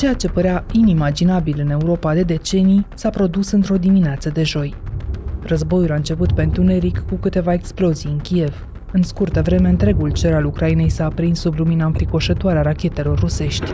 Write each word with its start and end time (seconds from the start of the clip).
Ceea 0.00 0.14
ce 0.14 0.28
părea 0.28 0.64
inimaginabil 0.72 1.60
în 1.60 1.70
Europa 1.70 2.14
de 2.14 2.22
decenii 2.22 2.86
s-a 2.94 3.10
produs 3.10 3.50
într-o 3.50 3.76
dimineață 3.76 4.28
de 4.28 4.42
joi. 4.42 4.74
Războiul 5.42 5.92
a 5.92 5.94
început 5.94 6.32
pe 6.32 6.42
întuneric 6.42 7.04
cu 7.08 7.14
câteva 7.14 7.52
explozii 7.52 8.10
în 8.10 8.18
Kiev. 8.18 8.66
În 8.92 9.02
scurtă 9.02 9.42
vreme, 9.42 9.68
întregul 9.68 10.10
cer 10.10 10.34
al 10.34 10.44
Ucrainei 10.44 10.88
s-a 10.88 11.04
aprins 11.04 11.40
sub 11.40 11.58
lumina 11.58 11.86
înfricoșătoare 11.86 12.58
a 12.58 12.62
rachetelor 12.62 13.18
rusești. 13.18 13.72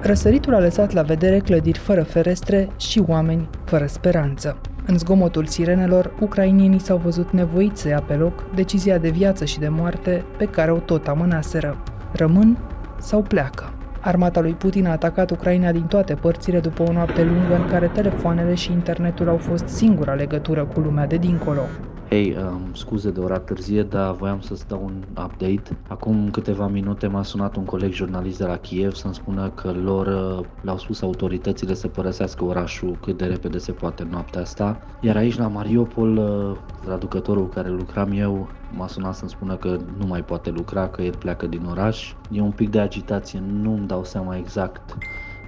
Răsăritul 0.00 0.54
a 0.54 0.60
lăsat 0.60 0.92
la 0.92 1.02
vedere 1.02 1.38
clădiri 1.38 1.78
fără 1.78 2.02
ferestre 2.02 2.68
și 2.76 3.02
oameni 3.06 3.48
fără 3.64 3.86
speranță. 3.86 4.60
În 4.86 4.98
zgomotul 4.98 5.46
sirenelor, 5.46 6.14
ucrainienii 6.20 6.80
s-au 6.80 6.96
văzut 6.96 7.30
nevoiți 7.30 7.80
să 7.80 7.88
ia 7.88 8.00
pe 8.00 8.14
loc 8.14 8.44
decizia 8.54 8.98
de 8.98 9.08
viață 9.10 9.44
și 9.44 9.58
de 9.58 9.68
moarte 9.68 10.24
pe 10.38 10.44
care 10.44 10.70
o 10.70 10.78
tot 10.78 11.06
amânaseră. 11.06 11.82
Rămân 12.12 12.58
sau 12.98 13.22
pleacă? 13.22 13.75
Armata 14.06 14.40
lui 14.40 14.52
Putin 14.52 14.86
a 14.86 14.90
atacat 14.90 15.30
Ucraina 15.30 15.72
din 15.72 15.82
toate 15.82 16.14
părțile 16.14 16.60
după 16.60 16.82
o 16.82 16.92
noapte 16.92 17.22
lungă 17.24 17.54
în 17.54 17.66
care 17.68 17.86
telefoanele 17.86 18.54
și 18.54 18.72
internetul 18.72 19.28
au 19.28 19.36
fost 19.36 19.66
singura 19.66 20.14
legătură 20.14 20.64
cu 20.64 20.80
lumea 20.80 21.06
de 21.06 21.16
dincolo. 21.16 21.62
Hei, 22.08 22.36
um, 22.36 22.74
scuze 22.74 23.10
de 23.10 23.20
ora 23.20 23.38
târzie, 23.38 23.82
dar 23.82 24.14
voiam 24.14 24.40
să-ți 24.40 24.66
dau 24.66 24.84
un 24.84 25.06
update. 25.08 25.62
Acum 25.86 26.30
câteva 26.30 26.66
minute 26.68 27.06
m-a 27.06 27.22
sunat 27.22 27.56
un 27.56 27.64
coleg 27.64 27.92
jurnalist 27.92 28.38
de 28.38 28.44
la 28.44 28.56
Kiev 28.56 28.92
să-mi 28.92 29.14
spună 29.14 29.50
că 29.50 29.72
lor 29.72 30.06
uh, 30.06 30.46
le-au 30.60 30.78
spus 30.78 31.02
autoritățile 31.02 31.74
să 31.74 31.88
părăsească 31.88 32.44
orașul 32.44 32.98
cât 33.00 33.16
de 33.16 33.26
repede 33.26 33.58
se 33.58 33.72
poate 33.72 34.02
noaptea 34.04 34.40
asta. 34.40 34.86
Iar 35.00 35.16
aici 35.16 35.36
la 35.36 35.48
Mariupol, 35.48 36.16
uh, 36.16 36.58
traducătorul 36.80 37.42
cu 37.42 37.48
care 37.48 37.68
lucram 37.68 38.12
eu 38.12 38.50
m-a 38.68 38.86
sunat 38.86 39.14
să-mi 39.14 39.30
spună 39.30 39.56
că 39.56 39.76
nu 39.96 40.06
mai 40.06 40.24
poate 40.24 40.50
lucra, 40.50 40.88
că 40.88 41.02
el 41.02 41.16
pleacă 41.16 41.46
din 41.46 41.64
oraș. 41.64 42.16
E 42.28 42.40
un 42.40 42.52
pic 42.52 42.70
de 42.70 42.80
agitație, 42.80 43.38
nu-mi 43.40 43.86
dau 43.86 44.04
seama 44.04 44.36
exact 44.36 44.98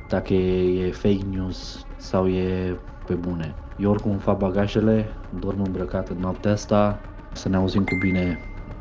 dacă 0.09 0.35
e, 0.35 0.87
e 0.87 0.91
fake 0.91 1.25
news 1.25 1.89
sau 1.97 2.29
e 2.29 2.81
pe 3.09 3.15
bune. 3.15 3.55
Eu 3.79 3.91
oricum 3.91 4.17
fac 4.17 4.39
bagajele, 4.39 5.07
dorm 5.39 5.63
îmbrăcat 5.63 6.09
în 6.09 6.17
noaptea 6.21 6.53
asta, 6.53 7.01
să 7.33 7.49
ne 7.49 7.57
auzim 7.57 7.85
cu 7.85 7.97
bine 8.01 8.39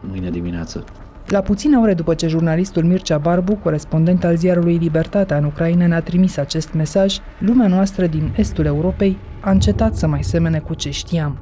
mâine 0.09 0.29
dimineață. 0.29 0.83
La 1.27 1.41
puține 1.41 1.77
ore 1.77 1.93
după 1.93 2.13
ce 2.13 2.27
jurnalistul 2.27 2.83
Mircea 2.83 3.17
Barbu, 3.17 3.55
corespondent 3.55 4.23
al 4.23 4.35
ziarului 4.35 4.77
Libertatea 4.77 5.37
în 5.37 5.43
Ucraina, 5.43 5.87
ne-a 5.87 6.01
trimis 6.01 6.37
acest 6.37 6.73
mesaj, 6.73 7.17
lumea 7.39 7.67
noastră 7.67 8.05
din 8.05 8.33
estul 8.35 8.65
Europei 8.65 9.17
a 9.41 9.51
încetat 9.51 9.95
să 9.95 10.07
mai 10.07 10.23
semene 10.23 10.59
cu 10.59 10.73
ce 10.73 10.89
știam. 10.89 11.37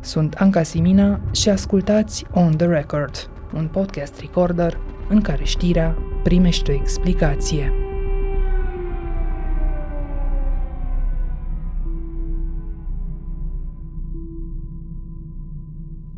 Sunt 0.00 0.34
Anca 0.34 0.62
Simina 0.62 1.20
și 1.30 1.48
ascultați 1.48 2.24
On 2.32 2.56
The 2.56 2.66
Record, 2.66 3.30
un 3.54 3.68
podcast 3.72 4.20
recorder 4.20 4.78
în 5.08 5.20
care 5.20 5.44
știrea 5.44 5.96
primește 6.22 6.70
o 6.70 6.74
explicație. 6.74 7.87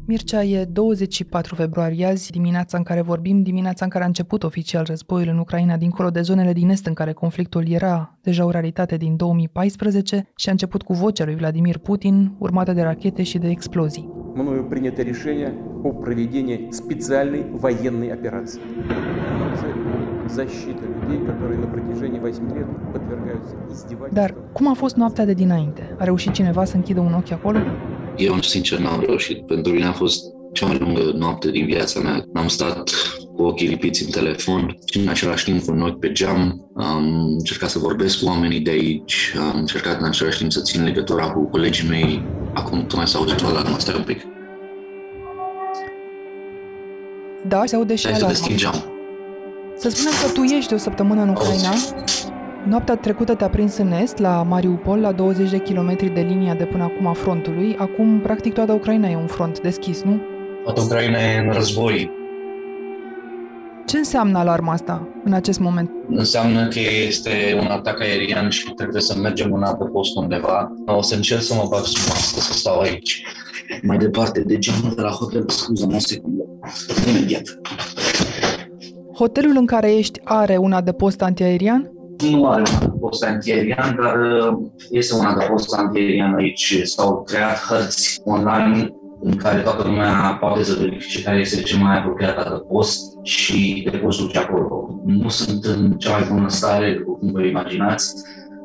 Mircea, 0.10 0.44
e 0.44 0.66
24 0.66 1.56
februarie 1.56 2.06
azi, 2.06 2.32
dimineața 2.32 2.78
în 2.78 2.84
care 2.84 3.02
vorbim, 3.02 3.42
dimineața 3.42 3.86
în 3.86 3.92
care 3.92 4.04
a 4.04 4.08
început 4.08 4.44
oficial 4.44 4.84
războiul 4.88 5.28
în 5.28 5.38
Ucraina, 5.38 5.78
dincolo 5.78 6.10
de 6.10 6.22
zonele 6.22 6.54
din 6.54 6.70
est 6.70 6.86
în 6.86 6.94
care 6.94 7.14
conflictul 7.14 7.70
era 7.70 8.18
deja 8.22 8.46
o 8.46 8.50
realitate 8.50 8.98
din 8.98 9.16
2014 9.16 10.28
și 10.36 10.50
a 10.50 10.52
început 10.52 10.82
cu 10.82 10.94
vocea 10.94 11.26
lui 11.26 11.36
Vladimir 11.36 11.78
Putin, 11.78 12.36
urmată 12.38 12.74
de 12.74 12.82
rachete 12.82 13.24
și 13.24 13.38
de 13.38 13.50
explozii. 13.50 14.10
Мною 14.36 14.64
принято 14.64 15.02
решение 15.02 15.54
о 15.84 15.92
проведении 16.04 16.68
специальной 16.70 17.46
военной 17.64 18.12
операции. 18.12 18.60
Dar 24.13 24.35
cum 24.53 24.69
a 24.69 24.75
fost 24.75 24.97
noaptea 24.97 25.25
de 25.25 25.33
dinainte? 25.33 25.95
A 25.99 26.05
reușit 26.05 26.33
cineva 26.33 26.65
să 26.65 26.77
închidă 26.77 27.01
un 27.01 27.15
ochi 27.15 27.31
acolo? 27.31 27.59
Eu, 28.17 28.41
sincer, 28.41 28.79
n-am 28.79 29.03
reușit. 29.07 29.47
Pentru 29.47 29.73
mine 29.73 29.85
a 29.87 29.93
fost 29.93 30.25
cea 30.53 30.67
mai 30.67 30.79
lungă 30.79 31.01
noapte 31.17 31.51
din 31.51 31.67
viața 31.67 32.01
mea. 32.01 32.25
Am 32.35 32.49
stat 32.49 32.91
cu 33.35 33.43
ochii 33.43 33.69
lipiți 33.69 34.05
în 34.05 34.11
telefon 34.11 34.77
și 34.85 34.99
în 35.01 35.09
același 35.09 35.45
timp 35.45 35.63
cu 35.63 35.73
un 35.73 35.81
ochi 35.83 35.99
pe 35.99 36.13
geam. 36.13 36.71
Am 36.77 37.25
încercat 37.39 37.69
să 37.69 37.79
vorbesc 37.79 38.19
cu 38.21 38.27
oamenii 38.27 38.61
de 38.61 38.71
aici, 38.71 39.35
am 39.53 39.59
încercat 39.59 40.01
în 40.01 40.07
același 40.07 40.39
timp 40.39 40.53
să 40.53 40.61
țin 40.63 40.85
legătura 40.85 41.31
cu 41.31 41.41
colegii 41.49 41.89
mei. 41.89 42.23
Acum 42.55 42.87
tu 42.87 42.97
mai 42.97 43.07
s-a 43.09 43.19
auzit 43.19 43.43
alarma, 43.43 43.79
stai 43.79 43.95
un 43.99 44.05
pic. 44.05 44.21
Da, 47.49 47.63
se 47.65 47.77
aude 47.77 47.95
și 47.95 48.07
Hai 48.07 48.15
să 48.15 48.25
alarma. 48.25 48.39
deschid 48.47 48.57
geam. 48.59 48.90
Să 49.81 49.89
spunem 49.89 50.13
că 50.23 50.33
tu 50.33 50.43
ești 50.43 50.69
de 50.69 50.75
o 50.75 50.79
săptămână 50.79 51.23
în 51.23 51.29
Ucraina. 51.29 51.73
Noaptea 52.67 52.97
trecută 52.97 53.35
te-a 53.35 53.49
prins 53.49 53.77
în 53.77 53.93
est, 53.93 54.19
la 54.19 54.43
Mariupol, 54.43 54.99
la 54.99 55.13
20 55.13 55.51
de 55.51 55.59
kilometri 55.59 56.09
de 56.09 56.21
linia 56.21 56.55
de 56.55 56.65
până 56.65 56.83
acum 56.83 57.07
a 57.07 57.13
frontului. 57.13 57.77
Acum, 57.79 58.21
practic, 58.21 58.53
toată 58.53 58.73
Ucraina 58.73 59.09
e 59.09 59.17
un 59.17 59.27
front 59.27 59.61
deschis, 59.61 60.03
nu? 60.03 60.21
Toată 60.65 60.81
Ucraina 60.81 61.19
e 61.19 61.39
în 61.39 61.53
război. 61.53 62.11
Ce 63.87 63.97
înseamnă 63.97 64.39
alarma 64.39 64.73
asta 64.73 65.09
în 65.25 65.33
acest 65.33 65.59
moment? 65.59 65.91
Înseamnă 66.09 66.69
că 66.69 66.81
este 67.07 67.59
un 67.61 67.67
atac 67.67 68.01
aerian 68.01 68.49
și 68.49 68.71
trebuie 68.71 69.01
să 69.01 69.19
mergem 69.19 69.53
în 69.53 69.63
altă 69.63 69.85
post 69.85 70.17
undeva. 70.17 70.73
O 70.87 71.03
să 71.03 71.15
încerc 71.15 71.43
să 71.43 71.55
mă 71.55 71.67
bag 71.71 71.85
sub 71.85 72.09
mască, 72.09 72.41
să 72.41 72.53
stau 72.53 72.81
aici. 72.81 73.25
Mai 73.83 73.99
departe 73.99 74.41
de 74.41 74.59
geamul 74.59 74.93
de 74.95 75.01
la 75.01 75.11
hotel, 75.11 75.45
scuză-mă 75.49 75.95
o 75.95 75.99
secundă. 75.99 76.45
Imediat. 77.09 77.43
Hotelul 79.21 79.57
în 79.57 79.67
care 79.67 79.93
ești 79.95 80.21
are 80.25 80.57
un 80.57 80.73
adăpost 80.73 81.23
antiaerian? 81.23 81.91
nu 82.31 82.49
are 82.49 82.61
un 82.61 82.77
adăpost 82.83 83.25
antiaerian, 83.25 83.99
dar 84.03 84.17
uh, 84.17 84.59
este 84.91 85.15
un 85.15 85.25
adăpost 85.25 85.75
antiaerian 85.75 86.35
aici. 86.35 86.81
S-au 86.83 87.23
creat 87.23 87.59
hărți 87.69 88.21
online 88.25 88.95
în 89.21 89.37
care 89.37 89.61
toată 89.61 89.83
lumea 89.87 90.37
poate 90.41 90.63
să 90.63 90.77
verifice 90.79 91.23
care 91.23 91.39
este 91.39 91.63
cel 91.63 91.79
mai 91.79 91.99
apropiat 91.99 92.39
adăpost 92.39 93.19
și 93.23 93.89
te 93.91 93.97
poți 93.97 94.19
duce 94.19 94.39
acolo. 94.39 95.01
Nu 95.05 95.29
sunt 95.29 95.65
în 95.65 95.93
cea 95.93 96.11
mai 96.11 96.29
bună 96.33 96.49
stare, 96.49 96.95
cum 96.95 97.31
vă 97.33 97.43
imaginați, 97.43 98.15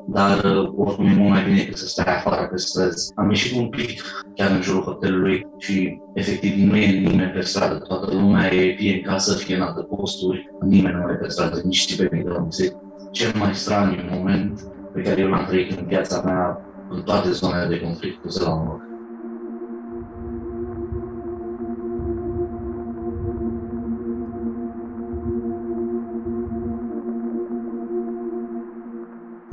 dar 0.07 0.43
uh, 0.43 0.73
oricum 0.75 1.05
e 1.05 1.13
mult 1.13 1.29
mai 1.29 1.43
bine 1.43 1.57
decât 1.57 1.77
să 1.77 1.87
stai 1.87 2.15
afară 2.15 2.47
pe 2.47 2.57
străzi. 2.57 3.11
Am 3.15 3.29
ieșit 3.29 3.57
un 3.57 3.69
pic 3.69 4.01
chiar 4.35 4.51
în 4.51 4.61
jurul 4.61 4.83
hotelului 4.83 5.47
și 5.57 5.99
efectiv 6.13 6.69
nu 6.69 6.75
e 6.75 6.85
nimeni 6.85 7.31
pe 7.31 7.41
stradă, 7.41 7.75
toată 7.75 8.13
lumea 8.13 8.53
e 8.53 8.75
fie 8.75 8.93
în 8.93 9.01
casă, 9.01 9.33
fie 9.33 9.55
în 9.55 9.61
adăposturi, 9.61 10.49
nimeni 10.61 10.95
nu 10.95 11.11
e 11.11 11.15
pe 11.15 11.29
stradă, 11.29 11.61
nici 11.63 11.85
țipeni 11.85 12.23
de 12.23 12.29
la 12.29 12.39
muzică 12.39 12.79
cel 13.15 13.31
mai 13.35 13.55
straniu 13.55 13.99
moment 14.19 14.61
pe 14.93 15.01
care 15.01 15.21
eu 15.21 15.29
l-am 15.29 15.45
trăit 15.45 15.79
în 15.79 15.85
viața 15.87 16.21
mea 16.25 16.61
în 16.89 17.01
toate 17.01 17.31
zonele 17.31 17.67
de 17.67 17.79
conflict 17.79 18.21
cu 18.21 18.27
la 18.43 18.53
un 18.53 18.65
loc. 18.67 18.81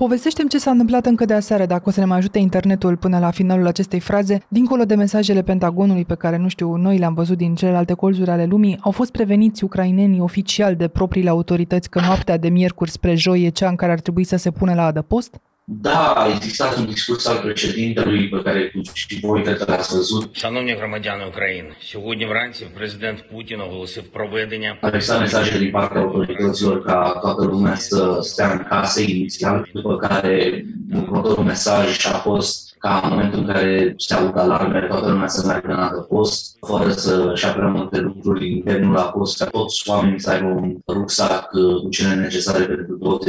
Povestește-mi 0.02 0.48
ce 0.48 0.58
s-a 0.58 0.70
întâmplat 0.70 1.06
încă 1.06 1.24
de 1.24 1.34
aseară, 1.34 1.66
dacă 1.66 1.82
o 1.86 1.90
să 1.90 2.00
ne 2.00 2.06
mai 2.06 2.16
ajute 2.16 2.38
internetul 2.38 2.96
până 2.96 3.18
la 3.18 3.30
finalul 3.30 3.66
acestei 3.66 4.00
fraze. 4.00 4.42
Dincolo 4.48 4.84
de 4.84 4.94
mesajele 4.94 5.42
Pentagonului 5.42 6.04
pe 6.04 6.14
care, 6.14 6.36
nu 6.36 6.48
știu, 6.48 6.74
noi 6.74 6.98
le-am 6.98 7.14
văzut 7.14 7.36
din 7.36 7.54
celelalte 7.54 7.92
colțuri 7.92 8.30
ale 8.30 8.44
lumii, 8.44 8.78
au 8.80 8.90
fost 8.90 9.10
preveniți 9.10 9.64
ucrainenii 9.64 10.20
oficial 10.20 10.76
de 10.76 10.88
propriile 10.88 11.28
autorități 11.28 11.90
că 11.90 12.00
noaptea 12.00 12.36
de 12.36 12.48
miercuri 12.48 12.90
spre 12.90 13.14
joi 13.14 13.42
e 13.42 13.48
cea 13.48 13.68
în 13.68 13.76
care 13.76 13.92
ar 13.92 14.00
trebui 14.00 14.24
să 14.24 14.36
se 14.36 14.50
pune 14.50 14.74
la 14.74 14.84
adăpost? 14.84 15.40
Da, 15.69 16.13
a 16.13 16.27
existat 16.27 16.77
un 16.77 16.85
discurs 16.85 17.25
al 17.25 17.37
președintelui 17.37 18.29
pe 18.29 18.41
care 18.41 18.71
tu 18.73 18.81
și 18.93 19.19
voi 19.21 19.41
cred 19.41 19.57
că 19.57 19.65
l-ați 19.67 19.95
văzut. 19.95 20.35
Шановні 20.35 20.73
громадяни 20.75 21.25
України, 21.25 21.69
сьогодні 21.81 22.25
вранці 22.25 22.65
президент 22.75 23.29
Путін 23.29 23.61
оголосив 23.61 24.03
проведення 24.03 24.77
Au 24.81 24.89
existat 24.89 25.19
mesaje 25.19 25.57
din 25.57 25.71
partea 25.71 26.01
autorităților 26.01 26.83
ca 26.83 27.17
toată 27.21 27.43
lumea 27.45 27.75
să 27.75 28.17
stea 28.21 28.51
în 28.51 28.63
case 28.69 29.01
inițial, 29.01 29.69
după 29.73 29.95
care 29.97 30.65
următorul 30.95 31.43
mesaj 31.43 32.05
a 32.05 32.17
fost 32.17 32.70
ca 32.82 33.00
în 33.02 33.10
momentul 33.10 33.38
în 33.38 33.46
care 33.46 33.94
se 33.96 34.14
aud 34.14 34.38
alarme, 34.38 34.86
toată 34.88 35.10
lumea 35.10 35.26
să 35.26 35.46
meargă 35.46 35.72
în 35.72 35.78
adăpost, 35.78 36.56
fără 36.66 36.90
să-și 36.90 37.44
ia 37.44 37.52
prea 37.52 37.68
multe 37.68 37.98
lucruri 37.98 38.50
internul 38.50 38.94
la 38.94 39.02
post, 39.02 39.38
ca 39.38 39.46
toți 39.46 39.90
oamenii 39.90 40.20
să 40.20 40.30
aibă 40.30 40.46
un 40.46 40.76
rucsac 40.88 41.52
uh, 41.52 41.82
cu 41.82 41.88
cele 41.88 42.14
necesare 42.14 42.64
pentru 42.64 43.20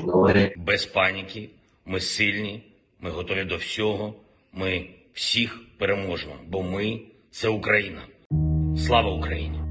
24-48 0.00 0.04
de 0.04 0.10
ore. 0.10 0.54
без 0.64 0.84
паніки. 0.86 1.50
Ми 1.88 2.00
сильні, 2.00 2.62
ми 3.00 3.10
готові 3.10 3.44
до 3.44 3.56
всього. 3.56 4.14
Ми 4.52 4.86
всіх 5.12 5.60
переможемо, 5.78 6.34
бо 6.48 6.62
ми 6.62 7.00
це 7.30 7.48
Україна. 7.48 8.00
Слава 8.76 9.10
Україні! 9.10 9.65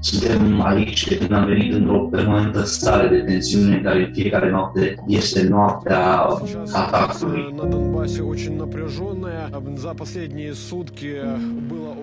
Suntem 0.00 0.60
aici 0.62 1.08
de 1.08 1.18
când 1.18 1.32
am 1.32 1.44
venit 1.46 1.72
într-o 1.72 1.98
permanentă 1.98 2.64
stare 2.64 3.08
de 3.08 3.18
tensiune 3.18 3.80
care 3.80 4.10
fiecare 4.14 4.50
noapte 4.50 4.94
este 5.06 5.48
noaptea 5.48 6.26
atacului. 6.72 7.54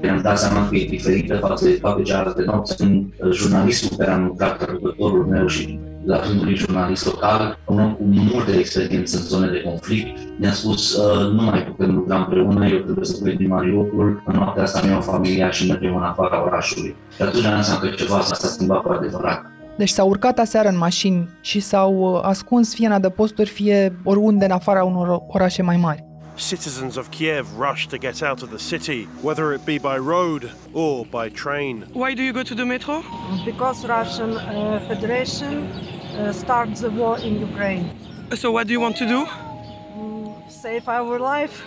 Ne-am 0.01 0.21
dat 0.21 0.39
seama 0.39 0.69
că 0.69 0.75
e 0.75 0.85
diferită 0.85 1.35
față 1.35 1.65
de 1.65 1.71
toate 1.71 2.01
cealaltă 2.01 2.41
nopți 2.41 2.77
când 2.77 3.13
jurnalistul 3.31 3.97
care 3.97 4.11
am 4.11 4.25
lucrat, 4.25 4.65
răbdătorul 4.65 5.25
meu 5.25 5.47
și 5.47 5.79
la 6.05 6.25
rândul 6.25 6.45
lui 6.45 6.55
jurnalist 6.55 7.05
local, 7.05 7.59
un 7.65 7.79
om 7.79 7.93
cu 7.93 8.03
multe 8.03 8.57
experiențe 8.57 9.17
în 9.17 9.23
zone 9.23 9.47
de 9.51 9.61
conflict, 9.61 10.17
mi-a 10.37 10.51
spus 10.51 10.95
uh, 10.95 11.31
nu 11.31 11.41
mai 11.41 11.63
putem 11.63 11.95
lucra 11.95 12.17
împreună, 12.17 12.67
eu 12.67 12.77
trebuie 12.77 13.05
să 13.05 13.23
plec 13.23 13.37
din 13.37 13.47
Mariupol, 13.47 14.23
în 14.25 14.35
noaptea 14.35 14.63
asta 14.63 14.81
mi-am 14.85 15.01
familia 15.01 15.51
și 15.51 15.67
mergem 15.67 15.95
în 15.95 16.03
afara 16.03 16.43
orașului. 16.43 16.95
Și 17.15 17.21
atunci 17.21 17.43
ne-am 17.43 17.63
că 17.81 17.87
ceva 17.87 18.21
s-a 18.21 18.47
schimbat 18.47 18.81
cu 18.81 18.91
adevărat. 18.91 19.45
Deci 19.77 19.89
s-au 19.89 20.07
urcat 20.07 20.39
aseară 20.39 20.67
în 20.67 20.77
mașini 20.77 21.29
și 21.41 21.59
s-au 21.59 21.93
uh, 21.93 22.19
ascuns 22.23 22.73
fie 22.73 22.85
în 22.85 22.91
adăposturi, 22.91 23.49
fie 23.49 23.99
oriunde 24.03 24.45
în 24.45 24.51
afara 24.51 24.83
unor 24.83 25.21
orașe 25.27 25.61
mai 25.61 25.77
mari. 25.77 26.03
Citizens 26.35 26.95
of 26.97 27.09
Kiev 27.09 27.47
rush 27.57 27.87
to 27.87 27.97
get 27.97 28.21
out 28.21 28.41
of 28.41 28.49
the 28.49 28.77
city, 28.77 29.07
whether 29.21 29.53
it 29.53 29.63
be 29.63 29.77
by 29.77 29.95
road 29.97 30.53
or 30.73 31.05
by 31.09 31.29
train. 31.29 31.85
Why 31.93 32.13
do 32.13 32.21
you 32.21 32.33
go 32.33 32.41
to 32.41 32.53
the 32.53 32.65
metro? 32.65 33.01
Because 33.45 33.87
Russian 33.87 34.31
uh, 34.31 34.81
Federation 34.87 35.53
uh, 36.19 36.31
starts 36.31 36.79
the 36.79 36.89
war 36.97 37.19
in 37.25 37.41
Ukraine. 37.51 37.85
So 38.31 38.51
what 38.51 38.67
do 38.67 38.73
you 38.73 38.81
want 38.81 38.95
to 38.97 39.05
do? 39.05 39.25
Mm, 39.97 40.33
save 40.47 40.83
our 40.87 41.19
life. 41.19 41.63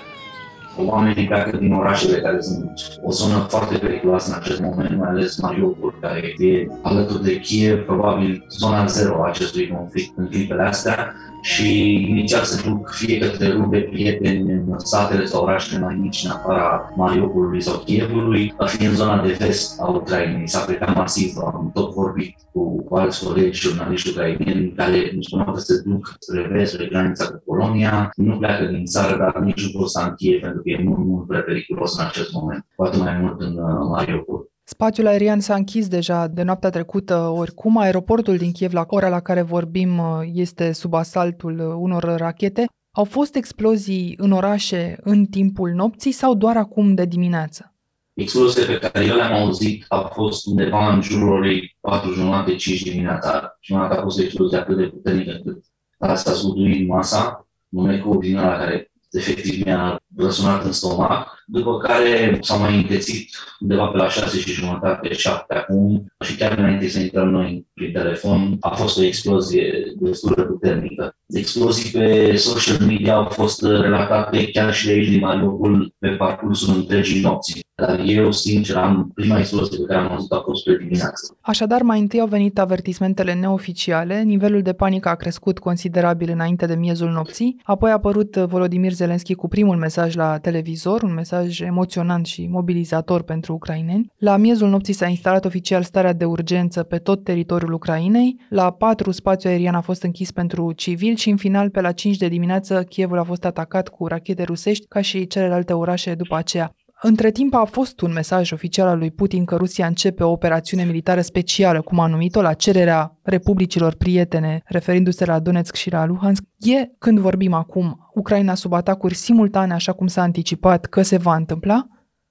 Oamenii 0.87 1.27
pleacă 1.27 1.57
din 1.57 1.73
orașele 1.73 2.21
care 2.21 2.41
sunt 2.41 2.71
o 3.03 3.11
zonă 3.11 3.47
foarte 3.49 3.79
periculoasă 3.79 4.31
în 4.31 4.39
acest 4.41 4.61
moment, 4.61 4.97
mai 4.99 5.09
ales 5.09 5.37
Mariupol, 5.41 5.95
care 6.01 6.35
e 6.39 6.67
alături 6.83 7.25
de 7.25 7.41
Kiev, 7.41 7.85
probabil 7.85 8.47
zona 8.49 8.87
zero 8.87 9.23
a 9.25 9.29
acestui 9.29 9.69
conflict 9.69 10.13
în 10.17 10.27
clipele 10.27 10.63
astea 10.63 11.15
și 11.41 11.95
inițial 12.09 12.43
se 12.43 12.69
duc 12.69 12.91
fie 12.91 13.19
către 13.19 13.49
rude 13.49 13.79
prieteni 13.79 14.53
în 14.53 14.79
satele 14.79 15.25
sau 15.25 15.43
orașele 15.43 15.85
mai 15.85 15.95
mici 15.95 16.25
în 16.25 16.31
afara 16.31 16.93
Mariupolului 16.97 17.63
sau 17.63 17.79
Kievului, 17.79 18.55
fie 18.67 18.87
în 18.87 18.95
zona 18.95 19.23
de 19.23 19.37
vest 19.39 19.81
a 19.81 19.87
Ucrainei. 19.87 20.49
S-a 20.49 20.65
plecat 20.65 20.95
masiv, 20.95 21.37
am 21.37 21.71
tot 21.75 21.95
vorbit 21.95 22.37
cu, 22.53 22.83
cu 22.83 22.97
alți 22.97 23.25
colegi 23.25 23.61
jurnaliști 23.61 24.09
ucrainieni 24.09 24.73
care 24.73 25.11
îmi 25.13 25.25
spuneau 25.25 25.53
că 25.53 25.61
se 25.61 25.83
duc 25.85 26.17
spre 26.19 26.49
vest, 26.53 26.73
spre 26.73 26.87
granița 26.87 27.27
cu 27.29 27.43
Polonia, 27.45 28.11
nu 28.17 28.37
pleacă 28.37 28.65
din 28.65 28.85
țară, 28.85 29.17
dar 29.17 29.43
nici 29.43 29.65
nu 29.65 29.79
pot 29.79 29.91
să 29.91 30.05
în 30.09 30.15
Kiev, 30.15 30.41
pentru 30.41 30.63
că 30.63 30.71
e 30.71 30.83
mult, 30.83 30.99
mult 30.99 31.27
prea 31.27 31.41
periculos 31.41 31.99
în 31.99 32.05
acest 32.05 32.33
moment, 32.33 32.67
poate 32.77 32.97
mai 32.97 33.19
mult 33.21 33.41
în 33.41 33.57
uh, 33.57 33.89
Mariupol. 33.91 34.49
Spațiul 34.71 35.07
aerian 35.07 35.41
s-a 35.41 35.55
închis 35.55 35.89
deja 35.89 36.27
de 36.27 36.43
noaptea 36.43 36.71
trecută, 36.71 37.17
oricum 37.17 37.79
aeroportul 37.79 38.37
din 38.37 38.53
Kiev, 38.53 38.73
la 38.73 38.85
ora 38.89 39.09
la 39.09 39.21
care 39.21 39.43
vorbim, 39.43 40.01
este 40.33 40.73
sub 40.73 40.95
asaltul 40.95 41.77
unor 41.79 42.03
rachete. 42.03 42.67
Au 42.97 43.05
fost 43.05 43.35
explozii 43.35 44.15
în 44.19 44.33
orașe 44.33 44.99
în 45.01 45.25
timpul 45.25 45.71
nopții 45.71 46.13
sau 46.13 46.35
doar 46.35 46.57
acum 46.57 46.95
de 46.95 47.05
dimineață? 47.05 47.75
Exploziile 48.13 48.79
pe 48.79 48.89
care 48.89 49.05
eu 49.05 49.17
le-am 49.17 49.33
auzit 49.33 49.85
au 49.89 50.11
fost 50.15 50.47
undeva 50.47 50.93
în 50.93 51.03
jurul 51.03 51.29
orei 51.29 51.77
4 51.81 52.13
jumate, 52.13 52.55
5 52.55 52.83
dimineața. 52.83 53.57
Și 53.61 53.75
a 53.75 54.01
fost 54.03 54.19
o 54.19 54.23
explozie 54.23 54.59
atât 54.59 54.77
de 54.77 54.87
puternică 54.87 55.31
încât 55.31 55.65
asta 55.99 56.31
a 56.31 56.35
zguduit 56.35 56.89
masa, 56.89 57.49
un 57.69 57.89
ecou 57.89 58.19
din 58.19 58.37
ăla 58.37 58.57
care 58.57 58.88
efectiv 59.11 59.65
mi-a 59.65 60.01
răsunat 60.17 60.65
în 60.65 60.73
stomac 60.73 61.45
după 61.47 61.79
care 61.79 62.39
s-au 62.41 62.59
mai 62.59 62.77
întețit 62.77 63.31
undeva 63.61 63.87
pe 63.87 63.97
la 63.97 64.09
6 64.09 64.39
și 64.39 64.53
jumătate, 64.53 65.13
7 65.13 65.55
acum 65.55 66.13
și 66.25 66.37
chiar 66.37 66.59
înainte 66.59 66.89
să 66.89 67.01
intrăm 67.01 67.29
noi 67.29 67.67
prin 67.75 67.93
telefon, 67.93 68.57
a 68.61 68.69
fost 68.69 68.99
o 68.99 69.03
explozie 69.03 69.95
destul 69.97 70.33
de 70.37 70.43
puternică. 70.43 71.17
Explozii 71.27 71.91
pe 71.91 72.37
social 72.37 72.87
media 72.87 73.15
au 73.15 73.25
fost 73.25 73.63
relatate 73.63 74.51
chiar 74.51 74.75
și 74.75 74.87
de 74.87 74.93
aici 74.93 75.09
din 75.09 75.21
Mariupol 75.21 75.95
pe 75.99 76.09
parcursul 76.09 76.75
întregii 76.75 77.21
nopții. 77.21 77.67
Dar 77.87 78.01
eu, 78.05 78.33
sincer, 78.33 78.77
am 78.77 79.11
prima 79.15 79.39
explozie 79.39 79.79
pe 79.79 79.85
care 79.85 80.07
am 80.07 80.13
auzit 80.13 80.33
a 80.33 80.43
fost 80.45 80.65
pe 80.65 80.77
dimineață. 80.77 81.37
Așadar, 81.41 81.83
mai 81.83 82.01
întâi 82.01 82.21
au 82.21 82.27
venit 82.27 82.59
avertismentele 82.59 83.35
neoficiale, 83.35 84.23
nivelul 84.23 84.63
de 84.63 84.73
panică 84.73 85.09
a 85.09 85.15
crescut 85.15 85.59
considerabil 85.59 86.31
înainte 86.31 86.67
de 86.67 86.75
miezul 86.75 87.11
nopții, 87.11 87.61
apoi 87.63 87.91
a 87.91 87.93
apărut 87.93 88.37
Volodimir 88.37 88.93
Zelenski 88.93 89.35
cu 89.35 89.49
primul 89.49 89.77
mesaj 89.77 90.15
la 90.15 90.39
televizor, 90.39 91.03
un 91.03 91.15
mesaj 91.15 91.39
mesaj 91.39 91.61
emoționant 91.61 92.27
și 92.27 92.47
mobilizator 92.47 93.23
pentru 93.23 93.53
ucraineni. 93.53 94.13
La 94.19 94.37
miezul 94.37 94.69
nopții 94.69 94.93
s-a 94.93 95.07
instalat 95.07 95.45
oficial 95.45 95.83
starea 95.83 96.13
de 96.13 96.25
urgență 96.25 96.83
pe 96.83 96.99
tot 96.99 97.25
teritoriul 97.25 97.73
Ucrainei. 97.73 98.37
La 98.49 98.71
4 98.71 99.11
spațiul 99.11 99.53
aerian 99.53 99.75
a 99.75 99.81
fost 99.81 100.03
închis 100.03 100.31
pentru 100.31 100.73
civil 100.73 101.17
și 101.17 101.31
în 101.31 101.37
final 101.37 101.71
pe 101.71 101.81
la 101.81 101.93
5 101.93 102.17
de 102.17 102.29
dimineață 102.29 102.83
Kievul 102.83 103.19
a 103.19 103.25
fost 103.25 103.45
atacat 103.45 103.89
cu 103.89 104.07
rachete 104.07 104.43
rusești 104.43 104.87
ca 104.87 105.01
și 105.01 105.27
celelalte 105.27 105.73
orașe 105.73 106.15
după 106.15 106.37
aceea. 106.37 106.73
Între 107.03 107.31
timp 107.31 107.55
a 107.55 107.65
fost 107.65 108.01
un 108.01 108.13
mesaj 108.13 108.53
oficial 108.53 108.89
al 108.89 108.99
lui 108.99 109.11
Putin 109.11 109.45
că 109.45 109.57
Rusia 109.57 109.87
începe 109.87 110.23
o 110.23 110.31
operațiune 110.31 110.85
militară 110.85 111.21
specială, 111.21 111.81
cum 111.81 111.99
a 111.99 112.07
numit-o, 112.07 112.43
la 112.43 112.53
cererea 112.53 113.19
republicilor 113.23 113.95
prietene, 113.95 114.63
referindu-se 114.65 115.25
la 115.25 115.39
Donetsk 115.39 115.75
și 115.75 115.91
la 115.91 116.07
Luhansk. 116.07 116.43
E, 116.59 116.89
când 116.99 117.19
vorbim 117.19 117.53
acum, 117.53 118.11
Ucraina 118.15 118.55
sub 118.55 118.73
atacuri 118.73 119.15
simultane, 119.15 119.73
așa 119.73 119.93
cum 119.93 120.07
s-a 120.07 120.23
anticipat 120.23 120.85
că 120.85 121.03
se 121.03 121.17
va 121.17 121.37
întâmpla? 121.37 121.87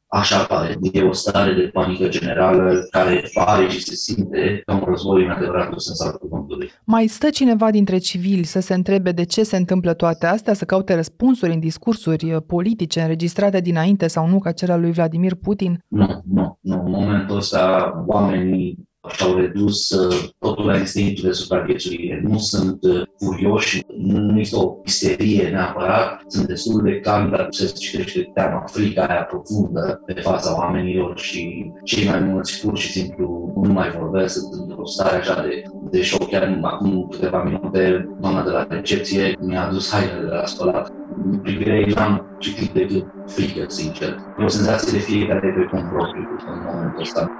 Așa 0.09 0.43
pare, 0.43 0.77
e 0.91 1.03
o 1.03 1.11
stare 1.11 1.53
de 1.53 1.69
panică 1.73 2.07
generală 2.07 2.87
care 2.91 3.23
pare 3.33 3.67
și 3.67 3.81
se 3.81 3.95
simte 3.95 4.61
ca 4.65 4.73
un 4.73 4.83
război 4.85 5.23
în 5.23 5.29
adevăratul 5.29 5.79
sens 5.79 6.01
al 6.01 6.17
cuvântului. 6.17 6.71
Mai 6.83 7.07
stă 7.07 7.29
cineva 7.29 7.71
dintre 7.71 7.97
civili 7.97 8.43
să 8.43 8.59
se 8.59 8.73
întrebe 8.73 9.11
de 9.11 9.25
ce 9.25 9.43
se 9.43 9.57
întâmplă 9.57 9.93
toate 9.93 10.25
astea, 10.25 10.53
să 10.53 10.65
caute 10.65 10.95
răspunsuri 10.95 11.53
în 11.53 11.59
discursuri 11.59 12.33
uh, 12.33 12.41
politice 12.47 13.01
înregistrate 13.01 13.59
dinainte 13.59 14.07
sau 14.07 14.27
nu 14.27 14.39
ca 14.39 14.51
cel 14.51 14.71
al 14.71 14.81
lui 14.81 14.91
Vladimir 14.91 15.35
Putin? 15.35 15.83
Nu, 15.87 16.21
nu, 16.25 16.57
nu. 16.61 16.81
În 16.85 16.91
momentul 16.91 17.37
ăsta 17.37 17.93
oamenii 18.07 18.87
și-au 19.11 19.35
redus 19.35 19.89
uh, 19.89 20.29
totul 20.39 20.65
la 20.65 20.77
instinctul 20.77 21.23
de 21.23 21.31
supraviețuire. 21.31 22.21
Nu 22.23 22.37
sunt 22.37 22.83
uh, 22.83 23.01
furioși, 23.19 23.83
nu 23.97 24.39
este 24.39 24.55
o 24.55 24.75
isterie 24.85 25.49
neapărat, 25.49 26.23
sunt 26.27 26.47
destul 26.47 26.81
de 26.83 26.99
calmi, 26.99 27.31
dar 27.31 27.47
se 27.49 27.73
citește 27.79 28.31
teama, 28.33 28.63
frica 28.65 29.05
aia 29.05 29.23
profundă 29.23 30.01
pe 30.05 30.13
fața 30.13 30.57
oamenilor 30.57 31.19
și 31.19 31.71
cei 31.83 32.07
mai 32.07 32.19
mulți 32.19 32.61
pur 32.61 32.77
și 32.77 32.91
simplu 32.91 33.51
nu 33.63 33.73
mai 33.73 33.91
vorbesc, 33.99 34.33
sunt 34.33 34.53
într-o 34.53 34.85
stare 34.85 35.17
așa 35.17 35.41
de, 35.41 35.61
de 35.91 36.01
șoc. 36.01 36.29
Chiar 36.29 36.59
acum 36.61 37.07
câteva 37.11 37.43
minute, 37.43 38.09
doamna 38.21 38.43
de 38.43 38.49
la 38.49 38.65
recepție 38.69 39.37
mi-a 39.39 39.67
adus 39.67 39.91
hainele 39.91 40.19
de 40.19 40.35
la 40.35 40.45
spălat. 40.45 40.91
În 41.31 41.39
privire 41.39 41.75
ei 41.75 41.93
n-am 41.93 42.37
citit 42.39 42.71
decât 42.71 43.05
frică, 43.27 43.65
sincer. 43.67 44.17
E 44.39 44.43
o 44.43 44.47
senzație 44.47 44.91
de 44.91 45.03
fiecare 45.03 45.53
pe 45.57 45.67
cont 45.71 45.89
propriu 45.89 46.27
în 46.47 46.59
momentul 46.73 47.01
ăsta. 47.01 47.31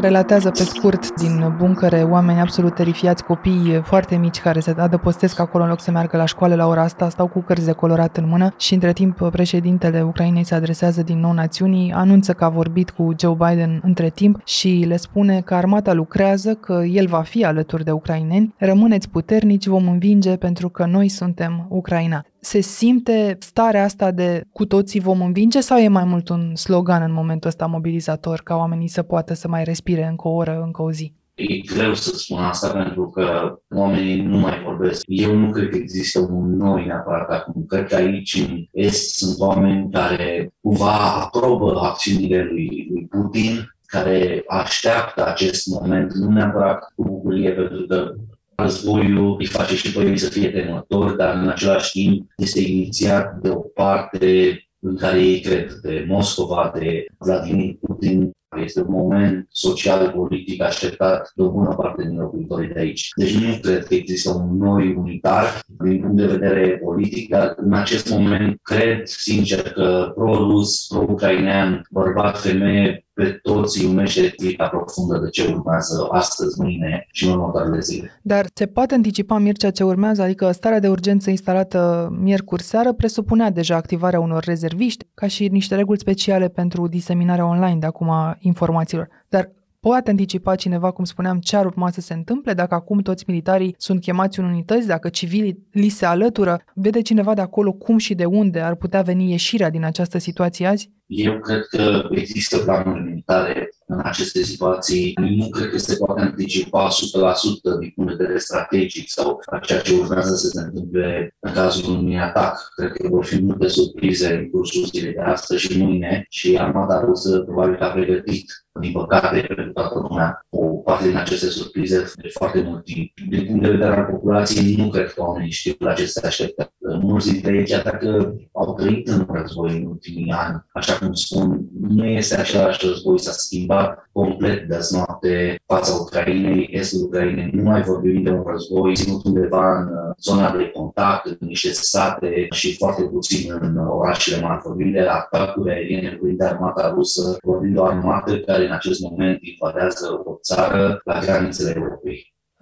Relatează 0.00 0.50
pe 0.50 0.62
scurt 0.62 1.20
din 1.20 1.54
buncăre 1.58 2.02
oameni 2.02 2.40
absolut 2.40 2.74
terifiați, 2.74 3.24
copii 3.24 3.80
foarte 3.84 4.16
mici 4.16 4.40
care 4.40 4.60
se 4.60 4.74
adăpostesc 4.78 5.40
acolo 5.40 5.62
în 5.62 5.68
loc 5.68 5.80
să 5.80 5.90
meargă 5.90 6.16
la 6.16 6.24
școală 6.24 6.54
la 6.54 6.66
ora 6.66 6.82
asta, 6.82 7.08
stau 7.08 7.26
cu 7.26 7.40
cărți 7.40 7.64
de 7.64 7.72
colorat 7.72 8.16
în 8.16 8.28
mână 8.28 8.54
și 8.58 8.74
între 8.74 8.92
timp 8.92 9.28
președintele 9.30 10.02
Ucrainei 10.02 10.44
se 10.44 10.54
adresează 10.54 11.02
din 11.02 11.18
nou 11.18 11.32
națiunii, 11.32 11.92
anunță 11.92 12.32
că 12.32 12.44
a 12.44 12.48
vorbit 12.48 12.90
cu 12.90 13.14
Joe 13.18 13.36
Biden 13.38 13.80
între 13.82 14.08
timp 14.08 14.46
și 14.46 14.84
le 14.88 14.96
spune 14.96 15.40
că 15.40 15.54
armata 15.54 15.92
lucrează, 15.92 16.54
că 16.54 16.82
el 16.90 17.06
va 17.06 17.22
fi 17.22 17.44
alături 17.44 17.84
de 17.84 17.90
ucraineni, 17.90 18.54
rămâneți 18.58 19.08
puternici, 19.08 19.66
vom 19.66 19.88
învinge 19.88 20.36
pentru 20.36 20.68
că 20.68 20.84
noi 20.84 21.08
suntem 21.08 21.66
Ucraina 21.68 22.24
se 22.44 22.60
simte 22.60 23.36
starea 23.40 23.84
asta 23.84 24.10
de 24.10 24.44
cu 24.52 24.66
toții 24.66 25.00
vom 25.00 25.20
învinge 25.20 25.60
sau 25.60 25.78
e 25.78 25.88
mai 25.88 26.04
mult 26.04 26.28
un 26.28 26.56
slogan 26.56 27.02
în 27.02 27.12
momentul 27.12 27.48
ăsta 27.48 27.66
mobilizator 27.66 28.40
ca 28.44 28.56
oamenii 28.56 28.88
să 28.88 29.02
poată 29.02 29.34
să 29.34 29.48
mai 29.48 29.64
respire 29.64 30.06
încă 30.06 30.28
o 30.28 30.30
oră, 30.30 30.60
încă 30.64 30.82
o 30.82 30.90
zi? 30.90 31.12
E 31.34 31.58
greu 31.74 31.94
să 31.94 32.16
spun 32.16 32.38
asta 32.38 32.72
pentru 32.72 33.08
că 33.08 33.58
oamenii 33.74 34.20
nu 34.20 34.38
mai 34.38 34.62
vorbesc. 34.64 35.02
Eu 35.06 35.36
nu 35.36 35.50
cred 35.50 35.68
că 35.68 35.76
există 35.76 36.20
un 36.20 36.56
noi 36.56 36.86
neapărat 36.86 37.30
acum. 37.30 37.64
Cred 37.66 37.86
că 37.86 37.94
aici 37.94 38.46
în 38.48 38.64
Est 38.72 39.16
sunt 39.16 39.38
oameni 39.38 39.90
care 39.90 40.52
cumva 40.60 41.22
aprobă 41.22 41.80
acțiunile 41.80 42.42
lui, 42.42 42.88
lui 42.90 43.06
Putin, 43.10 43.74
care 43.86 44.44
așteaptă 44.46 45.26
acest 45.26 45.66
moment, 45.66 46.12
nu 46.12 46.30
neapărat 46.30 46.92
cu 46.94 47.04
bucurie, 47.04 47.50
pentru 47.50 47.86
că 47.86 48.14
Războiul 48.56 49.36
îi 49.38 49.46
face 49.46 49.76
și 49.76 49.92
pe 49.92 50.04
ei 50.04 50.18
să 50.18 50.30
fie 50.30 50.50
temători, 50.50 51.16
dar 51.16 51.34
în 51.34 51.48
același 51.48 51.90
timp 51.90 52.30
este 52.36 52.60
inițiat 52.60 53.34
de 53.34 53.48
o 53.48 53.60
parte 53.60 54.58
în 54.78 54.96
care 54.96 55.22
ei 55.22 55.40
cred, 55.40 55.72
de 55.82 56.04
Moscova, 56.08 56.72
de 56.74 57.06
Vladimir 57.18 57.74
Putin, 57.80 58.32
este 58.62 58.80
un 58.80 58.86
moment 58.88 59.46
social, 59.50 60.10
politic 60.10 60.62
așteptat 60.62 61.32
de 61.34 61.42
o 61.42 61.50
bună 61.50 61.74
parte 61.74 62.02
din 62.08 62.18
locuitorii 62.18 62.68
de 62.68 62.80
aici. 62.80 63.08
Deci 63.16 63.34
nu 63.34 63.58
cred 63.62 63.84
că 63.84 63.94
există 63.94 64.30
un 64.30 64.56
noi 64.56 64.94
unitar 64.94 65.44
din 65.82 66.00
punct 66.00 66.16
de 66.16 66.26
vedere 66.26 66.80
politic, 66.84 67.28
dar 67.28 67.54
în 67.56 67.72
acest 67.72 68.10
moment 68.10 68.58
cred 68.62 69.06
sincer 69.06 69.72
că 69.72 70.12
pro-rus, 70.14 70.86
pro-ucrainean, 70.86 71.86
bărbat, 71.90 72.40
femeie, 72.40 73.03
pe 73.14 73.38
toți 73.42 73.84
îi 73.84 73.90
umește 73.90 74.34
frica 74.36 74.66
profundă 74.68 75.18
de 75.18 75.30
ce 75.30 75.52
urmează 75.54 76.08
astăzi, 76.10 76.60
mâine 76.60 77.06
și 77.12 77.24
în 77.24 77.30
următoarele 77.30 77.80
zile. 77.80 78.20
Dar 78.22 78.46
se 78.54 78.66
poate 78.66 78.94
anticipa, 78.94 79.38
Mircea, 79.38 79.70
ce 79.70 79.84
urmează? 79.84 80.22
Adică 80.22 80.50
starea 80.52 80.80
de 80.80 80.88
urgență 80.88 81.30
instalată 81.30 82.08
miercuri 82.20 82.62
seară 82.62 82.92
presupunea 82.92 83.50
deja 83.50 83.76
activarea 83.76 84.20
unor 84.20 84.44
rezerviști, 84.44 85.06
ca 85.14 85.26
și 85.26 85.48
niște 85.48 85.74
reguli 85.74 85.98
speciale 85.98 86.48
pentru 86.48 86.88
diseminarea 86.88 87.46
online 87.46 87.78
de 87.78 87.86
acum 87.86 88.10
a 88.10 88.36
informațiilor. 88.40 89.08
Dar 89.28 89.52
Poate 89.84 90.10
anticipa 90.10 90.54
cineva, 90.54 90.90
cum 90.90 91.04
spuneam, 91.04 91.38
ce 91.38 91.56
ar 91.56 91.66
urma 91.66 91.90
să 91.90 92.00
se 92.00 92.14
întâmple 92.14 92.52
dacă 92.54 92.74
acum 92.74 92.98
toți 92.98 93.24
militarii 93.26 93.74
sunt 93.78 94.00
chemați 94.00 94.38
în 94.38 94.44
unități, 94.44 94.86
dacă 94.86 95.08
civilii 95.08 95.66
li 95.70 95.88
se 95.88 96.06
alătură? 96.06 96.60
Vede 96.74 97.00
cineva 97.00 97.34
de 97.34 97.40
acolo 97.40 97.72
cum 97.72 97.98
și 97.98 98.14
de 98.14 98.24
unde 98.24 98.60
ar 98.60 98.74
putea 98.74 99.02
veni 99.02 99.30
ieșirea 99.30 99.70
din 99.70 99.84
această 99.84 100.18
situație 100.18 100.66
azi? 100.66 100.90
Eu 101.06 101.38
cred 101.40 101.66
că 101.66 102.08
există 102.10 102.58
planuri 102.58 103.02
militare 103.02 103.68
în 103.86 104.00
aceste 104.02 104.42
situații. 104.42 105.12
Nu 105.20 105.48
cred 105.48 105.70
că 105.70 105.78
se 105.78 105.96
poate 105.96 106.20
anticipa 106.20 106.88
100% 106.88 107.78
din 107.80 107.92
punct 107.94 108.10
de 108.10 108.16
vedere 108.16 108.38
strategic 108.38 109.10
sau 109.10 109.40
ceea 109.62 109.80
ce 109.80 109.94
urmează 109.94 110.34
să 110.34 110.48
se 110.48 110.60
întâmple 110.60 111.36
în 111.38 111.52
cazul 111.52 111.96
unui 111.96 112.18
atac. 112.18 112.72
Cred 112.76 112.92
că 112.92 113.08
vor 113.08 113.24
fi 113.24 113.42
multe 113.42 113.68
surprize 113.68 114.34
în 114.34 114.50
cursul 114.50 114.84
zilei 114.84 115.12
de 115.12 115.20
astăzi 115.20 115.60
și 115.60 115.82
mâine 115.82 116.26
și 116.28 116.58
armata 116.58 117.00
rusă 117.00 117.38
probabil 117.38 117.76
că 117.76 117.84
a 117.84 117.90
pregătit 117.90 118.64
din 118.80 118.92
păcate, 118.92 119.40
pentru 119.40 119.72
toată 119.72 119.98
lumea, 120.08 120.46
o 120.48 120.66
parte 120.66 121.08
din 121.08 121.16
aceste 121.16 121.46
surprize 121.46 122.12
de 122.22 122.28
foarte 122.28 122.62
mult 122.62 122.84
timp. 122.84 123.12
Din 123.28 123.46
punct 123.46 123.62
de 123.62 123.70
vedere 123.70 123.94
al 123.94 124.04
populației, 124.04 124.76
nu 124.76 124.88
cred 124.88 125.12
că 125.12 125.22
oamenii 125.22 125.50
știu 125.50 125.74
la 125.78 125.92
ce 125.92 126.06
se 126.06 126.26
așteptă. 126.26 126.72
Mulți 127.00 127.32
dintre 127.32 127.56
ei, 127.56 127.64
chiar 127.64 127.82
dacă 127.82 128.36
au 128.52 128.74
trăit 128.74 129.08
în 129.08 129.26
război 129.32 129.76
în 129.76 129.86
ultimii 129.86 130.32
ani, 130.32 130.64
așa 130.72 130.93
cum 130.98 131.12
spun, 131.12 131.60
nu 131.88 132.04
este 132.04 132.40
același 132.40 132.86
război, 132.86 133.18
s-a 133.18 133.32
schimbat 133.32 134.08
complet 134.12 134.68
de 134.68 134.74
azi 134.74 134.94
noapte 134.94 135.60
fața 135.66 135.94
Ucrainei, 136.00 136.68
estul 136.72 137.02
Ucrainei. 137.04 137.50
Nu 137.52 137.62
mai 137.62 137.82
vorbim 137.82 138.22
de 138.22 138.30
un 138.30 138.42
război 138.46 138.94
ținut 138.94 139.24
undeva 139.24 139.78
în 139.78 139.86
uh, 139.86 140.14
zona 140.20 140.56
de 140.56 140.70
contact, 140.70 141.26
în 141.26 141.36
niște 141.40 141.72
sate 141.72 142.46
și 142.50 142.76
foarte 142.76 143.02
puțin 143.02 143.58
în 143.60 143.76
orașele 143.76 144.42
mari. 144.42 144.62
Vorbim 144.64 144.90
de 144.92 145.00
atacuri 145.00 145.70
aeriene, 145.70 146.16
vorbim 146.20 146.36
de 146.36 146.44
armata 146.44 146.92
rusă, 146.94 147.36
vorbim 147.42 147.72
de 147.72 147.78
o 147.78 147.84
armată 147.84 148.38
care 148.38 148.66
în 148.66 148.72
acest 148.72 149.00
moment 149.00 149.38
invadează 149.42 150.22
o 150.24 150.38
țară 150.42 151.00
la 151.04 151.18
granițele 151.18 151.72
Europei. 151.76 151.93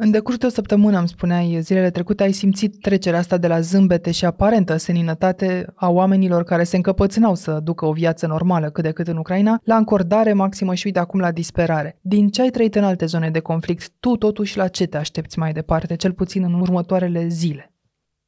În 0.05 0.11
decurs 0.11 0.37
de 0.37 0.47
o 0.47 0.49
săptămână, 0.49 0.99
îmi 0.99 1.09
spuneai, 1.09 1.59
zilele 1.61 1.91
trecute, 1.91 2.23
ai 2.23 2.33
simțit 2.33 2.81
trecerea 2.81 3.19
asta 3.19 3.37
de 3.39 3.47
la 3.47 3.61
zâmbete 3.61 4.11
și 4.11 4.25
aparentă 4.25 4.77
seninătate 4.77 5.73
a 5.75 5.89
oamenilor 5.89 6.45
care 6.45 6.65
se 6.65 6.77
încăpățânau 6.77 7.35
să 7.35 7.61
ducă 7.63 7.87
o 7.87 7.93
viață 7.93 8.27
normală 8.27 8.71
cât 8.71 8.85
de 8.85 8.91
cât 8.91 9.09
în 9.09 9.17
Ucraina, 9.17 9.61
la 9.65 9.77
încordare 9.77 10.33
maximă 10.33 10.75
și 10.75 10.87
uite 10.87 10.99
acum 10.99 11.21
la 11.21 11.33
disperare. 11.33 11.99
Din 12.01 12.29
ce 12.29 12.43
ai 12.43 12.51
trăit 12.51 12.75
în 12.75 12.85
alte 12.85 13.07
zone 13.07 13.31
de 13.31 13.41
conflict, 13.41 13.91
tu 14.01 14.17
totuși 14.17 14.57
la 14.57 14.69
ce 14.69 14.87
te 14.87 14.97
aștepți 14.97 15.39
mai 15.39 15.53
departe, 15.53 15.97
cel 15.97 16.13
puțin 16.13 16.43
în 16.43 16.61
următoarele 16.61 17.27
zile? 17.29 17.73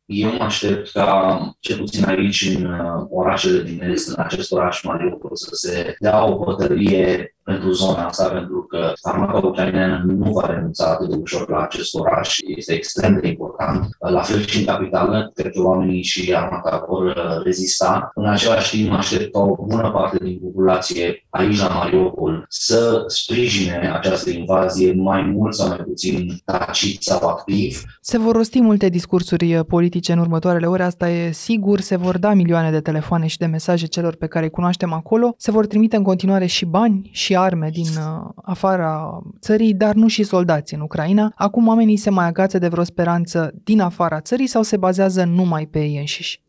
Eu 0.04 0.32
mă 0.32 0.42
aștept 0.42 0.90
ca, 0.90 1.56
cel 1.60 1.78
puțin 1.78 2.04
aici, 2.04 2.56
în 2.56 2.64
uh, 2.64 3.06
orașele 3.10 3.62
din 3.62 3.82
Est, 3.82 4.08
în 4.08 4.14
acest 4.18 4.52
oraș 4.52 4.82
Mariupol, 4.82 5.30
să 5.34 5.50
se 5.52 5.96
dea 5.98 6.26
o 6.26 6.44
bătălie 6.44 7.33
pentru 7.44 7.70
zona 7.72 8.06
asta, 8.06 8.28
pentru 8.28 8.66
că 8.68 8.92
armata 9.02 9.46
ucraineană 9.46 10.04
nu 10.06 10.32
va 10.32 10.46
renunța 10.46 10.86
atât 10.86 11.08
de 11.08 11.16
ușor 11.20 11.48
la 11.48 11.60
acest 11.60 11.94
oraș. 11.94 12.38
Este 12.56 12.72
extrem 12.72 13.18
de 13.20 13.28
important. 13.28 13.88
La 13.98 14.20
fel 14.20 14.40
și 14.40 14.58
în 14.58 14.64
capitală, 14.64 15.30
cred 15.34 15.52
că 15.52 15.62
oamenii 15.62 16.02
și 16.02 16.34
armata 16.34 16.84
vor 16.88 17.04
uh, 17.04 17.42
rezista. 17.44 18.10
În 18.14 18.26
același 18.26 18.76
timp, 18.76 18.92
aștept 18.92 19.32
ca 19.32 19.40
o 19.40 19.64
bună 19.64 19.90
parte 19.90 20.24
din 20.24 20.38
populație 20.38 21.26
aici 21.30 21.58
la 21.58 21.68
Mariupol 21.68 22.44
să 22.48 23.04
sprijine 23.06 23.92
această 23.94 24.30
invazie 24.30 24.92
mai 24.92 25.22
mult 25.22 25.54
sau 25.54 25.68
mai 25.68 25.76
puțin 25.76 26.42
tacit 26.44 27.02
sau 27.02 27.28
activ. 27.28 27.82
Se 28.00 28.18
vor 28.18 28.34
rosti 28.34 28.60
multe 28.60 28.88
discursuri 28.88 29.54
uh, 29.54 29.64
politice 29.68 30.12
în 30.12 30.18
următoarele 30.18 30.66
ore, 30.66 30.82
asta 30.82 31.10
e 31.10 31.32
sigur. 31.32 31.80
Se 31.80 31.96
vor 31.96 32.18
da 32.18 32.34
milioane 32.34 32.70
de 32.70 32.80
telefoane 32.80 33.26
și 33.26 33.38
de 33.38 33.46
mesaje 33.46 33.86
celor 33.86 34.14
pe 34.14 34.26
care 34.26 34.44
îi 34.44 34.50
cunoaștem 34.50 34.92
acolo. 34.92 35.34
Se 35.38 35.50
vor 35.50 35.66
trimite 35.66 35.96
în 35.96 36.02
continuare 36.02 36.46
și 36.46 36.64
bani 36.64 37.10
și 37.12 37.33
arme 37.36 37.70
din 37.70 37.86
uh, 37.86 38.30
afara 38.42 39.22
țării, 39.40 39.74
dar 39.74 39.94
nu 39.94 40.08
și 40.08 40.22
soldați 40.22 40.74
în 40.74 40.80
Ucraina. 40.80 41.32
Acum 41.34 41.68
oamenii 41.68 41.96
se 41.96 42.10
mai 42.10 42.26
agață 42.26 42.58
de 42.58 42.68
vreo 42.68 42.84
speranță 42.84 43.50
din 43.64 43.80
afara 43.80 44.20
țării 44.20 44.46
sau 44.46 44.62
se 44.62 44.76
bazează 44.76 45.24
numai 45.24 45.66
pe 45.66 45.78
ei 45.78 45.98
înșiși? 45.98 46.42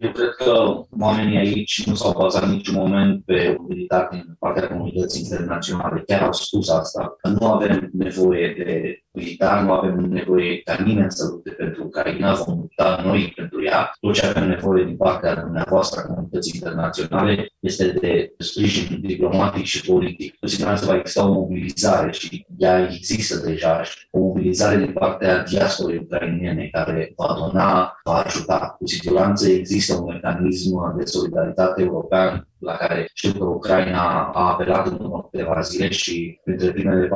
Eu 0.00 0.10
cred 0.10 0.30
că 0.30 0.80
oamenii 1.00 1.36
aici 1.36 1.86
nu 1.86 1.94
s-au 1.94 2.14
bazat 2.18 2.48
niciun 2.48 2.74
moment 2.74 3.24
pe 3.24 3.56
utilitatea 3.58 4.18
din 4.18 4.36
partea 4.38 4.68
comunității 4.68 5.22
internaționale. 5.22 6.02
Chiar 6.06 6.22
au 6.22 6.32
spus 6.32 6.68
asta, 6.68 7.16
că 7.20 7.28
nu 7.28 7.46
avem 7.46 7.90
nevoie 7.92 8.54
de 8.58 8.98
militar, 9.10 9.62
nu 9.62 9.72
avem 9.72 9.94
nevoie 9.94 10.60
ca 10.62 10.82
nimeni 10.84 11.10
să 11.10 11.28
lupte 11.30 11.50
pentru 11.50 11.84
Ucraina, 11.84 12.34
vom 12.34 12.58
lupta 12.58 13.02
noi 13.04 13.32
pentru 13.60 13.64
ea. 13.64 13.92
Tot 14.00 14.14
ce 14.14 14.26
avem 14.26 14.48
nevoie 14.48 14.84
din 14.84 14.96
partea 14.96 15.34
dumneavoastră 15.34 16.00
a 16.00 16.06
comunității 16.06 16.52
internaționale 16.54 17.52
este 17.60 17.92
de 17.92 18.32
sprijin 18.38 19.00
diplomatic 19.00 19.64
și 19.64 19.86
politic. 19.86 20.38
Cu 20.38 20.46
siguranță 20.46 20.86
va 20.86 20.96
exista 20.96 21.28
o 21.28 21.32
mobilizare 21.32 22.12
și 22.12 22.46
ea 22.60 22.88
există 22.92 23.36
deja, 23.46 23.82
o 24.10 24.18
mobilizare 24.18 24.76
din 24.76 24.92
partea 24.92 25.42
diasporei 25.42 25.96
ucrainene 25.96 26.68
care 26.72 27.12
va 27.16 27.36
dona, 27.38 28.00
va 28.04 28.12
ajuta. 28.12 28.74
Cu 28.78 28.86
siguranță 28.86 29.48
există 29.48 29.94
un 29.94 30.04
mecanism 30.04 30.96
de 30.96 31.04
solidaritate 31.04 31.82
european 31.82 32.48
la 32.60 32.72
care 32.72 33.10
știu 33.14 33.32
că 33.32 33.44
Ucraina 33.44 34.30
a 34.34 34.48
apelat 34.48 34.86
în 34.86 34.98
urmă 35.00 35.28
câteva 35.30 35.60
zile 35.60 35.90
și 35.90 36.40
printre 36.44 36.70
primele 36.70 37.08
4-5 37.08 37.10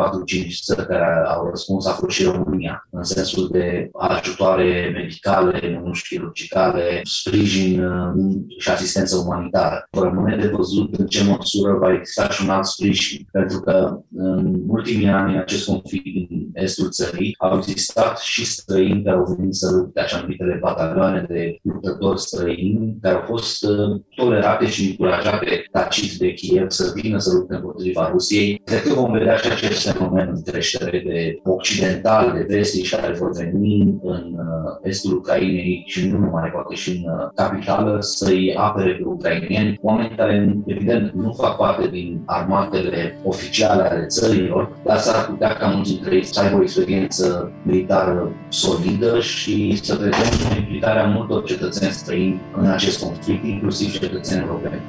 țări 0.64 0.86
care 0.86 1.26
au 1.26 1.48
răspuns 1.48 1.86
a 1.86 1.90
fost 1.90 2.16
și 2.16 2.24
România, 2.24 2.88
în 2.90 3.02
sensul 3.02 3.48
de 3.52 3.90
ajutoare 3.92 4.90
medicale, 4.94 5.80
nu 5.84 5.90
chirurgicale, 6.08 7.00
sprijin 7.02 7.84
uh, 7.84 8.12
și 8.58 8.70
asistență 8.70 9.16
umanitară. 9.16 9.88
Rămâne 9.90 10.36
de 10.36 10.46
văzut 10.46 10.94
în 10.94 11.06
ce 11.06 11.24
măsură 11.24 11.72
va 11.72 11.92
exista 11.92 12.28
și 12.28 12.42
un 12.42 12.50
alt 12.50 12.64
sprijin, 12.64 13.26
pentru 13.32 13.60
că 13.60 13.98
în 14.16 14.62
ultimii 14.66 15.08
ani 15.08 15.33
acest 15.38 15.66
conflict 15.66 16.04
din 16.04 16.43
estul 16.54 16.90
țării 16.90 17.34
au 17.38 17.56
existat 17.56 18.18
și 18.18 18.46
străini 18.46 19.02
care 19.02 19.16
au 19.16 19.34
venit 19.38 19.54
să 19.54 19.70
lupte 19.74 20.00
așa 20.00 20.20
numitele 20.20 20.58
batalioane 20.60 21.26
de 21.28 21.58
luptători 21.62 22.20
străini, 22.20 22.96
care 23.02 23.14
au 23.14 23.22
fost 23.26 23.64
uh, 23.64 24.00
tolerate 24.16 24.66
și 24.66 24.88
încurajate 24.88 25.44
pe 25.44 25.64
tacit 25.72 26.12
de 26.18 26.32
Kiev 26.32 26.70
să 26.70 26.92
vină 26.94 27.18
să 27.18 27.34
lupte 27.34 27.54
împotriva 27.54 28.08
Rusiei. 28.12 28.62
Cred 28.64 28.82
că 28.82 28.94
vom 28.94 29.12
vedea 29.12 29.36
și 29.36 29.50
acest 29.50 29.90
fenomen 29.90 30.32
în 30.34 30.42
creștere 30.42 31.02
de 31.06 31.40
occidental, 31.44 32.32
de 32.32 32.54
vestici 32.54 32.94
care 32.94 33.12
vor 33.12 33.32
veni 33.32 33.98
în 34.02 34.34
uh, 34.36 34.78
estul 34.82 35.16
Ucrainei 35.16 35.82
și 35.86 36.08
nu 36.08 36.18
numai, 36.18 36.50
poate 36.50 36.74
și 36.74 36.90
în 36.90 37.10
uh, 37.10 37.28
capitală, 37.34 37.98
să-i 38.00 38.54
apere 38.56 38.92
pe 38.94 39.04
ucrainieni, 39.04 39.78
oameni 39.82 40.14
care, 40.16 40.56
evident, 40.66 41.12
nu 41.12 41.32
fac 41.32 41.56
parte 41.56 41.88
din 41.88 42.22
armatele 42.26 43.18
oficiale 43.24 43.82
ale 43.82 44.06
țărilor, 44.06 44.76
dar 44.84 44.98
s-ar 44.98 45.26
putea 45.26 45.52
ca 45.54 45.66
mulți 45.66 45.92
dintre 45.92 46.14
ei 46.14 46.24
să 46.24 46.40
aibă 46.44 46.58
o 46.58 46.62
experiență 46.62 47.52
militară 47.62 48.32
solidă 48.48 49.20
și 49.20 49.80
să 49.82 49.94
vedem 49.94 50.56
implicarea 50.58 51.04
multor 51.04 51.44
cetățeni 51.44 51.92
străini 51.92 52.40
în 52.56 52.66
acest 52.66 53.02
conflict, 53.02 53.44
inclusiv 53.44 53.98
cetățeni 53.98 54.40
europeni. 54.40 54.80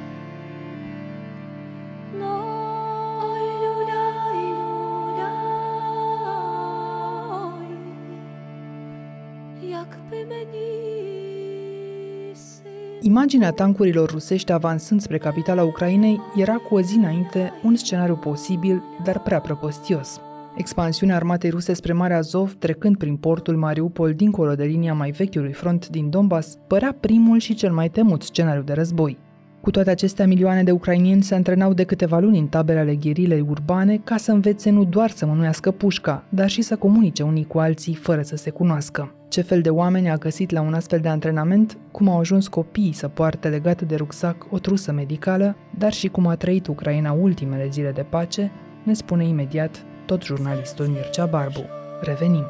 Imaginea 13.00 13.50
tancurilor 13.50 14.10
rusești 14.10 14.52
avansând 14.52 15.00
spre 15.00 15.18
capitala 15.18 15.62
Ucrainei 15.62 16.20
era 16.36 16.54
cu 16.54 16.74
o 16.74 16.80
zi 16.80 16.96
înainte 16.96 17.52
un 17.62 17.76
scenariu 17.76 18.16
posibil, 18.16 18.82
dar 19.04 19.20
prea 19.20 19.40
prăpostios. 19.40 20.20
Expansiunea 20.56 21.16
armatei 21.16 21.50
ruse 21.50 21.72
spre 21.72 21.92
Marea 21.92 22.16
Azov, 22.16 22.54
trecând 22.58 22.96
prin 22.96 23.16
portul 23.16 23.56
Mariupol 23.56 24.14
dincolo 24.14 24.54
de 24.54 24.64
linia 24.64 24.94
mai 24.94 25.10
vechiului 25.10 25.52
front 25.52 25.88
din 25.88 26.10
Donbass, 26.10 26.58
părea 26.66 26.96
primul 27.00 27.38
și 27.38 27.54
cel 27.54 27.72
mai 27.72 27.88
temut 27.88 28.22
scenariu 28.22 28.62
de 28.62 28.72
război. 28.72 29.18
Cu 29.60 29.70
toate 29.70 29.90
acestea, 29.90 30.26
milioane 30.26 30.62
de 30.62 30.70
ucrainieni 30.70 31.22
se 31.22 31.34
antrenau 31.34 31.72
de 31.72 31.84
câteva 31.84 32.18
luni 32.18 32.38
în 32.38 32.46
tabere 32.46 32.78
ale 32.78 32.94
gherilei 32.94 33.40
urbane 33.48 33.96
ca 34.04 34.16
să 34.16 34.32
învețe 34.32 34.70
nu 34.70 34.84
doar 34.84 35.10
să 35.10 35.26
mânuiască 35.26 35.70
pușca, 35.70 36.24
dar 36.28 36.48
și 36.48 36.62
să 36.62 36.76
comunice 36.76 37.22
unii 37.22 37.46
cu 37.46 37.58
alții 37.58 37.94
fără 37.94 38.22
să 38.22 38.36
se 38.36 38.50
cunoască. 38.50 39.14
Ce 39.28 39.40
fel 39.40 39.60
de 39.60 39.70
oameni 39.70 40.10
a 40.10 40.16
găsit 40.16 40.50
la 40.50 40.60
un 40.60 40.74
astfel 40.74 41.00
de 41.00 41.08
antrenament, 41.08 41.78
cum 41.90 42.08
au 42.08 42.18
ajuns 42.18 42.48
copiii 42.48 42.92
să 42.92 43.08
poarte 43.08 43.48
legată 43.48 43.84
de 43.84 43.94
rucsac 43.94 44.46
o 44.50 44.58
trusă 44.58 44.92
medicală, 44.92 45.56
dar 45.78 45.92
și 45.92 46.08
cum 46.08 46.26
a 46.26 46.34
trăit 46.34 46.66
Ucraina 46.66 47.12
ultimele 47.12 47.68
zile 47.70 47.90
de 47.90 48.02
pace, 48.02 48.52
ne 48.84 48.92
spune 48.92 49.26
imediat 49.26 49.84
tot 50.06 50.22
jurnalistul 50.22 50.86
Mircea 50.86 51.26
Barbu. 51.26 51.64
Revenim! 52.00 52.46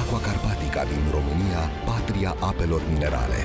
Aqua 0.00 0.20
Carpatica 0.20 0.84
din 0.84 1.10
România, 1.10 1.62
patria 1.84 2.34
apelor 2.40 2.82
minerale. 2.92 3.36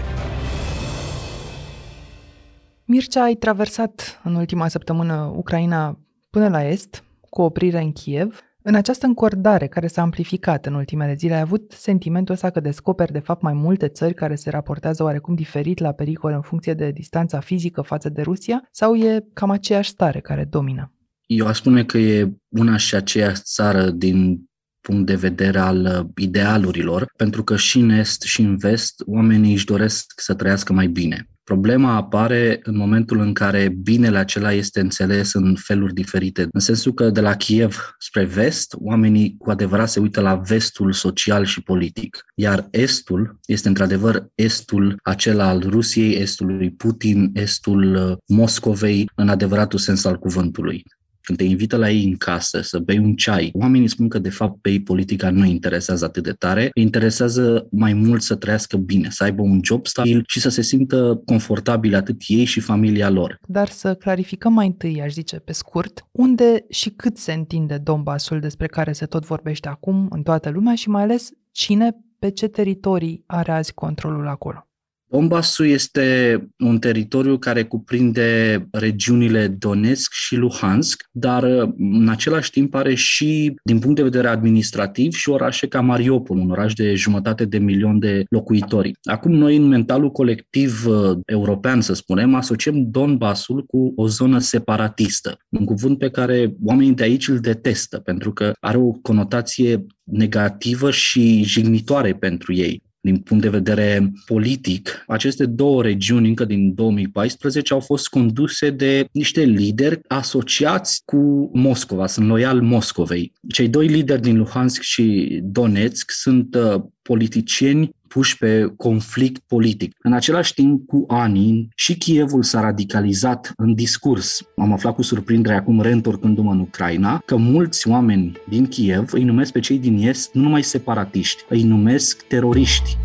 Mircea, 2.86 3.24
ai 3.24 3.36
traversat 3.36 4.22
în 4.24 4.36
ultima 4.36 4.68
săptămână 4.68 5.34
Ucraina 5.36 6.00
până 6.30 6.50
la 6.50 6.64
est, 6.68 7.04
cu 7.30 7.42
oprire 7.42 7.80
în 7.80 7.92
Kiev. 7.92 8.42
În 8.66 8.76
această 8.76 9.06
încordare 9.06 9.68
care 9.68 9.88
s-a 9.88 10.02
amplificat 10.02 10.66
în 10.66 10.74
ultimele 10.74 11.16
zile, 11.16 11.34
ai 11.34 11.40
avut 11.40 11.72
sentimentul 11.72 12.34
ăsta 12.34 12.50
că 12.50 12.60
descoperi 12.60 13.12
de 13.12 13.20
fapt 13.20 13.42
mai 13.42 13.54
multe 13.54 13.88
țări 13.88 14.14
care 14.14 14.36
se 14.36 14.50
raportează 14.50 15.04
oarecum 15.04 15.36
diferit 15.36 15.80
la 15.80 15.92
pericol 15.92 16.32
în 16.32 16.42
funcție 16.42 16.74
de 16.74 16.92
distanța 16.92 17.40
fizică 17.40 17.82
față 17.82 18.10
de 18.10 18.22
Rusia 18.22 18.68
sau 18.72 18.96
e 18.96 19.26
cam 19.34 19.50
aceeași 19.50 19.90
stare 19.90 20.20
care 20.20 20.44
domină? 20.44 20.94
Eu 21.26 21.48
aș 21.48 21.58
spune 21.58 21.84
că 21.84 21.98
e 21.98 22.34
una 22.50 22.78
și 22.78 22.96
aceeași 22.96 23.42
țară 23.42 23.90
din 23.90 24.44
punct 24.82 25.06
de 25.06 25.16
vedere 25.16 25.60
al 25.60 25.86
uh, 25.86 26.10
idealurilor, 26.18 27.14
pentru 27.18 27.44
că 27.44 27.56
și 27.56 27.80
în 27.80 27.90
est 27.90 28.22
și 28.22 28.42
în 28.42 28.58
vest 28.58 29.04
oamenii 29.06 29.54
își 29.54 29.66
doresc 29.66 30.14
să 30.16 30.34
trăiască 30.34 30.74
mai 30.74 30.88
bine. 30.88 31.28
Problema 31.44 31.96
apare 31.96 32.60
în 32.64 32.78
momentul 32.78 33.20
în 33.20 33.34
care 33.34 33.76
binele 33.82 34.18
acela 34.18 34.52
este 34.54 34.80
înțeles 34.80 35.34
în 35.34 35.56
feluri 35.56 35.94
diferite, 35.94 36.48
în 36.52 36.60
sensul 36.60 36.94
că 36.94 37.10
de 37.10 37.22
la 37.22 37.36
Kiev 37.36 37.96
spre 37.98 38.24
vest, 38.24 38.76
oamenii 38.78 39.36
cu 39.38 39.50
adevărat 39.50 39.90
se 39.90 40.00
uită 40.00 40.22
la 40.22 40.36
vestul 40.36 40.94
social 40.94 41.46
și 41.46 41.64
politic, 41.64 42.26
iar 42.36 42.68
estul 42.72 43.40
este 43.46 43.68
într-adevăr 43.68 44.28
estul 44.36 45.00
acela 45.04 45.48
al 45.48 45.64
Rusiei, 45.70 46.16
estul 46.16 46.56
lui 46.56 46.72
Putin, 46.72 47.30
estul 47.34 47.96
uh, 47.96 48.18
Moscovei, 48.28 49.10
în 49.16 49.30
adevăratul 49.30 49.80
sens 49.80 50.06
al 50.06 50.18
cuvântului 50.18 50.84
când 51.24 51.38
te 51.38 51.44
invită 51.44 51.78
la 51.78 51.90
ei 51.90 52.04
în 52.04 52.16
casă 52.16 52.62
să 52.62 52.80
bei 52.80 52.98
un 52.98 53.16
ceai, 53.16 53.52
oamenii 53.54 53.88
spun 53.88 54.08
că 54.08 54.20
de 54.20 54.30
fapt 54.30 54.62
pe 54.62 54.70
ei 54.70 54.82
politica 54.82 55.30
nu 55.30 55.46
interesează 55.46 56.06
atât 56.06 56.24
de 56.24 56.32
tare, 56.32 56.70
îi 56.74 56.82
interesează 56.82 57.68
mai 57.72 57.94
mult 57.94 58.22
să 58.22 58.36
trăiască 58.36 58.78
bine, 58.78 59.10
să 59.10 59.24
aibă 59.24 59.42
un 59.42 59.60
job 59.64 59.88
stabil 59.88 60.24
și 60.28 60.40
să 60.40 60.50
se 60.50 60.62
simtă 60.62 61.22
confortabil 61.26 61.96
atât 61.96 62.22
ei 62.28 62.44
și 62.44 62.60
familia 62.60 63.10
lor. 63.10 63.40
Dar 63.48 63.68
să 63.68 63.96
clarificăm 63.96 64.54
mai 64.54 64.66
întâi, 64.66 65.02
aș 65.02 65.12
zice 65.12 65.36
pe 65.36 65.52
scurt, 65.52 66.08
unde 66.12 66.66
și 66.70 66.90
cât 66.90 67.18
se 67.18 67.34
întinde 67.34 67.78
Donbassul 67.78 68.40
despre 68.40 68.68
care 68.68 68.92
se 68.92 69.06
tot 69.06 69.26
vorbește 69.26 69.68
acum 69.68 70.08
în 70.10 70.24
toată 70.24 70.50
lumea 70.50 70.76
și 70.76 70.90
mai 70.90 71.02
ales 71.02 71.30
cine 71.52 71.96
pe 72.20 72.30
ce 72.30 72.48
teritorii 72.48 73.24
are 73.26 73.52
azi 73.52 73.74
controlul 73.74 74.28
acolo. 74.28 74.68
Donbassul 75.14 75.66
este 75.66 76.38
un 76.58 76.80
teritoriu 76.80 77.38
care 77.38 77.64
cuprinde 77.64 78.68
regiunile 78.72 79.48
Donetsk 79.48 80.12
și 80.14 80.36
Luhansk, 80.36 81.04
dar 81.12 81.44
în 81.78 82.08
același 82.10 82.52
timp 82.52 82.76
are 82.76 82.96
și, 82.96 83.56
din 83.64 83.80
punct 83.80 83.96
de 83.96 84.04
vedere 84.04 84.28
administrativ, 84.28 85.14
și 85.14 85.30
orașe 85.30 85.68
ca 85.68 85.82
Mariupol, 85.82 86.38
un 86.38 86.50
oraș 86.50 86.74
de 86.74 86.96
jumătate 86.96 87.46
de 87.46 87.58
milion 87.58 88.00
de 88.00 88.24
locuitori. 88.30 88.92
Acum 89.04 89.32
noi, 89.32 89.56
în 89.56 89.68
mentalul 89.68 90.12
colectiv 90.12 90.86
uh, 90.88 91.18
european, 91.26 91.82
să 91.82 91.94
spunem, 91.94 92.36
asociem 92.36 92.90
Donbassul 92.90 93.64
cu 93.64 93.94
o 93.96 94.08
zonă 94.08 94.40
separatistă, 94.40 95.38
un 95.50 95.66
cuvânt 95.66 95.98
pe 95.98 96.10
care 96.10 96.54
oamenii 96.64 96.94
de 96.94 97.04
aici 97.04 97.28
îl 97.28 97.40
detestă, 97.40 98.00
pentru 98.00 98.34
că 98.34 98.52
are 98.60 98.78
o 98.78 98.92
conotație 98.92 99.86
negativă 100.04 100.92
și 100.92 101.44
jignitoare 101.44 102.14
pentru 102.14 102.54
ei 102.54 102.82
din 103.04 103.18
punct 103.18 103.44
de 103.44 103.50
vedere 103.50 104.12
politic, 104.26 105.04
aceste 105.08 105.46
două 105.46 105.82
regiuni 105.82 106.28
încă 106.28 106.46
din 106.46 106.74
2014 106.74 107.74
au 107.74 107.80
fost 107.80 108.08
conduse 108.08 108.70
de 108.70 109.06
niște 109.12 109.42
lideri 109.42 110.00
asociați 110.08 111.02
cu 111.06 111.50
Moscova, 111.54 112.08
sunt 112.08 112.28
loial 112.28 112.62
Moscovei. 112.62 113.34
Cei 113.48 113.68
doi 113.68 113.88
lideri 113.88 114.22
din 114.22 114.38
Luhansk 114.38 114.82
și 114.82 115.40
Donetsk 115.44 116.12
sunt 116.12 116.56
uh, 116.56 116.82
politicieni 117.02 117.90
puși 118.14 118.38
pe 118.38 118.74
conflict 118.78 119.42
politic. 119.48 119.96
În 120.02 120.14
același 120.14 120.54
timp, 120.54 120.88
cu 120.88 121.06
ani, 121.08 121.68
și 121.76 121.98
Kievul 121.98 122.44
s-a 122.44 122.62
radicalizat 122.62 123.52
în 123.58 123.74
discurs. 123.74 124.42
Am 124.58 124.74
aflat 124.74 124.96
cu 124.96 125.02
surprindere 125.02 125.56
acum, 125.56 125.82
reîntorcându-mă 125.82 126.52
în 126.52 126.60
Ucraina, 126.60 127.22
că 127.26 127.36
mulți 127.36 127.88
oameni 127.88 128.32
din 128.50 128.68
Kiev 128.68 129.14
îi 129.14 129.24
numesc 129.24 129.52
pe 129.52 129.60
cei 129.60 129.78
din 129.78 130.08
Est 130.08 130.34
nu 130.34 130.42
numai 130.42 130.64
separatiști, 130.64 131.44
îi 131.50 131.64
numesc 131.64 132.22
teroriști. 132.22 132.98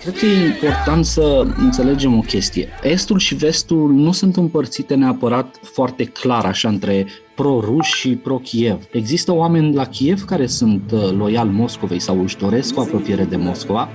Cred 0.00 0.18
că 0.18 0.26
e 0.26 0.46
important 0.46 1.04
să 1.04 1.46
înțelegem 1.56 2.16
o 2.16 2.20
chestie. 2.20 2.68
Estul 2.82 3.18
și 3.18 3.34
vestul 3.34 3.92
nu 3.92 4.12
sunt 4.12 4.36
împărțite 4.36 4.94
neapărat 4.94 5.60
foarte 5.62 6.04
clar 6.04 6.44
așa 6.44 6.68
între 6.68 7.06
pro-ruși 7.34 7.96
și 7.96 8.16
pro-Kiev. 8.16 8.78
Există 8.92 9.34
oameni 9.34 9.74
la 9.74 9.84
Kiev 9.84 10.24
care 10.24 10.46
sunt 10.46 10.82
uh, 10.92 11.10
loial 11.16 11.48
Moscovei 11.48 12.00
sau 12.00 12.22
își 12.22 12.36
doresc 12.36 12.78
o 12.78 12.80
apropiere 12.80 13.24
de 13.24 13.36
Moscova. 13.36 13.88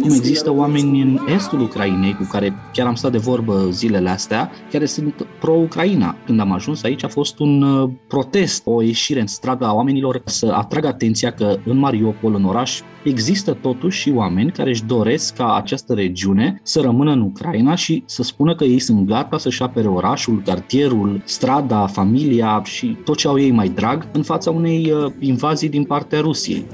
Cum 0.00 0.10
există 0.10 0.52
oameni 0.52 1.00
în 1.00 1.18
estul 1.34 1.60
Ucrainei 1.60 2.14
cu 2.14 2.28
care 2.30 2.54
chiar 2.72 2.86
am 2.86 2.94
stat 2.94 3.12
de 3.12 3.18
vorbă 3.18 3.68
zilele 3.70 4.08
astea, 4.08 4.50
care 4.72 4.86
sunt 4.86 5.26
pro-Ucraina. 5.40 6.16
Când 6.26 6.40
am 6.40 6.52
ajuns 6.52 6.82
aici 6.82 7.04
a 7.04 7.08
fost 7.08 7.38
un 7.38 7.62
uh, 7.62 7.90
protest, 8.08 8.62
o 8.64 8.82
ieșire 8.82 9.20
în 9.20 9.26
stradă 9.26 9.64
a 9.64 9.72
oamenilor 9.72 10.22
să 10.24 10.46
atragă 10.46 10.86
atenția 10.86 11.32
că 11.32 11.56
în 11.64 11.78
Mariupol, 11.78 12.34
în 12.34 12.44
oraș, 12.44 12.80
există 13.04 13.52
totuși 13.52 14.00
și 14.00 14.10
oameni 14.14 14.50
care 14.50 14.70
își 14.70 14.84
doresc 14.84 15.34
ca 15.34 15.54
această 15.54 15.92
regiune 15.92 16.60
să 16.62 16.80
rămână 16.80 17.12
în 17.12 17.20
Ucraina 17.20 17.74
și 17.74 18.02
să 18.06 18.22
spună 18.22 18.54
că 18.54 18.64
ei 18.64 18.78
sunt 18.78 19.06
gata 19.06 19.38
să-și 19.38 19.62
apere 19.62 19.88
orașul, 19.88 20.42
cartierul, 20.44 20.75
strada, 21.24 21.86
familia 21.86 22.62
și 22.64 22.96
tot 23.04 23.16
ce 23.16 23.28
au 23.28 23.38
ei 23.38 23.50
mai 23.50 23.68
drag 23.68 24.08
în 24.12 24.22
fața 24.22 24.50
unei 24.50 24.90
uh, 24.90 25.12
invazii 25.18 25.68
din 25.68 25.84
partea 25.84 26.20
Rusiei. 26.20 26.66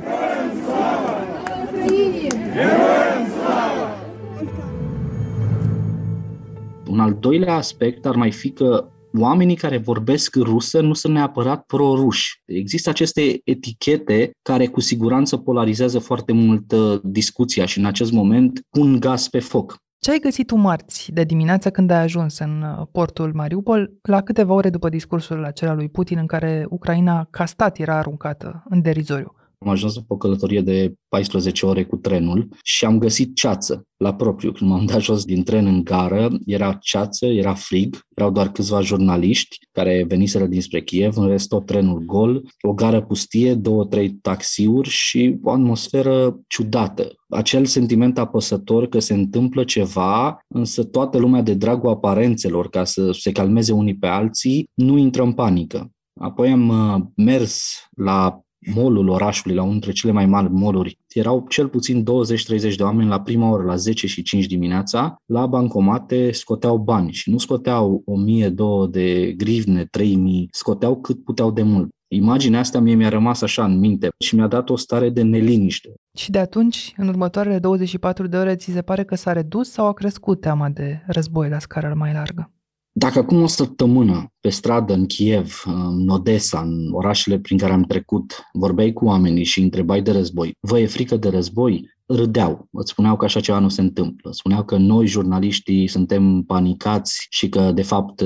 Un 6.88 7.00
al 7.00 7.16
doilea 7.20 7.54
aspect 7.54 8.06
ar 8.06 8.14
mai 8.14 8.32
fi 8.32 8.50
că 8.50 8.86
oamenii 9.18 9.56
care 9.56 9.78
vorbesc 9.78 10.36
rusă 10.36 10.80
nu 10.80 10.92
sunt 10.92 11.12
neapărat 11.12 11.64
pro-ruși. 11.66 12.42
Există 12.44 12.90
aceste 12.90 13.40
etichete 13.44 14.30
care 14.42 14.66
cu 14.66 14.80
siguranță 14.80 15.36
polarizează 15.36 15.98
foarte 15.98 16.32
mult 16.32 16.72
uh, 16.72 17.00
discuția 17.02 17.66
și 17.66 17.78
în 17.78 17.84
acest 17.84 18.12
moment 18.12 18.66
pun 18.70 19.00
gaz 19.00 19.28
pe 19.28 19.38
foc. 19.38 19.76
Ce 20.04 20.10
ai 20.10 20.18
găsit 20.18 20.46
tu 20.46 20.56
marți 20.56 21.12
de 21.12 21.24
dimineață 21.24 21.70
când 21.70 21.90
ai 21.90 22.00
ajuns 22.00 22.38
în 22.38 22.62
uh, 22.62 22.86
portul 22.92 23.32
Mariupol, 23.34 23.92
la 24.02 24.22
câteva 24.22 24.54
ore 24.54 24.70
după 24.70 24.88
discursul 24.88 25.44
acela 25.44 25.72
lui 25.72 25.88
Putin 25.88 26.18
în 26.18 26.26
care 26.26 26.66
Ucraina 26.68 27.26
ca 27.30 27.44
stat 27.44 27.78
era 27.78 27.96
aruncată 27.96 28.62
în 28.68 28.82
derizoriu? 28.82 29.34
Am 29.64 29.70
ajuns 29.70 29.94
pe 29.94 30.05
o 30.09 30.16
călătorie 30.16 30.61
de 30.61 30.94
14 31.09 31.66
ore 31.66 31.85
cu 31.85 31.96
trenul 31.96 32.48
și 32.62 32.85
am 32.85 32.98
găsit 32.98 33.37
ceață 33.37 33.87
la 33.96 34.14
propriu. 34.14 34.53
Când 34.53 34.70
m-am 34.70 34.87
dat 34.87 35.01
jos 35.01 35.25
din 35.25 35.42
tren 35.42 35.66
în 35.66 35.85
gară, 35.85 36.31
era 36.46 36.72
ceață, 36.72 37.27
era 37.27 37.55
frig, 37.55 37.98
erau 38.16 38.31
doar 38.31 38.53
câțiva 38.53 38.81
jurnaliști 38.81 39.57
care 39.72 40.05
veniseră 40.09 40.46
dinspre 40.46 40.83
Kiev, 40.83 41.16
în 41.16 41.29
rest 41.29 41.48
tot 41.48 41.66
trenul 41.66 41.98
gol, 41.98 42.42
o 42.61 42.72
gară 42.72 43.03
pustie, 43.03 43.55
două, 43.55 43.85
trei 43.85 44.11
taxiuri 44.11 44.88
și 44.88 45.38
o 45.42 45.51
atmosferă 45.51 46.40
ciudată. 46.48 47.14
Acel 47.29 47.64
sentiment 47.64 48.18
apăsător 48.18 48.87
că 48.88 48.98
se 48.98 49.14
întâmplă 49.14 49.64
ceva, 49.64 50.38
însă 50.48 50.85
toată 50.85 51.18
lumea 51.18 51.42
de 51.42 51.55
dragul 51.55 51.90
aparențelor, 51.90 52.68
ca 52.68 52.85
să 52.85 53.11
se 53.12 53.33
calmeze 53.33 53.72
unii 53.72 53.96
pe 53.96 54.07
alții, 54.07 54.68
nu 54.75 54.96
intră 54.96 55.22
în 55.22 55.33
panică. 55.33 55.90
Apoi 56.20 56.51
am 56.51 56.68
uh, 56.68 57.03
mers 57.16 57.62
la 57.96 58.42
molul 58.75 59.09
orașului, 59.09 59.57
la 59.57 59.62
unul 59.62 59.72
dintre 59.72 59.92
cele 59.92 60.12
mai 60.12 60.27
mari 60.27 60.51
moluri, 60.51 60.98
erau 61.09 61.46
cel 61.48 61.68
puțin 61.68 62.03
20-30 62.03 62.75
de 62.77 62.83
oameni 62.83 63.09
la 63.09 63.20
prima 63.20 63.51
oră, 63.51 63.62
la 63.62 63.77
10 63.77 64.07
și 64.07 64.22
5 64.22 64.46
dimineața, 64.46 65.16
la 65.27 65.46
bancomate 65.46 66.33
scoteau 66.33 66.79
bani 66.79 67.12
și 67.12 67.31
nu 67.31 67.38
scoteau 67.38 68.03
1000, 68.05 68.48
2 68.48 68.88
de 68.88 69.33
grivne, 69.37 69.85
3000, 69.85 70.48
scoteau 70.51 71.01
cât 71.01 71.25
puteau 71.25 71.51
de 71.51 71.62
mult. 71.62 71.90
Imaginea 72.09 72.61
asta 72.61 72.81
mie 72.81 72.94
mi-a 72.94 73.09
rămas 73.09 73.42
așa 73.42 73.64
în 73.64 73.79
minte 73.79 74.09
și 74.18 74.35
mi-a 74.35 74.46
dat 74.46 74.70
o 74.70 74.77
stare 74.77 75.11
de 75.11 75.22
neliniște. 75.22 75.94
Și 76.18 76.31
de 76.31 76.38
atunci, 76.38 76.94
în 76.96 77.09
următoarele 77.09 77.59
24 77.59 78.27
de 78.27 78.37
ore, 78.37 78.57
ți 78.57 78.70
se 78.70 78.83
pare 78.83 79.05
că 79.05 79.14
s-a 79.14 79.33
redus 79.33 79.70
sau 79.70 79.87
a 79.87 79.92
crescut 79.92 80.40
teama 80.40 80.68
de 80.68 81.03
război 81.07 81.48
la 81.48 81.59
scară 81.59 81.94
mai 81.96 82.12
largă? 82.12 82.51
Dacă 82.94 83.18
acum 83.18 83.42
o 83.42 83.46
săptămână 83.46 84.26
pe 84.40 84.48
stradă 84.48 84.92
în 84.92 85.07
Kiev, 85.07 85.62
în 85.66 86.09
Odessa, 86.09 86.61
în 86.61 86.88
orașele 86.92 87.38
prin 87.38 87.59
care 87.59 87.72
am 87.72 87.83
trecut, 87.83 88.42
vorbeai 88.52 88.92
cu 88.92 89.05
oamenii 89.05 89.44
și 89.44 89.61
întrebai 89.61 90.02
de 90.02 90.11
război, 90.11 90.52
vă 90.61 90.78
e 90.78 90.87
frică 90.87 91.16
de 91.16 91.28
război? 91.28 91.90
Râdeau, 92.14 92.68
îți 92.70 92.90
spuneau 92.90 93.16
că 93.16 93.25
așa 93.25 93.40
ceva 93.40 93.59
nu 93.59 93.68
se 93.68 93.81
întâmplă. 93.81 94.33
Spuneau 94.33 94.64
că 94.64 94.77
noi, 94.77 95.07
jurnaliștii, 95.07 95.88
suntem 95.88 96.42
panicați 96.42 97.27
și 97.31 97.48
că, 97.48 97.72
de 97.75 97.83
fapt, 97.83 98.25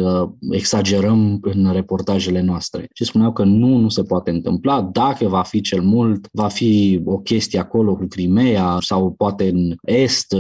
exagerăm 0.51 1.38
în 1.42 1.72
reportajele 1.72 2.40
noastre. 2.40 2.88
Și 2.94 3.05
spuneau 3.05 3.33
că 3.33 3.44
nu, 3.44 3.77
nu 3.77 3.88
se 3.88 4.03
poate 4.03 4.31
întâmpla. 4.31 4.83
Dacă 4.83 5.29
va 5.29 5.42
fi 5.42 5.61
cel 5.61 5.83
mult, 5.83 6.29
va 6.33 6.49
fi 6.49 7.03
o 7.05 7.18
chestie 7.18 7.59
acolo 7.59 7.96
cu 7.96 8.07
Crimea 8.07 8.79
sau 8.81 9.12
poate 9.12 9.49
în 9.49 9.75
Est, 9.83 10.37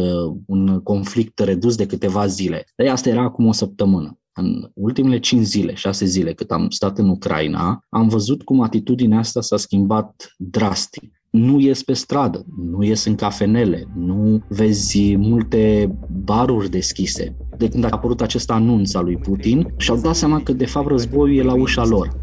un 0.46 0.80
conflict 0.82 1.38
redus 1.38 1.76
de 1.76 1.86
câteva 1.86 2.26
zile. 2.26 2.64
Dar 2.76 2.86
asta 2.86 3.08
era 3.08 3.22
acum 3.22 3.46
o 3.46 3.52
săptămână. 3.52 4.18
În 4.38 4.70
ultimele 4.74 5.18
5 5.18 5.44
zile, 5.44 5.74
6 5.74 6.04
zile 6.04 6.32
cât 6.32 6.50
am 6.50 6.70
stat 6.70 6.98
în 6.98 7.08
Ucraina, 7.08 7.84
am 7.88 8.08
văzut 8.08 8.42
cum 8.42 8.60
atitudinea 8.60 9.18
asta 9.18 9.40
s-a 9.40 9.56
schimbat 9.56 10.34
drastic 10.36 11.15
nu 11.35 11.59
ies 11.59 11.83
pe 11.83 11.93
stradă, 11.93 12.45
nu 12.57 12.83
ies 12.83 13.05
în 13.05 13.15
cafenele, 13.15 13.87
nu 13.95 14.41
vezi 14.47 15.15
multe 15.15 15.95
baruri 16.23 16.69
deschise. 16.69 17.35
De 17.57 17.69
când 17.69 17.83
a 17.83 17.87
apărut 17.91 18.21
acest 18.21 18.51
anunț 18.51 18.93
al 18.93 19.03
lui 19.03 19.17
Putin, 19.17 19.73
și-au 19.77 19.97
dat 19.97 20.15
seama 20.15 20.41
că 20.43 20.53
de 20.53 20.65
fapt 20.65 20.87
războiul 20.87 21.37
e 21.37 21.43
la 21.43 21.53
ușa 21.53 21.85
lor. 21.85 22.19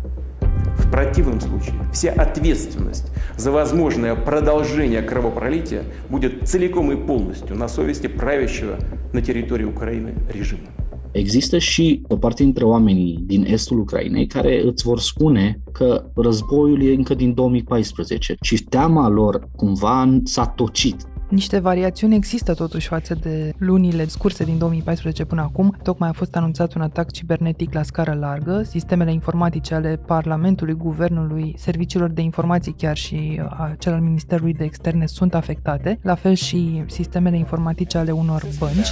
В 0.79 0.91
противном 0.91 1.41
случае 1.41 1.75
вся 1.93 2.13
ответственность 2.13 3.07
за 3.37 3.51
возможное 3.51 4.15
продолжение 4.15 5.03
кровопролития 5.03 5.83
будет 6.09 6.49
целиком 6.49 6.93
и 6.93 6.97
полностью 6.97 7.57
на 7.57 7.69
совести 7.69 8.07
правящего 8.07 8.79
на 9.13 9.21
территории 9.21 9.65
Украины 9.65 10.15
режима. 10.33 10.69
Există 11.14 11.58
și 11.58 12.02
o 12.08 12.18
parte 12.18 12.44
dintre 12.44 12.64
oamenii 12.64 13.20
din 13.26 13.46
estul 13.48 13.80
Ucrainei 13.80 14.28
care 14.28 14.64
îți 14.66 14.84
vor 14.84 15.00
spune 15.00 15.60
că 15.72 16.06
războiul 16.16 16.84
e 16.84 16.94
încă 16.94 17.14
din 17.14 17.34
2014 17.34 18.36
și 18.42 18.64
teama 18.64 19.08
lor 19.08 19.50
cumva 19.56 20.20
s-a 20.24 20.46
tocit. 20.46 20.96
Niște 21.34 21.60
variațiuni 21.60 22.16
există 22.16 22.54
totuși 22.54 22.88
față 22.88 23.16
de 23.16 23.54
lunile 23.58 24.06
scurse 24.08 24.44
din 24.44 24.58
2014 24.58 25.26
până 25.26 25.42
acum. 25.42 25.78
Tocmai 25.84 26.10
a 26.10 26.12
fost 26.12 26.36
anunțat 26.36 26.74
un 26.74 26.82
atac 26.82 27.12
cibernetic 27.12 27.74
la 27.74 27.84
scară 27.84 28.18
largă. 28.20 28.64
Sistemele 28.64 29.12
informatice 29.12 29.74
ale 29.74 30.00
Parlamentului, 30.06 30.74
Guvernului, 30.74 31.56
serviciilor 31.58 32.10
de 32.10 32.22
informații 32.22 32.76
chiar 32.78 32.98
și 32.98 33.42
a 33.50 33.76
cel 33.80 33.94
al 33.94 34.00
Ministerului 34.00 34.54
de 34.54 34.64
Externe 34.64 35.06
sunt 35.06 35.34
afectate, 35.34 36.00
la 36.02 36.16
fel 36.16 36.34
și 36.34 36.84
sistemele 36.88 37.38
informatice 37.38 37.98
ale 37.98 38.12
unor 38.12 38.44
bănci. 38.60 38.92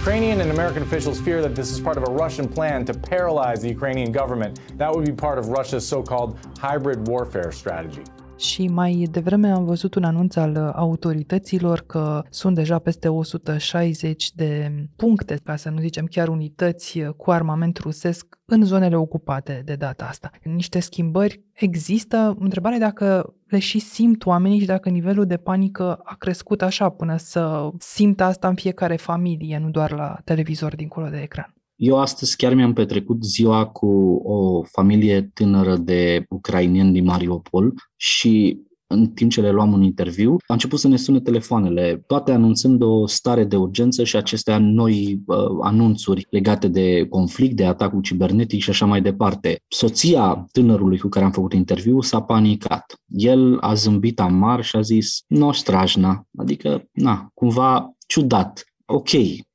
Ukrainian 0.00 0.40
and 0.40 0.50
American 0.58 0.82
officials 0.82 1.20
fear 1.20 1.40
that 1.40 1.52
this 1.52 1.70
is 1.70 1.80
part 1.80 1.96
of 1.96 2.02
a 2.08 2.24
Russian 2.24 2.46
plan 2.46 2.84
to 2.84 2.92
paralyze 3.08 3.60
the 3.66 3.72
Ukrainian 3.74 4.12
government. 4.12 4.58
That 4.76 4.90
would 4.94 5.04
be 5.04 5.26
part 5.26 5.38
of 5.38 5.44
Russia's 5.58 5.86
so-called 5.86 6.36
hybrid 6.60 7.08
warfare 7.08 7.50
strategy. 7.50 8.21
Și 8.42 8.68
mai 8.68 9.08
devreme 9.10 9.50
am 9.50 9.64
văzut 9.64 9.94
un 9.94 10.04
anunț 10.04 10.36
al 10.36 10.56
autorităților 10.56 11.80
că 11.80 12.22
sunt 12.30 12.54
deja 12.54 12.78
peste 12.78 13.08
160 13.08 14.32
de 14.32 14.72
puncte, 14.96 15.40
ca 15.44 15.56
să 15.56 15.70
nu 15.70 15.80
zicem 15.80 16.06
chiar 16.06 16.28
unități 16.28 17.00
cu 17.16 17.30
armament 17.30 17.78
rusesc 17.78 18.38
în 18.44 18.64
zonele 18.64 18.96
ocupate 18.96 19.62
de 19.64 19.74
data 19.74 20.04
asta. 20.04 20.30
Niște 20.42 20.80
schimbări 20.80 21.42
există. 21.52 22.36
Întrebarea 22.38 22.78
dacă 22.78 23.34
le 23.46 23.58
și 23.58 23.78
simt 23.78 24.26
oamenii 24.26 24.60
și 24.60 24.66
dacă 24.66 24.88
nivelul 24.88 25.26
de 25.26 25.36
panică 25.36 26.00
a 26.04 26.14
crescut 26.14 26.62
așa 26.62 26.88
până 26.88 27.16
să 27.16 27.70
simtă 27.78 28.24
asta 28.24 28.48
în 28.48 28.54
fiecare 28.54 28.96
familie, 28.96 29.58
nu 29.58 29.70
doar 29.70 29.92
la 29.92 30.18
televizor 30.24 30.74
dincolo 30.74 31.08
de 31.08 31.20
ecran. 31.20 31.54
Eu 31.76 31.98
astăzi 31.98 32.36
chiar 32.36 32.54
mi-am 32.54 32.72
petrecut 32.72 33.24
ziua 33.24 33.66
cu 33.66 33.86
o 34.24 34.62
familie 34.62 35.30
tânără 35.34 35.76
de 35.76 36.24
ucrainieni 36.28 36.92
din 36.92 37.04
Mariupol 37.04 37.74
și 37.96 38.60
în 38.92 39.06
timp 39.06 39.30
ce 39.30 39.40
le 39.40 39.50
luam 39.50 39.72
un 39.72 39.82
interviu, 39.82 40.36
a 40.46 40.52
început 40.52 40.78
să 40.78 40.88
ne 40.88 40.96
sune 40.96 41.20
telefoanele, 41.20 42.02
toate 42.06 42.32
anunțând 42.32 42.82
o 42.82 43.06
stare 43.06 43.44
de 43.44 43.56
urgență 43.56 44.04
și 44.04 44.16
acestea 44.16 44.58
noi 44.58 45.22
uh, 45.26 45.36
anunțuri 45.60 46.26
legate 46.30 46.68
de 46.68 47.06
conflict, 47.08 47.56
de 47.56 47.64
atacul 47.64 48.00
cibernetic 48.00 48.60
și 48.60 48.70
așa 48.70 48.86
mai 48.86 49.02
departe. 49.02 49.60
Soția 49.68 50.46
tânărului 50.52 50.98
cu 50.98 51.08
care 51.08 51.24
am 51.24 51.30
făcut 51.30 51.52
interviu 51.52 52.00
s-a 52.00 52.22
panicat. 52.22 52.94
El 53.06 53.58
a 53.60 53.74
zâmbit 53.74 54.20
amar 54.20 54.64
și 54.64 54.76
a 54.76 54.80
zis, 54.80 55.22
nu 55.26 55.52
strajna, 55.52 56.26
adică, 56.36 56.88
na, 56.92 57.28
cumva 57.34 57.94
ciudat. 58.06 58.64
Ok, 58.86 59.10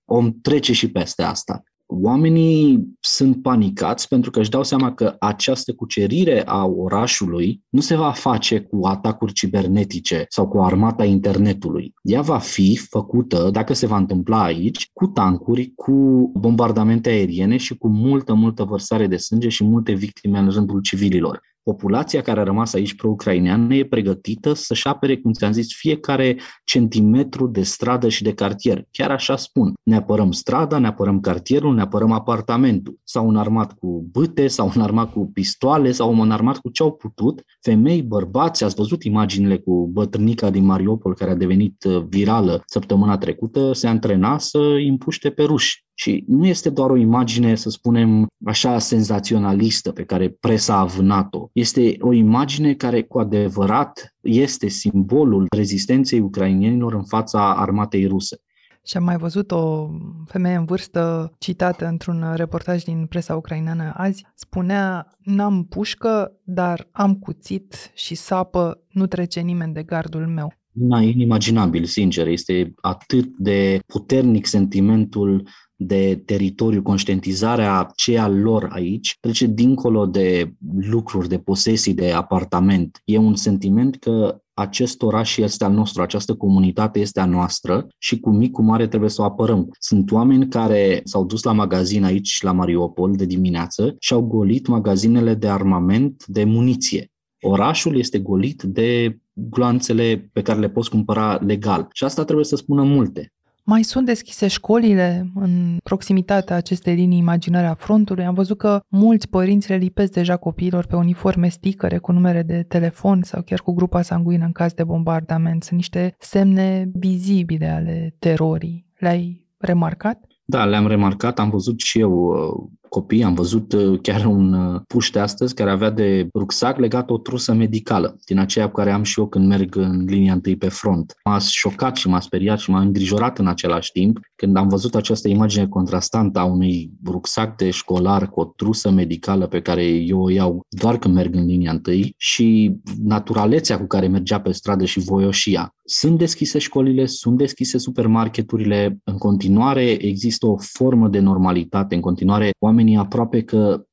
om 0.06 0.32
trece 0.42 0.74
și 0.74 0.92
peste 0.92 1.24
asta 1.24 1.64
oamenii 1.88 2.88
sunt 3.00 3.42
panicați 3.42 4.08
pentru 4.08 4.32
că 4.32 4.40
își 4.40 4.50
dau 4.50 4.64
seama 4.64 4.94
că 4.94 5.16
această 5.20 5.74
cucerire 5.74 6.44
a 6.46 6.66
orașului 6.66 7.62
nu 7.70 7.82
se 7.82 7.96
va 7.96 8.12
face 8.12 8.60
cu 8.60 8.86
atacuri 8.86 9.34
cibernetice 9.34 10.26
sau 10.30 10.48
cu 10.48 10.60
armata 10.60 11.06
internetului. 11.06 11.94
Ea 12.02 12.22
va 12.22 12.38
fi 12.38 12.78
făcută, 12.90 13.50
dacă 13.52 13.74
se 13.74 13.88
va 13.88 13.98
întâmpla 13.98 14.44
aici, 14.44 14.90
cu 14.94 15.08
tancuri, 15.08 15.72
cu 15.76 15.94
bombardamente 16.34 17.10
aeriene 17.10 17.58
și 17.58 17.78
cu 17.78 17.88
multă, 17.88 18.34
multă 18.34 18.64
vărsare 18.64 19.08
de 19.08 19.18
sânge 19.18 19.50
și 19.50 19.64
multe 19.64 19.94
victime 19.94 20.40
în 20.40 20.50
rândul 20.50 20.82
civililor 20.82 21.42
populația 21.68 22.22
care 22.22 22.40
a 22.40 22.44
rămas 22.44 22.74
aici 22.74 22.96
pro-ucraineană 22.96 23.76
e 23.76 23.86
pregătită 23.86 24.54
să-și 24.54 24.88
apere, 24.88 25.18
cum 25.18 25.32
ți-am 25.32 25.52
zis, 25.52 25.76
fiecare 25.76 26.38
centimetru 26.64 27.48
de 27.48 27.64
stradă 27.64 28.10
și 28.10 28.24
de 28.24 28.34
cartier. 28.34 28.84
Chiar 28.92 29.12
așa 29.12 29.36
spun. 29.36 29.74
Ne 29.84 29.96
apărăm 29.96 30.32
strada, 30.32 30.78
ne 30.78 30.88
apărăm 30.88 31.20
cartierul, 31.20 31.74
ne 31.76 31.82
apărăm 31.82 32.12
apartamentul. 32.12 33.00
S-au 33.04 33.30
înarmat 33.30 33.74
cu 33.74 34.08
bâte, 34.12 34.48
s-au 34.48 34.72
înarmat 34.76 35.12
cu 35.12 35.32
pistoale, 35.34 35.92
s-au 35.92 36.22
înarmat 36.22 36.58
cu 36.58 36.70
ce 36.70 36.84
au 36.84 36.92
putut. 36.92 37.42
Femei, 37.62 38.02
bărbați, 38.02 38.64
ați 38.64 38.76
văzut 38.76 39.04
imaginile 39.04 39.58
cu 39.58 39.90
bătrânica 39.92 40.50
din 40.50 40.66
Mariupol 40.66 41.16
care 41.16 41.32
a 41.32 41.36
devenit 41.36 41.84
uh, 41.84 42.04
virală 42.10 42.64
săptămâna 42.66 43.18
trecută, 43.18 43.74
se 43.74 43.88
antrena 43.88 44.38
să 44.38 44.60
împuște 44.88 45.30
pe 45.30 45.44
ruși. 45.44 45.87
Și 46.00 46.24
nu 46.28 46.46
este 46.46 46.70
doar 46.70 46.90
o 46.90 46.96
imagine, 46.96 47.56
să 47.56 47.70
spunem, 47.70 48.28
așa 48.46 48.80
senzaționalistă 48.80 49.92
pe 49.92 50.04
care 50.04 50.30
presa 50.30 50.78
a 50.78 50.86
vânat-o. 50.86 51.50
Este 51.54 51.96
o 52.00 52.14
imagine 52.14 52.74
care 52.74 53.04
cu 53.04 53.20
adevărat 53.20 54.16
este 54.22 54.68
simbolul 54.68 55.46
rezistenței 55.56 56.20
ucrainienilor 56.20 56.94
în 56.94 57.04
fața 57.04 57.56
armatei 57.56 58.06
ruse. 58.06 58.38
Și 58.86 58.98
am 58.98 59.04
mai 59.04 59.18
văzut 59.18 59.52
o 59.52 59.90
femeie 60.26 60.56
în 60.56 60.66
vârstă 60.66 61.32
citată 61.38 61.86
într-un 61.86 62.34
reportaj 62.36 62.84
din 62.84 63.06
presa 63.06 63.36
ucraineană 63.36 63.94
azi. 63.96 64.26
Spunea, 64.36 65.18
n-am 65.18 65.66
pușcă, 65.66 66.32
dar 66.44 66.88
am 66.92 67.16
cuțit 67.16 67.92
și 67.94 68.16
sapă, 68.16 68.84
nu 68.90 69.06
trece 69.06 69.40
nimeni 69.40 69.74
de 69.74 69.84
gardul 69.84 70.28
meu. 70.28 70.54
Inimaginabil, 71.02 71.86
sincer, 71.86 72.28
este 72.28 72.74
atât 72.82 73.36
de 73.38 73.80
puternic 73.86 74.46
sentimentul 74.46 75.48
de 75.76 76.22
teritoriu, 76.26 76.82
conștientizarea 76.82 77.92
ce 77.96 78.18
al 78.18 78.40
lor 78.40 78.68
aici, 78.72 79.18
trece 79.20 79.46
dincolo 79.46 80.06
de 80.06 80.54
lucruri, 80.80 81.28
de 81.28 81.38
posesii, 81.38 81.94
de 81.94 82.12
apartament. 82.12 83.02
E 83.06 83.18
un 83.18 83.36
sentiment 83.36 83.96
că 83.96 84.42
acest 84.54 85.02
oraș 85.02 85.38
este 85.38 85.64
al 85.64 85.74
nostru, 85.74 86.02
această 86.02 86.36
comunitate 86.36 87.00
este 87.00 87.20
a 87.20 87.26
noastră 87.26 87.88
și 87.98 88.20
cu 88.20 88.30
mic, 88.30 88.52
cu 88.52 88.62
mare 88.62 88.88
trebuie 88.88 89.10
să 89.10 89.22
o 89.22 89.26
apărăm. 89.26 89.70
Sunt 89.80 90.12
oameni 90.12 90.48
care 90.48 91.02
s-au 91.04 91.26
dus 91.26 91.44
la 91.44 91.52
magazin 91.52 92.04
aici, 92.04 92.42
la 92.42 92.52
Mariupol, 92.52 93.16
de 93.16 93.26
dimineață 93.26 93.96
și 94.00 94.14
au 94.14 94.22
golit 94.22 94.68
magazinele 94.68 95.34
de 95.34 95.48
armament, 95.48 96.24
de 96.26 96.44
muniție. 96.44 97.12
Orașul 97.42 97.98
este 97.98 98.20
golit 98.20 98.64
de 98.64 99.18
gloanțele 99.50 100.30
pe 100.34 100.42
care 100.42 100.60
le 100.60 100.70
poți 100.70 100.90
cumpăra 100.90 101.40
legal. 101.46 101.88
Și 101.94 102.04
asta 102.04 102.24
trebuie 102.24 102.46
să 102.46 102.56
spună 102.56 102.84
multe. 102.84 103.32
Mai 103.70 103.84
sunt 103.84 104.06
deschise 104.06 104.48
școlile 104.48 105.32
în 105.36 105.78
proximitatea 105.84 106.56
acestei 106.56 106.96
linii 106.96 107.18
imaginare 107.18 107.68
a 107.68 107.74
frontului. 107.74 108.26
Am 108.26 108.34
văzut 108.34 108.58
că 108.58 108.80
mulți 108.88 109.30
părinți 109.30 109.70
le 109.70 109.76
lipesc 109.76 110.12
deja 110.12 110.38
copiilor 110.38 110.86
pe 110.86 110.96
uniforme 110.96 111.48
sticăre 111.48 111.98
cu 111.98 112.12
numere 112.12 112.42
de 112.42 112.64
telefon 112.68 113.22
sau 113.24 113.42
chiar 113.42 113.60
cu 113.60 113.74
grupa 113.74 114.02
sanguină 114.02 114.46
în 114.46 114.52
caz 114.52 114.74
de 114.74 114.84
bombardament. 114.84 115.64
Sunt 115.64 115.76
niște 115.76 116.16
semne 116.20 116.92
vizibile 116.94 117.68
ale 117.68 118.16
terorii. 118.20 118.86
Le-ai 118.98 119.46
remarcat? 119.58 120.20
Da, 120.46 120.66
le-am 120.66 120.88
remarcat, 120.88 121.40
am 121.40 121.50
văzut 121.50 121.80
și 121.80 122.00
eu 122.00 122.12
uh, 122.12 122.70
copii, 122.90 123.24
am 123.24 123.34
văzut 123.34 123.74
uh, 123.74 124.00
chiar 124.02 124.26
un 124.26 124.54
uh, 124.54 124.82
puște 124.88 125.20
astăzi 125.20 125.54
care 125.54 125.72
avea 125.72 125.90
de 125.90 126.28
rucsac 126.34 126.78
legat 126.78 127.10
o 127.10 127.18
trusă 127.18 127.54
medicală, 127.54 128.18
din 128.26 128.40
aceea 128.40 128.66
cu 128.66 128.74
care 128.74 128.92
am 128.92 129.04
și 129.04 129.20
eu 129.20 129.28
când 129.28 129.48
merg 129.48 129.76
în 129.76 130.06
linia 130.06 130.34
întâi 130.34 130.56
pe 130.56 130.70
front. 130.70 131.16
M-a 131.24 131.40
șocat 131.40 131.96
și 131.96 132.08
m-a 132.08 132.20
speriat 132.20 132.60
și 132.60 132.70
m-a 132.70 132.80
îngrijorat 132.80 133.38
în 133.38 133.48
același 133.48 133.92
timp 133.92 134.20
când 134.36 134.58
am 134.58 134.68
văzut 134.68 134.96
această 134.96 135.28
imagine 135.28 135.68
contrastantă 135.68 136.40
a 136.40 136.44
unui 136.44 136.92
rucsac 137.06 137.56
de 137.56 137.70
școlar 137.70 138.30
cu 138.30 138.40
o 138.40 138.46
trusă 138.46 138.92
medicală 138.92 139.48
pe 139.48 139.62
care 139.62 139.84
eu 139.84 140.22
o 140.22 140.30
iau 140.30 140.66
doar 140.70 140.98
când 140.98 141.14
merg 141.14 141.36
în 141.36 141.46
linia 141.46 141.72
întâi 141.72 142.14
și 142.18 142.76
naturalețea 143.04 143.80
cu 143.80 143.86
care 143.86 144.08
mergea 144.08 144.40
pe 144.40 144.52
stradă 144.52 144.86
și 144.86 145.00
voioșia. 145.00 145.76
Sunt 145.90 146.18
deschise 146.18 146.60
școlile, 146.60 147.06
sunt 147.06 147.38
deschise 147.38 147.78
supermarketurile, 147.78 148.98
în 149.04 149.18
continuare 149.18 150.06
există 150.06 150.48
o 150.48 150.58
formă 150.58 151.08
de 151.08 151.20
normalitate, 151.20 151.96
în 151.96 152.02
continuare 152.02 152.50
oamenii 152.60 152.77
aproape 152.98 153.44
că 153.44 153.86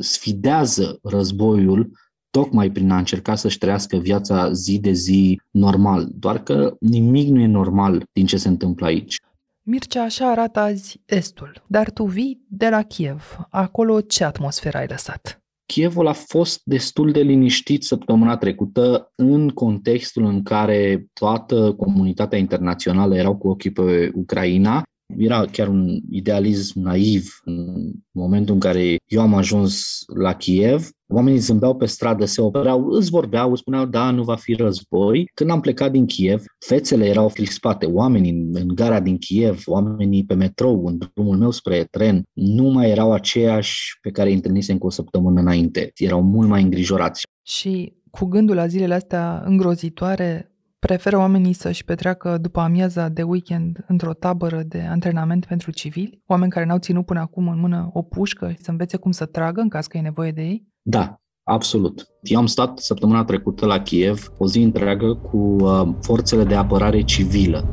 sfidează 0.00 0.98
războiul 1.02 1.90
tocmai 2.30 2.70
prin 2.70 2.90
a 2.90 2.98
încerca 2.98 3.34
să-și 3.34 3.58
trăiască 3.58 3.96
viața 3.96 4.52
zi 4.52 4.78
de 4.78 4.92
zi 4.92 5.40
normal, 5.50 6.08
doar 6.14 6.42
că 6.42 6.76
nimic 6.80 7.28
nu 7.28 7.40
e 7.40 7.46
normal 7.46 8.04
din 8.12 8.26
ce 8.26 8.36
se 8.36 8.48
întâmplă 8.48 8.86
aici. 8.86 9.16
Mircea, 9.62 10.02
așa 10.02 10.30
arată 10.30 10.60
azi 10.60 11.02
Estul, 11.04 11.64
dar 11.66 11.90
tu 11.90 12.04
vii 12.04 12.44
de 12.48 12.68
la 12.68 12.82
Kiev. 12.82 13.38
Acolo 13.50 14.00
ce 14.00 14.24
atmosferă 14.24 14.78
ai 14.78 14.86
lăsat? 14.88 15.42
Kievul 15.66 16.06
a 16.06 16.12
fost 16.12 16.60
destul 16.64 17.12
de 17.12 17.20
liniștit 17.20 17.82
săptămâna 17.82 18.36
trecută 18.36 19.12
în 19.14 19.48
contextul 19.48 20.24
în 20.24 20.42
care 20.42 21.06
toată 21.12 21.74
comunitatea 21.74 22.38
internațională 22.38 23.16
erau 23.16 23.36
cu 23.36 23.48
ochii 23.48 23.72
pe 23.72 24.10
Ucraina 24.14 24.82
Era 25.16 25.44
chiar 25.44 25.68
un 25.68 26.00
idealism 26.10 26.80
naiv 26.80 27.40
în 27.44 27.92
momentul 28.10 28.54
în 28.54 28.60
care 28.60 28.96
eu 29.06 29.20
am 29.20 29.34
ajuns 29.34 29.98
la 30.16 30.34
Kiev. 30.34 30.88
Oamenii 31.08 31.38
zâmbeau 31.38 31.76
pe 31.76 31.86
stradă, 31.86 32.24
se 32.24 32.40
opreau, 32.40 32.86
îți 32.88 33.10
vorbeau, 33.10 33.50
îți 33.50 33.60
spuneau, 33.60 33.86
da, 33.86 34.10
nu 34.10 34.22
va 34.22 34.36
fi 34.36 34.54
război. 34.54 35.30
Când 35.34 35.50
am 35.50 35.60
plecat 35.60 35.90
din 35.90 36.06
Kiev, 36.06 36.42
fețele 36.66 37.06
erau 37.06 37.28
crispate, 37.28 37.86
oamenii 37.86 38.48
în 38.52 38.68
gara 38.74 39.00
din 39.00 39.18
Kiev, 39.18 39.62
oamenii 39.66 40.24
pe 40.24 40.34
metrou, 40.34 40.86
în 40.86 40.98
drumul 41.14 41.36
meu 41.36 41.50
spre 41.50 41.86
tren, 41.90 42.22
nu 42.32 42.64
mai 42.70 42.90
erau 42.90 43.12
aceiași 43.12 43.98
pe 44.00 44.10
care 44.10 44.28
îi 44.28 44.34
întâlnisem 44.34 44.78
cu 44.78 44.86
o 44.86 44.90
săptămână 44.90 45.40
înainte. 45.40 45.90
Erau 45.94 46.22
mult 46.22 46.48
mai 46.48 46.62
îngrijorați. 46.62 47.22
Și 47.42 47.92
cu 48.10 48.24
gândul 48.24 48.54
la 48.54 48.66
zilele 48.66 48.94
astea 48.94 49.42
îngrozitoare, 49.46 50.51
Preferă 50.86 51.18
oamenii 51.18 51.52
să-și 51.52 51.84
petreacă 51.84 52.38
după 52.40 52.60
amiaza 52.60 53.08
de 53.08 53.22
weekend 53.22 53.84
într-o 53.86 54.12
tabără 54.12 54.62
de 54.68 54.80
antrenament 54.90 55.44
pentru 55.44 55.70
civili? 55.70 56.22
Oameni 56.26 56.50
care 56.50 56.66
n-au 56.66 56.78
ținut 56.78 57.06
până 57.06 57.20
acum 57.20 57.48
în 57.48 57.60
mână 57.60 57.90
o 57.92 58.02
pușcă 58.02 58.50
și 58.50 58.62
să 58.62 58.70
învețe 58.70 58.96
cum 58.96 59.10
să 59.10 59.24
tragă 59.24 59.60
în 59.60 59.68
caz 59.68 59.86
că 59.86 59.96
e 59.96 60.00
nevoie 60.00 60.30
de 60.30 60.42
ei? 60.42 60.66
Da, 60.82 61.16
Absolut. 61.44 62.06
Eu 62.22 62.38
am 62.38 62.46
stat 62.46 62.78
săptămâna 62.78 63.24
trecută 63.24 63.66
la 63.66 63.80
Kiev 63.80 64.32
o 64.38 64.46
zi 64.46 64.58
întreagă 64.58 65.14
cu 65.14 65.36
uh, 65.36 65.88
forțele 66.00 66.44
de 66.44 66.54
apărare 66.54 67.02
civilă. 67.02 67.68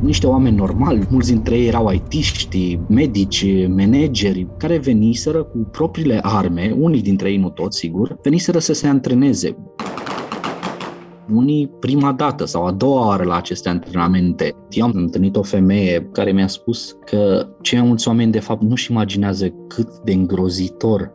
Niște 0.00 0.26
oameni 0.26 0.56
normali, 0.56 1.06
mulți 1.10 1.32
dintre 1.32 1.56
ei 1.56 1.66
erau 1.66 1.90
IT-ști, 1.90 2.80
medici, 2.88 3.68
manageri, 3.68 4.46
care 4.58 4.78
veniseră 4.78 5.42
cu 5.42 5.58
propriile 5.58 6.18
arme, 6.22 6.74
unii 6.78 7.02
dintre 7.02 7.30
ei, 7.30 7.36
nu 7.36 7.50
toți, 7.50 7.78
sigur, 7.78 8.18
veniseră 8.22 8.58
să 8.58 8.72
se 8.72 8.86
antreneze 8.86 9.56
unii 11.32 11.70
prima 11.80 12.12
dată 12.12 12.44
sau 12.44 12.64
a 12.66 12.72
doua 12.72 13.06
oară 13.06 13.24
la 13.24 13.36
aceste 13.36 13.68
antrenamente. 13.68 14.54
Eu 14.70 14.84
am 14.84 14.92
întâlnit 14.94 15.36
o 15.36 15.42
femeie 15.42 16.08
care 16.12 16.32
mi-a 16.32 16.46
spus 16.46 16.96
că 17.04 17.46
cei 17.60 17.78
mai 17.78 17.86
mulți 17.86 18.08
oameni 18.08 18.32
de 18.32 18.40
fapt 18.40 18.62
nu-și 18.62 18.90
imaginează 18.90 19.48
cât 19.68 19.88
de 20.04 20.12
îngrozitor 20.12 21.12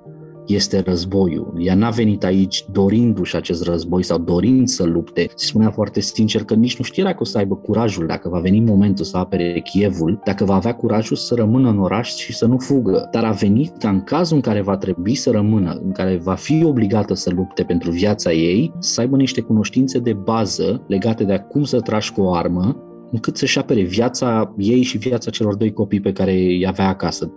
este 0.49 0.79
războiul. 0.85 1.53
Ea 1.57 1.75
n-a 1.75 1.89
venit 1.89 2.23
aici 2.23 2.65
dorindu-și 2.71 3.35
acest 3.35 3.63
război 3.63 4.03
sau 4.03 4.17
dorind 4.17 4.67
să 4.67 4.83
lupte. 4.83 5.29
Se 5.35 5.45
spunea 5.45 5.69
foarte 5.71 5.99
sincer 5.99 6.43
că 6.43 6.53
nici 6.53 6.77
nu 6.77 6.83
știa 6.83 7.03
dacă 7.03 7.17
o 7.19 7.23
să 7.23 7.37
aibă 7.37 7.55
curajul, 7.55 8.05
dacă 8.05 8.29
va 8.29 8.39
veni 8.39 8.59
momentul 8.59 9.05
să 9.05 9.17
apere 9.17 9.61
Chievul, 9.63 10.21
dacă 10.25 10.45
va 10.45 10.55
avea 10.55 10.75
curajul 10.75 11.15
să 11.15 11.35
rămână 11.35 11.69
în 11.69 11.79
oraș 11.79 12.15
și 12.15 12.33
să 12.33 12.45
nu 12.45 12.57
fugă. 12.57 13.07
Dar 13.11 13.23
a 13.23 13.31
venit 13.31 13.77
ca 13.77 13.89
în 13.89 14.03
cazul 14.03 14.35
în 14.35 14.41
care 14.41 14.61
va 14.61 14.77
trebui 14.77 15.15
să 15.15 15.31
rămână, 15.31 15.79
în 15.83 15.91
care 15.91 16.19
va 16.23 16.35
fi 16.35 16.63
obligată 16.63 17.13
să 17.13 17.29
lupte 17.35 17.63
pentru 17.63 17.91
viața 17.91 18.31
ei, 18.31 18.73
să 18.79 19.01
aibă 19.01 19.15
niște 19.15 19.41
cunoștințe 19.41 19.99
de 19.99 20.13
bază 20.13 20.83
legate 20.87 21.23
de 21.23 21.45
cum 21.49 21.63
să 21.63 21.79
tragi 21.79 22.11
cu 22.11 22.21
o 22.21 22.33
armă, 22.33 22.83
încât 23.11 23.37
să-și 23.37 23.59
apere 23.59 23.81
viața 23.81 24.53
ei 24.57 24.81
și 24.81 24.97
viața 24.97 25.29
celor 25.31 25.55
doi 25.55 25.73
copii 25.73 25.99
pe 25.99 26.11
care 26.11 26.31
îi 26.31 26.67
avea 26.67 26.87
acasă. 26.87 27.31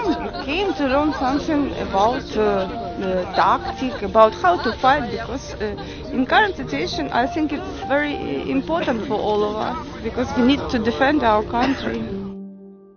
came 0.71 0.87
to 0.87 0.93
learn 0.95 1.11
something 1.13 1.63
about 1.87 2.37
uh, 2.37 2.67
the 2.99 3.13
tactic, 3.35 4.01
about 4.01 4.33
how 4.43 4.57
to 4.65 4.71
fight, 4.71 5.09
because 5.09 5.55
uh, 5.55 6.13
in 6.15 6.25
current 6.25 6.55
situation, 6.55 7.09
I 7.23 7.25
think 7.33 7.51
it's 7.51 7.87
very 7.87 8.15
important 8.49 8.99
for 9.07 9.17
all 9.19 9.41
of 9.43 9.55
us, 9.55 9.77
because 10.03 10.29
we 10.37 10.43
need 10.45 10.61
to 10.69 10.77
defend 10.77 11.23
our 11.23 11.43
country. 11.43 12.01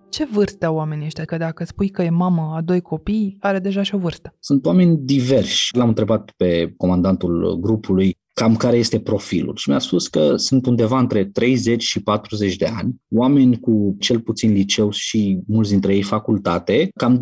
Ce 0.08 0.24
vârstă 0.24 0.66
au 0.66 0.76
oamenii 0.76 1.06
ăștia? 1.06 1.24
Că 1.24 1.36
dacă 1.36 1.64
spui 1.64 1.88
că 1.88 2.02
e 2.02 2.10
mamă 2.10 2.52
a 2.56 2.60
doi 2.60 2.80
copii, 2.80 3.36
are 3.40 3.58
deja 3.58 3.82
și 3.82 3.94
o 3.94 3.98
vârstă. 3.98 4.34
Sunt 4.38 4.66
oameni 4.66 4.96
diversi. 4.96 5.68
L-am 5.76 5.88
întrebat 5.88 6.30
pe 6.36 6.74
comandantul 6.76 7.58
grupului 7.60 8.16
cam 8.34 8.56
care 8.56 8.76
este 8.76 9.00
profilul. 9.00 9.56
Și 9.56 9.68
mi-a 9.68 9.78
spus 9.78 10.08
că 10.08 10.36
sunt 10.36 10.66
undeva 10.66 10.98
între 10.98 11.24
30 11.24 11.82
și 11.82 12.02
40 12.02 12.56
de 12.56 12.66
ani, 12.66 12.94
oameni 13.10 13.60
cu 13.60 13.96
cel 13.98 14.20
puțin 14.20 14.52
liceu 14.52 14.90
și 14.90 15.38
mulți 15.46 15.70
dintre 15.70 15.94
ei 15.94 16.02
facultate, 16.02 16.88
cam 16.96 17.20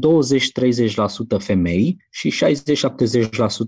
20-30% 1.36 1.38
femei 1.38 1.96
și 2.10 2.32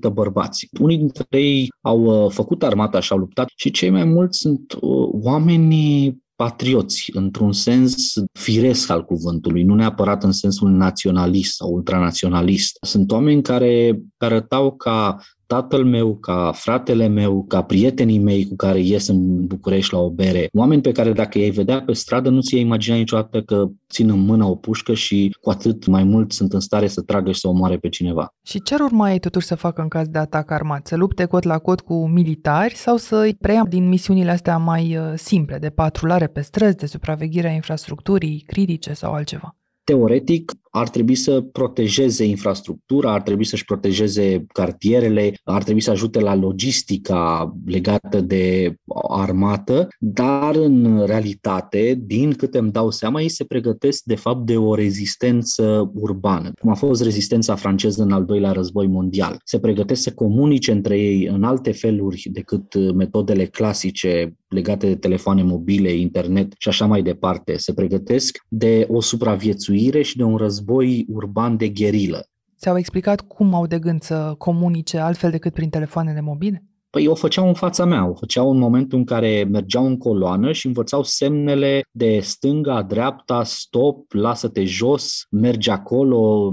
60-70% 0.08 0.12
bărbați. 0.12 0.68
Unii 0.80 0.96
dintre 0.96 1.24
ei 1.30 1.68
au 1.80 2.24
uh, 2.24 2.30
făcut 2.30 2.62
armata 2.62 3.00
și 3.00 3.12
au 3.12 3.18
luptat 3.18 3.48
și 3.56 3.70
cei 3.70 3.90
mai 3.90 4.04
mulți 4.04 4.38
sunt 4.38 4.72
uh, 4.72 5.08
oamenii 5.10 6.22
patrioți, 6.36 7.10
într-un 7.12 7.52
sens 7.52 8.12
firesc 8.32 8.90
al 8.90 9.04
cuvântului, 9.04 9.62
nu 9.62 9.74
neapărat 9.74 10.24
în 10.24 10.32
sensul 10.32 10.70
naționalist 10.70 11.54
sau 11.54 11.72
ultranaționalist. 11.72 12.76
Sunt 12.80 13.10
oameni 13.10 13.42
care 13.42 14.00
arătau 14.16 14.76
ca 14.76 15.16
tatăl 15.46 15.84
meu, 15.84 16.16
ca 16.16 16.52
fratele 16.54 17.06
meu, 17.06 17.44
ca 17.48 17.62
prietenii 17.62 18.18
mei 18.18 18.46
cu 18.46 18.56
care 18.56 18.80
ies 18.80 19.08
în 19.08 19.46
București 19.46 19.92
la 19.92 20.00
o 20.00 20.10
bere, 20.10 20.48
oameni 20.52 20.82
pe 20.82 20.92
care 20.92 21.12
dacă 21.12 21.38
ei 21.38 21.50
vedea 21.50 21.82
pe 21.82 21.92
stradă 21.92 22.28
nu 22.28 22.40
ți-ai 22.40 22.60
imagina 22.60 22.96
niciodată 22.96 23.42
că 23.42 23.66
țin 23.90 24.10
în 24.10 24.18
mână 24.18 24.44
o 24.44 24.54
pușcă 24.54 24.94
și 24.94 25.36
cu 25.40 25.50
atât 25.50 25.86
mai 25.86 26.04
mult 26.04 26.32
sunt 26.32 26.52
în 26.52 26.60
stare 26.60 26.86
să 26.86 27.00
tragă 27.00 27.32
și 27.32 27.40
să 27.40 27.48
omoare 27.48 27.76
pe 27.76 27.88
cineva. 27.88 28.34
Și 28.42 28.62
ce 28.62 28.74
ar 28.74 28.80
urma 28.80 29.12
ei 29.12 29.18
totuși 29.18 29.46
să 29.46 29.54
facă 29.54 29.82
în 29.82 29.88
caz 29.88 30.08
de 30.08 30.18
atac 30.18 30.50
armat? 30.50 30.86
Să 30.86 30.96
lupte 30.96 31.24
cot 31.24 31.42
la 31.42 31.58
cot 31.58 31.80
cu 31.80 32.08
militari 32.08 32.74
sau 32.74 32.96
să 32.96 33.16
îi 33.16 33.34
preia 33.34 33.64
din 33.68 33.88
misiunile 33.88 34.30
astea 34.30 34.56
mai 34.56 34.96
uh, 34.96 35.12
simple, 35.14 35.58
de 35.58 35.70
patrulare 35.70 36.26
pe 36.26 36.40
străzi, 36.40 36.76
de 36.76 36.86
supraveghere 36.86 37.48
a 37.48 37.52
infrastructurii 37.52 38.44
critice 38.46 38.92
sau 38.92 39.12
altceva? 39.12 39.56
Teoretic, 39.84 40.52
ar 40.76 40.88
trebui 40.88 41.14
să 41.14 41.40
protejeze 41.40 42.24
infrastructura, 42.24 43.12
ar 43.12 43.22
trebui 43.22 43.44
să-și 43.44 43.64
protejeze 43.64 44.44
cartierele, 44.52 45.34
ar 45.44 45.62
trebui 45.62 45.80
să 45.80 45.90
ajute 45.90 46.20
la 46.20 46.34
logistica 46.34 47.54
legată 47.66 48.20
de 48.20 48.74
armată, 49.08 49.88
dar 49.98 50.56
în 50.56 51.02
realitate, 51.06 52.02
din 52.06 52.32
câte 52.32 52.58
îmi 52.58 52.70
dau 52.70 52.90
seama, 52.90 53.20
ei 53.20 53.28
se 53.28 53.44
pregătesc 53.44 54.02
de 54.04 54.14
fapt 54.14 54.46
de 54.46 54.56
o 54.56 54.74
rezistență 54.74 55.90
urbană, 55.94 56.52
cum 56.60 56.70
a 56.70 56.74
fost 56.74 57.02
rezistența 57.02 57.54
franceză 57.54 58.02
în 58.02 58.12
al 58.12 58.24
doilea 58.24 58.52
război 58.52 58.86
mondial. 58.86 59.36
Se 59.44 59.58
pregătesc 59.58 60.02
să 60.02 60.12
comunice 60.12 60.72
între 60.72 60.98
ei 60.98 61.26
în 61.26 61.44
alte 61.44 61.72
feluri 61.72 62.28
decât 62.32 62.94
metodele 62.94 63.44
clasice 63.44 64.36
legate 64.48 64.86
de 64.86 64.96
telefoane 64.96 65.42
mobile, 65.42 65.92
internet 65.92 66.54
și 66.58 66.68
așa 66.68 66.86
mai 66.86 67.02
departe. 67.02 67.56
Se 67.56 67.72
pregătesc 67.72 68.38
de 68.48 68.86
o 68.90 69.00
supraviețuire 69.00 70.02
și 70.02 70.16
de 70.16 70.22
un 70.22 70.36
război 70.36 70.62
război 70.64 71.06
urban 71.08 71.56
de 71.56 71.68
gherilă. 71.68 72.28
Ți-au 72.58 72.78
explicat 72.78 73.20
cum 73.20 73.54
au 73.54 73.66
de 73.66 73.78
gând 73.78 74.02
să 74.02 74.34
comunice 74.38 74.98
altfel 74.98 75.30
decât 75.30 75.52
prin 75.52 75.68
telefoanele 75.68 76.20
mobile? 76.20 76.68
Păi 76.90 77.06
o 77.06 77.14
făceau 77.14 77.46
în 77.48 77.54
fața 77.54 77.84
mea, 77.84 78.08
o 78.08 78.14
făceau 78.14 78.50
în 78.50 78.58
momentul 78.58 78.98
în 78.98 79.04
care 79.04 79.48
mergeau 79.50 79.86
în 79.86 79.98
coloană 79.98 80.52
și 80.52 80.66
învățau 80.66 81.02
semnele 81.02 81.82
de 81.90 82.18
stânga, 82.20 82.82
dreapta, 82.82 83.42
stop, 83.44 84.12
lasă-te 84.12 84.64
jos, 84.64 85.26
mergi 85.30 85.70
acolo. 85.70 86.52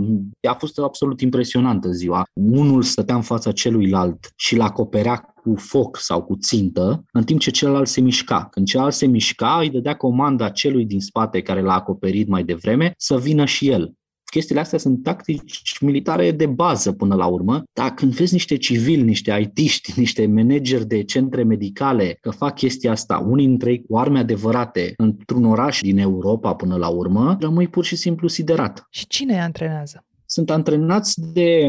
A 0.50 0.54
fost 0.54 0.80
absolut 0.80 1.22
impresionantă 1.22 1.90
ziua. 1.90 2.24
Unul 2.34 2.82
stătea 2.82 3.16
în 3.16 3.22
fața 3.22 3.52
celuilalt 3.52 4.30
și 4.36 4.56
l 4.56 4.62
acoperea 4.62 5.16
cu 5.16 5.56
foc 5.56 5.98
sau 5.98 6.24
cu 6.24 6.36
țintă, 6.36 7.04
în 7.12 7.24
timp 7.24 7.40
ce 7.40 7.52
celălalt 7.52 7.88
se 7.88 8.02
mișca. 8.02 8.48
Când 8.52 8.68
celălalt 8.68 8.94
se 8.94 9.06
mișca, 9.06 9.58
îi 9.60 9.70
dădea 9.70 9.96
comanda 9.96 10.50
celui 10.50 10.86
din 10.86 11.00
spate 11.00 11.42
care 11.42 11.62
l-a 11.62 11.74
acoperit 11.74 12.28
mai 12.28 12.44
devreme 12.44 12.94
să 12.98 13.18
vină 13.18 13.46
și 13.46 13.70
el 13.70 13.94
chestiile 14.32 14.62
astea 14.62 14.78
sunt 14.78 15.04
tactici 15.04 15.78
militare 15.82 16.32
de 16.32 16.46
bază 16.46 16.92
până 16.92 17.16
la 17.16 17.26
urmă, 17.26 17.64
dar 17.74 17.94
când 17.94 18.14
vezi 18.14 18.34
niște 18.34 18.58
civili, 18.58 19.02
niște 19.02 19.52
IT-ști, 19.56 19.94
niște 20.00 20.28
manageri 20.28 20.88
de 20.88 21.04
centre 21.04 21.44
medicale 21.44 22.18
că 22.22 22.30
fac 22.30 22.56
chestia 22.56 22.92
asta, 22.92 23.18
unii 23.18 23.48
dintre 23.48 23.72
ei 23.72 23.84
cu 23.90 23.98
arme 23.98 24.20
adevărate, 24.20 24.94
într-un 24.98 25.46
oraș 25.46 25.80
din 25.82 25.98
Europa 25.98 26.54
până 26.54 26.76
la 26.76 26.88
urmă, 26.88 27.38
rămâi 27.40 27.68
pur 27.68 27.86
și 27.86 27.96
simplu 27.96 28.28
siderat. 28.28 28.88
Și 28.90 29.08
cine 29.08 29.34
îi 29.34 29.40
antrenează? 29.40 30.06
Sunt 30.26 30.50
antrenați 30.50 31.22
de 31.34 31.68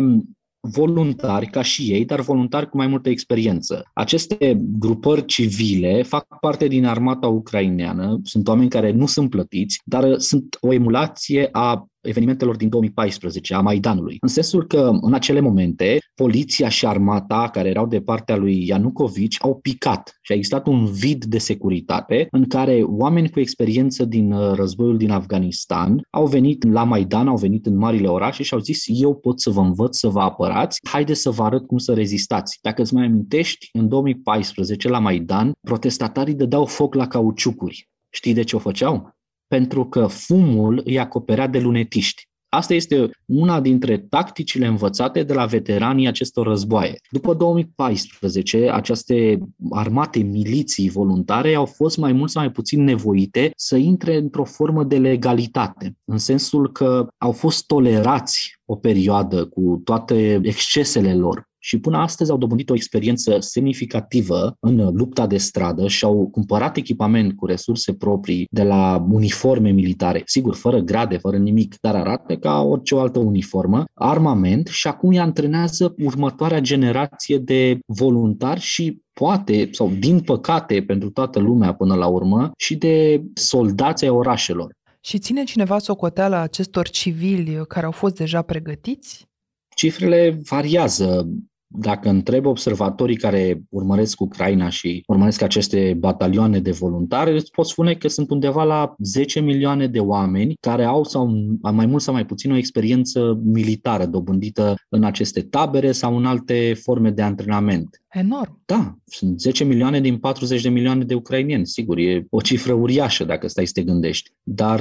voluntari 0.69 1.47
ca 1.47 1.63
și 1.63 1.93
ei, 1.93 2.05
dar 2.05 2.21
voluntari 2.21 2.69
cu 2.69 2.77
mai 2.77 2.87
multă 2.87 3.09
experiență. 3.09 3.91
Aceste 3.93 4.59
grupări 4.79 5.25
civile 5.25 6.03
fac 6.03 6.39
parte 6.41 6.67
din 6.67 6.85
armata 6.85 7.27
ucraineană, 7.27 8.21
sunt 8.23 8.49
oameni 8.49 8.71
care 8.71 8.91
nu 8.91 9.07
sunt 9.07 9.31
plătiți, 9.31 9.81
dar 9.85 10.19
sunt 10.19 10.57
o 10.61 10.73
emulație 10.73 11.49
a 11.53 11.87
evenimentelor 12.03 12.57
din 12.57 12.69
2014, 12.69 13.55
a 13.55 13.61
Maidanului. 13.61 14.17
În 14.21 14.29
sensul 14.29 14.67
că, 14.67 14.91
în 15.01 15.15
acele 15.15 15.41
momente, 15.41 15.99
poliția 16.15 16.69
și 16.69 16.87
armata, 16.87 17.49
care 17.53 17.69
erau 17.69 17.87
de 17.87 18.01
partea 18.01 18.37
lui 18.37 18.67
Ianucovici, 18.67 19.37
au 19.41 19.59
picat 19.59 20.19
și 20.23 20.33
a 20.33 20.35
existat 20.35 20.67
un 20.67 20.85
vid 20.85 21.25
de 21.25 21.39
securitate 21.39 22.27
în 22.31 22.47
care 22.47 22.83
oameni 22.83 23.31
cu 23.31 23.41
experiență 23.41 24.05
din 24.05 24.33
uh, 24.33 24.53
războiul 24.55 24.97
din 24.97 25.11
Afganistan 25.11 26.07
au 26.11 26.27
venit 26.27 26.65
la 26.73 26.85
Maidan, 26.85 27.29
au 27.29 27.37
venit 27.37 27.67
în 27.67 27.77
marile 27.77 28.09
orașe 28.09 28.43
și 28.43 28.55
au 28.55 28.61
zis 28.61 28.85
eu 28.87 29.15
pot 29.15 29.41
să 29.41 29.51
vă 29.51 29.61
învăț 29.61 29.97
să 29.97 30.09
vă 30.09 30.21
apărați, 30.21 30.79
haide 30.89 31.15
să 31.15 31.31
vă 31.31 31.43
arăt 31.43 31.67
cum 31.67 31.79
să 31.79 31.95
rezistați. 31.95 32.59
Dacă 32.63 32.83
îți 32.83 32.95
mai 32.95 33.05
amintești, 33.05 33.69
în 33.73 33.89
2014 33.89 34.89
la 34.89 34.99
Maidan, 34.99 35.53
protestatarii 35.61 36.35
dădeau 36.35 36.65
foc 36.65 36.95
la 36.95 37.07
cauciucuri. 37.07 37.89
Știi 38.11 38.35
de 38.35 38.43
ce 38.43 38.57
o 38.57 38.59
făceau? 38.59 39.15
Pentru 39.53 39.85
că 39.85 40.07
fumul 40.07 40.81
îi 40.85 40.99
acoperea 40.99 41.47
de 41.47 41.59
lunetiști. 41.59 42.29
Asta 42.49 42.75
este 42.75 43.11
una 43.27 43.61
dintre 43.61 43.99
tacticile 43.99 44.67
învățate 44.67 45.23
de 45.23 45.33
la 45.33 45.45
veteranii 45.45 46.07
acestor 46.07 46.47
războaie. 46.47 47.01
După 47.11 47.35
2014, 47.35 48.71
aceste 48.71 49.39
armate 49.71 50.19
miliții 50.19 50.91
voluntare 50.91 51.55
au 51.55 51.65
fost 51.65 51.97
mai 51.97 52.13
mult 52.13 52.31
sau 52.31 52.43
mai 52.43 52.53
puțin 52.53 52.85
nevoite 52.85 53.51
să 53.57 53.77
intre 53.77 54.17
într-o 54.17 54.45
formă 54.45 54.85
de 54.85 54.99
legalitate, 54.99 55.97
în 56.05 56.19
sensul 56.19 56.73
că 56.73 57.07
au 57.19 57.33
fost 57.33 57.67
tolerați 57.67 58.55
o 58.65 58.77
perioadă 58.77 59.47
cu 59.47 59.81
toate 59.85 60.41
excesele 60.43 61.15
lor 61.15 61.51
și 61.65 61.79
până 61.79 61.97
astăzi 61.97 62.31
au 62.31 62.37
dobândit 62.37 62.71
o 62.71 62.75
experiență 62.75 63.37
semnificativă 63.41 64.57
în 64.61 64.91
lupta 64.95 65.27
de 65.27 65.37
stradă 65.37 65.89
și 65.89 66.05
au 66.05 66.29
cumpărat 66.31 66.77
echipament 66.77 67.37
cu 67.37 67.47
resurse 67.47 67.95
proprii 67.95 68.47
de 68.51 68.63
la 68.63 69.07
uniforme 69.11 69.71
militare, 69.71 70.23
sigur, 70.25 70.55
fără 70.55 70.79
grade, 70.79 71.17
fără 71.17 71.37
nimic, 71.37 71.77
dar 71.81 71.95
arată 71.95 72.37
ca 72.37 72.61
orice 72.61 72.95
o 72.95 73.01
altă 73.01 73.19
uniformă, 73.19 73.85
armament 73.95 74.67
și 74.67 74.87
acum 74.87 75.09
îi 75.09 75.19
antrenează 75.19 75.95
următoarea 75.99 76.61
generație 76.61 77.39
de 77.39 77.79
voluntari 77.87 78.61
și 78.61 79.01
poate, 79.13 79.69
sau 79.73 79.93
din 79.99 80.21
păcate 80.21 80.83
pentru 80.83 81.11
toată 81.11 81.39
lumea 81.39 81.75
până 81.75 81.95
la 81.95 82.07
urmă, 82.07 82.51
și 82.57 82.77
de 82.77 83.23
soldații 83.35 84.07
ai 84.07 84.13
orașelor. 84.13 84.73
Și 85.01 85.19
ține 85.19 85.45
cineva 85.45 85.79
socoteala 85.79 86.39
acestor 86.39 86.89
civili 86.89 87.67
care 87.69 87.87
au 87.87 87.93
fost 87.93 88.15
deja 88.15 88.43
pregătiți? 88.43 89.27
Cifrele 89.75 90.41
variază 90.49 91.29
dacă 91.75 92.09
întreb 92.09 92.47
observatorii 92.47 93.17
care 93.17 93.63
urmăresc 93.69 94.21
Ucraina 94.21 94.69
și 94.69 95.03
urmăresc 95.07 95.43
aceste 95.43 95.97
batalioane 95.99 96.61
de 96.61 96.71
voluntari, 96.71 97.35
îți 97.35 97.51
pot 97.51 97.67
spune 97.67 97.95
că 97.95 98.09
sunt 98.09 98.31
undeva 98.31 98.65
la 98.65 98.95
10 98.99 99.41
milioane 99.41 99.87
de 99.87 99.99
oameni 99.99 100.55
care 100.61 100.85
au 100.85 101.05
sau 101.05 101.31
mai 101.73 101.87
mult 101.87 102.03
sau 102.03 102.15
mai 102.15 102.27
puțin 102.27 102.53
o 102.53 102.57
experiență 102.57 103.41
militară 103.45 104.07
dobândită 104.07 104.75
în 104.89 105.05
aceste 105.05 105.41
tabere 105.41 105.93
sau 105.93 106.17
în 106.17 106.25
alte 106.25 106.75
forme 106.83 107.11
de 107.11 107.23
antrenament. 107.23 108.03
Enorm. 108.09 108.63
Da, 108.65 108.95
sunt 109.05 109.41
10 109.41 109.65
milioane 109.65 110.01
din 110.01 110.19
40 110.19 110.63
de 110.63 110.69
milioane 110.69 111.05
de 111.05 111.15
ucrainieni. 111.15 111.67
Sigur, 111.67 111.99
e 111.99 112.27
o 112.31 112.41
cifră 112.41 112.73
uriașă 112.73 113.25
dacă 113.25 113.49
stai 113.49 113.67
să 113.67 113.73
te 113.75 113.83
gândești. 113.83 114.31
Dar 114.43 114.81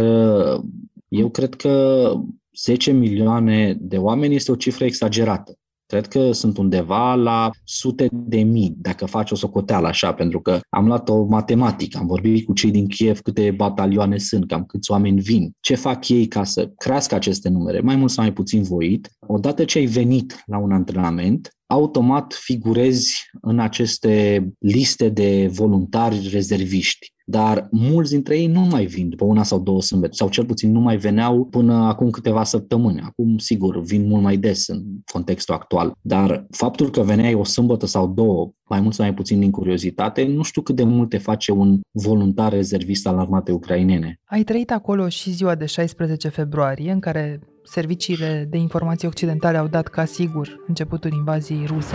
eu 1.07 1.29
cred 1.29 1.55
că 1.55 2.13
10 2.57 2.91
milioane 2.91 3.77
de 3.79 3.97
oameni 3.97 4.35
este 4.35 4.51
o 4.51 4.55
cifră 4.55 4.85
exagerată. 4.85 5.55
Cred 5.91 6.07
că 6.07 6.31
sunt 6.31 6.57
undeva 6.57 7.15
la 7.15 7.49
sute 7.63 8.07
de 8.11 8.41
mii, 8.41 8.75
dacă 8.77 9.05
faci 9.05 9.31
o 9.31 9.35
socoteală 9.35 9.87
așa, 9.87 10.13
pentru 10.13 10.41
că 10.41 10.59
am 10.69 10.85
luat 10.85 11.09
o 11.09 11.23
matematică, 11.23 11.97
am 11.97 12.07
vorbit 12.07 12.45
cu 12.45 12.53
cei 12.53 12.71
din 12.71 12.87
Kiev 12.87 13.19
câte 13.19 13.51
batalioane 13.51 14.17
sunt, 14.17 14.47
cam 14.47 14.63
câți 14.63 14.91
oameni 14.91 15.21
vin, 15.21 15.51
ce 15.59 15.75
fac 15.75 16.09
ei 16.09 16.27
ca 16.27 16.43
să 16.43 16.71
crească 16.77 17.15
aceste 17.15 17.49
numere, 17.49 17.79
mai 17.79 17.95
mult 17.95 18.11
sau 18.11 18.23
mai 18.23 18.33
puțin 18.33 18.63
voit. 18.63 19.09
Odată 19.27 19.63
ce 19.63 19.77
ai 19.77 19.85
venit 19.85 20.43
la 20.45 20.57
un 20.57 20.71
antrenament, 20.71 21.55
automat 21.65 22.33
figurezi 22.33 23.29
în 23.41 23.59
aceste 23.59 24.45
liste 24.59 25.09
de 25.09 25.47
voluntari 25.53 26.27
rezerviști 26.31 27.13
dar 27.30 27.68
mulți 27.70 28.10
dintre 28.10 28.38
ei 28.38 28.46
nu 28.46 28.60
mai 28.60 28.84
vin 28.84 29.08
după 29.08 29.24
una 29.24 29.42
sau 29.42 29.60
două 29.60 29.82
sâmbete, 29.82 30.12
sau 30.16 30.28
cel 30.28 30.44
puțin 30.44 30.72
nu 30.72 30.80
mai 30.80 30.96
veneau 30.96 31.44
până 31.44 31.74
acum 31.74 32.10
câteva 32.10 32.44
săptămâni. 32.44 33.00
Acum, 33.00 33.38
sigur, 33.38 33.80
vin 33.80 34.06
mult 34.06 34.22
mai 34.22 34.36
des 34.36 34.66
în 34.68 34.82
contextul 35.12 35.54
actual, 35.54 35.92
dar 36.00 36.46
faptul 36.50 36.90
că 36.90 37.00
veneai 37.00 37.34
o 37.34 37.44
sâmbătă 37.44 37.86
sau 37.86 38.06
două, 38.06 38.50
mai 38.68 38.80
mult 38.80 38.94
sau 38.94 39.04
mai 39.04 39.14
puțin 39.14 39.40
din 39.40 39.50
curiozitate, 39.50 40.24
nu 40.24 40.42
știu 40.42 40.62
cât 40.62 40.76
de 40.76 40.84
multe 40.84 41.18
face 41.18 41.52
un 41.52 41.80
voluntar 41.90 42.52
rezervist 42.52 43.06
al 43.06 43.18
armatei 43.18 43.54
ucrainene. 43.54 44.20
Ai 44.24 44.42
trăit 44.42 44.70
acolo 44.70 45.08
și 45.08 45.30
ziua 45.30 45.54
de 45.54 45.66
16 45.66 46.28
februarie, 46.28 46.92
în 46.92 47.00
care 47.00 47.40
serviciile 47.64 48.46
de 48.50 48.58
informații 48.58 49.08
occidentale 49.08 49.56
au 49.56 49.66
dat 49.66 49.88
ca 49.88 50.04
sigur 50.04 50.64
începutul 50.66 51.12
invaziei 51.12 51.66
ruse? 51.66 51.94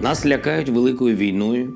Нас 0.00 0.24
лякають 0.24 0.68
великою 0.68 1.16
війною, 1.16 1.72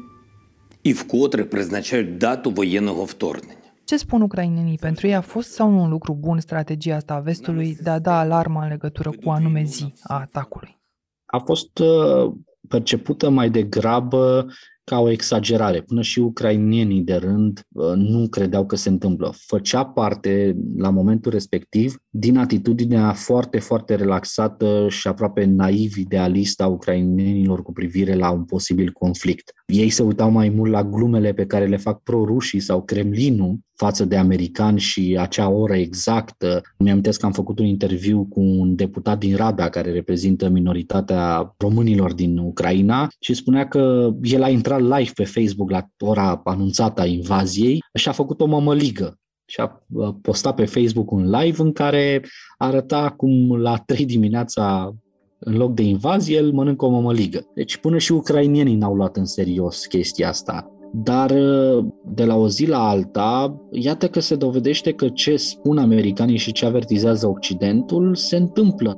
і 0.82 0.92
вкотре 0.92 1.44
призначають 1.44 2.18
дату 2.18 2.50
воєнного 2.50 3.04
вторгнення. 3.04 3.66
Ce 3.88 3.98
spun 3.98 4.22
ucrainenii? 4.22 4.78
Pentru 4.78 5.06
ei 5.06 5.12
a 5.12 5.20
fost 5.20 5.50
sau 5.52 5.70
nu 5.70 5.82
un 5.82 5.90
lucru 5.90 6.14
bun 6.14 6.40
strategia 6.40 6.96
asta 6.96 7.14
a 7.14 7.20
vestului 7.20 7.76
de 7.82 7.90
a 7.90 7.98
da 7.98 8.18
alarmă 8.18 8.60
în 8.60 8.68
legătură 8.68 9.10
cu 9.10 9.30
anume 9.30 9.62
zi 9.64 9.94
a 10.02 10.14
atacului? 10.20 10.78
A 11.26 11.38
fost 11.38 11.78
uh, 11.78 12.32
percepută 12.68 13.28
mai 13.28 13.50
degrabă 13.50 14.46
ca 14.83 14.99
o 14.99 15.09
exagerare. 15.09 15.81
Până 15.81 16.01
și 16.01 16.19
ucrainienii 16.19 17.01
de 17.01 17.15
rând 17.15 17.67
uh, 17.71 17.93
nu 17.95 18.27
credeau 18.27 18.65
că 18.65 18.75
se 18.75 18.89
întâmplă. 18.89 19.33
Făcea 19.45 19.85
parte, 19.85 20.55
la 20.77 20.89
momentul 20.89 21.31
respectiv, 21.31 21.95
din 22.09 22.37
atitudinea 22.37 23.13
foarte, 23.13 23.59
foarte 23.59 23.95
relaxată 23.95 24.87
și 24.89 25.07
aproape 25.07 25.43
naiv 25.43 25.97
idealistă 25.97 26.63
a 26.63 26.67
ucrainenilor 26.67 27.61
cu 27.61 27.71
privire 27.71 28.13
la 28.15 28.31
un 28.31 28.43
posibil 28.43 28.91
conflict. 28.91 29.53
Ei 29.65 29.89
se 29.89 30.03
uitau 30.03 30.31
mai 30.31 30.49
mult 30.49 30.71
la 30.71 30.83
glumele 30.83 31.33
pe 31.33 31.45
care 31.45 31.65
le 31.65 31.77
fac 31.77 32.03
pro-rușii 32.03 32.59
sau 32.59 32.81
Kremlinul 32.83 33.59
față 33.81 34.05
de 34.05 34.17
americani 34.17 34.79
și 34.79 35.17
acea 35.19 35.49
oră 35.49 35.75
exactă. 35.75 36.61
Mi-am 36.77 37.01
că 37.01 37.25
am 37.25 37.31
făcut 37.31 37.59
un 37.59 37.65
interviu 37.65 38.25
cu 38.29 38.39
un 38.39 38.75
deputat 38.75 39.17
din 39.19 39.35
Rada 39.35 39.69
care 39.69 39.91
reprezintă 39.91 40.49
minoritatea 40.49 41.53
românilor 41.57 42.13
din 42.13 42.37
Ucraina 42.37 43.07
și 43.19 43.33
spunea 43.33 43.67
că 43.67 44.13
el 44.21 44.43
a 44.43 44.49
intrat 44.49 44.81
live 44.81 45.11
pe 45.15 45.23
Facebook 45.23 45.69
la 45.69 45.87
ora 45.99 46.41
anunțată 46.43 47.01
a 47.01 47.05
invaziei 47.05 47.83
și 47.93 48.09
a 48.09 48.11
făcut 48.11 48.41
o 48.41 48.45
mămăligă 48.45 49.19
și 49.45 49.59
a 49.59 49.83
postat 50.21 50.55
pe 50.55 50.65
Facebook 50.65 51.11
un 51.11 51.29
live 51.29 51.61
în 51.61 51.71
care 51.71 52.23
arăta 52.57 53.13
cum 53.17 53.57
la 53.57 53.77
3 53.85 54.05
dimineața 54.05 54.95
în 55.39 55.57
loc 55.57 55.73
de 55.73 55.83
invazie, 55.83 56.35
el 56.35 56.51
mănâncă 56.51 56.85
o 56.85 56.89
mămăligă. 56.89 57.47
Deci 57.55 57.77
până 57.77 57.97
și 57.97 58.11
ucrainienii 58.11 58.75
n-au 58.75 58.95
luat 58.95 59.17
în 59.17 59.25
serios 59.25 59.85
chestia 59.85 60.27
asta. 60.27 60.71
Dar 60.93 61.31
de 62.05 62.25
la 62.25 62.35
o 62.35 62.47
zi 62.47 62.65
la 62.65 62.89
alta, 62.89 63.61
iată 63.71 64.07
că 64.07 64.19
se 64.19 64.35
dovedește 64.35 64.91
că 64.91 65.09
ce 65.09 65.35
spun 65.35 65.77
americanii 65.77 66.37
și 66.37 66.51
ce 66.51 66.65
avertizează 66.65 67.27
Occidentul 67.27 68.15
se 68.15 68.35
întâmplă. 68.35 68.97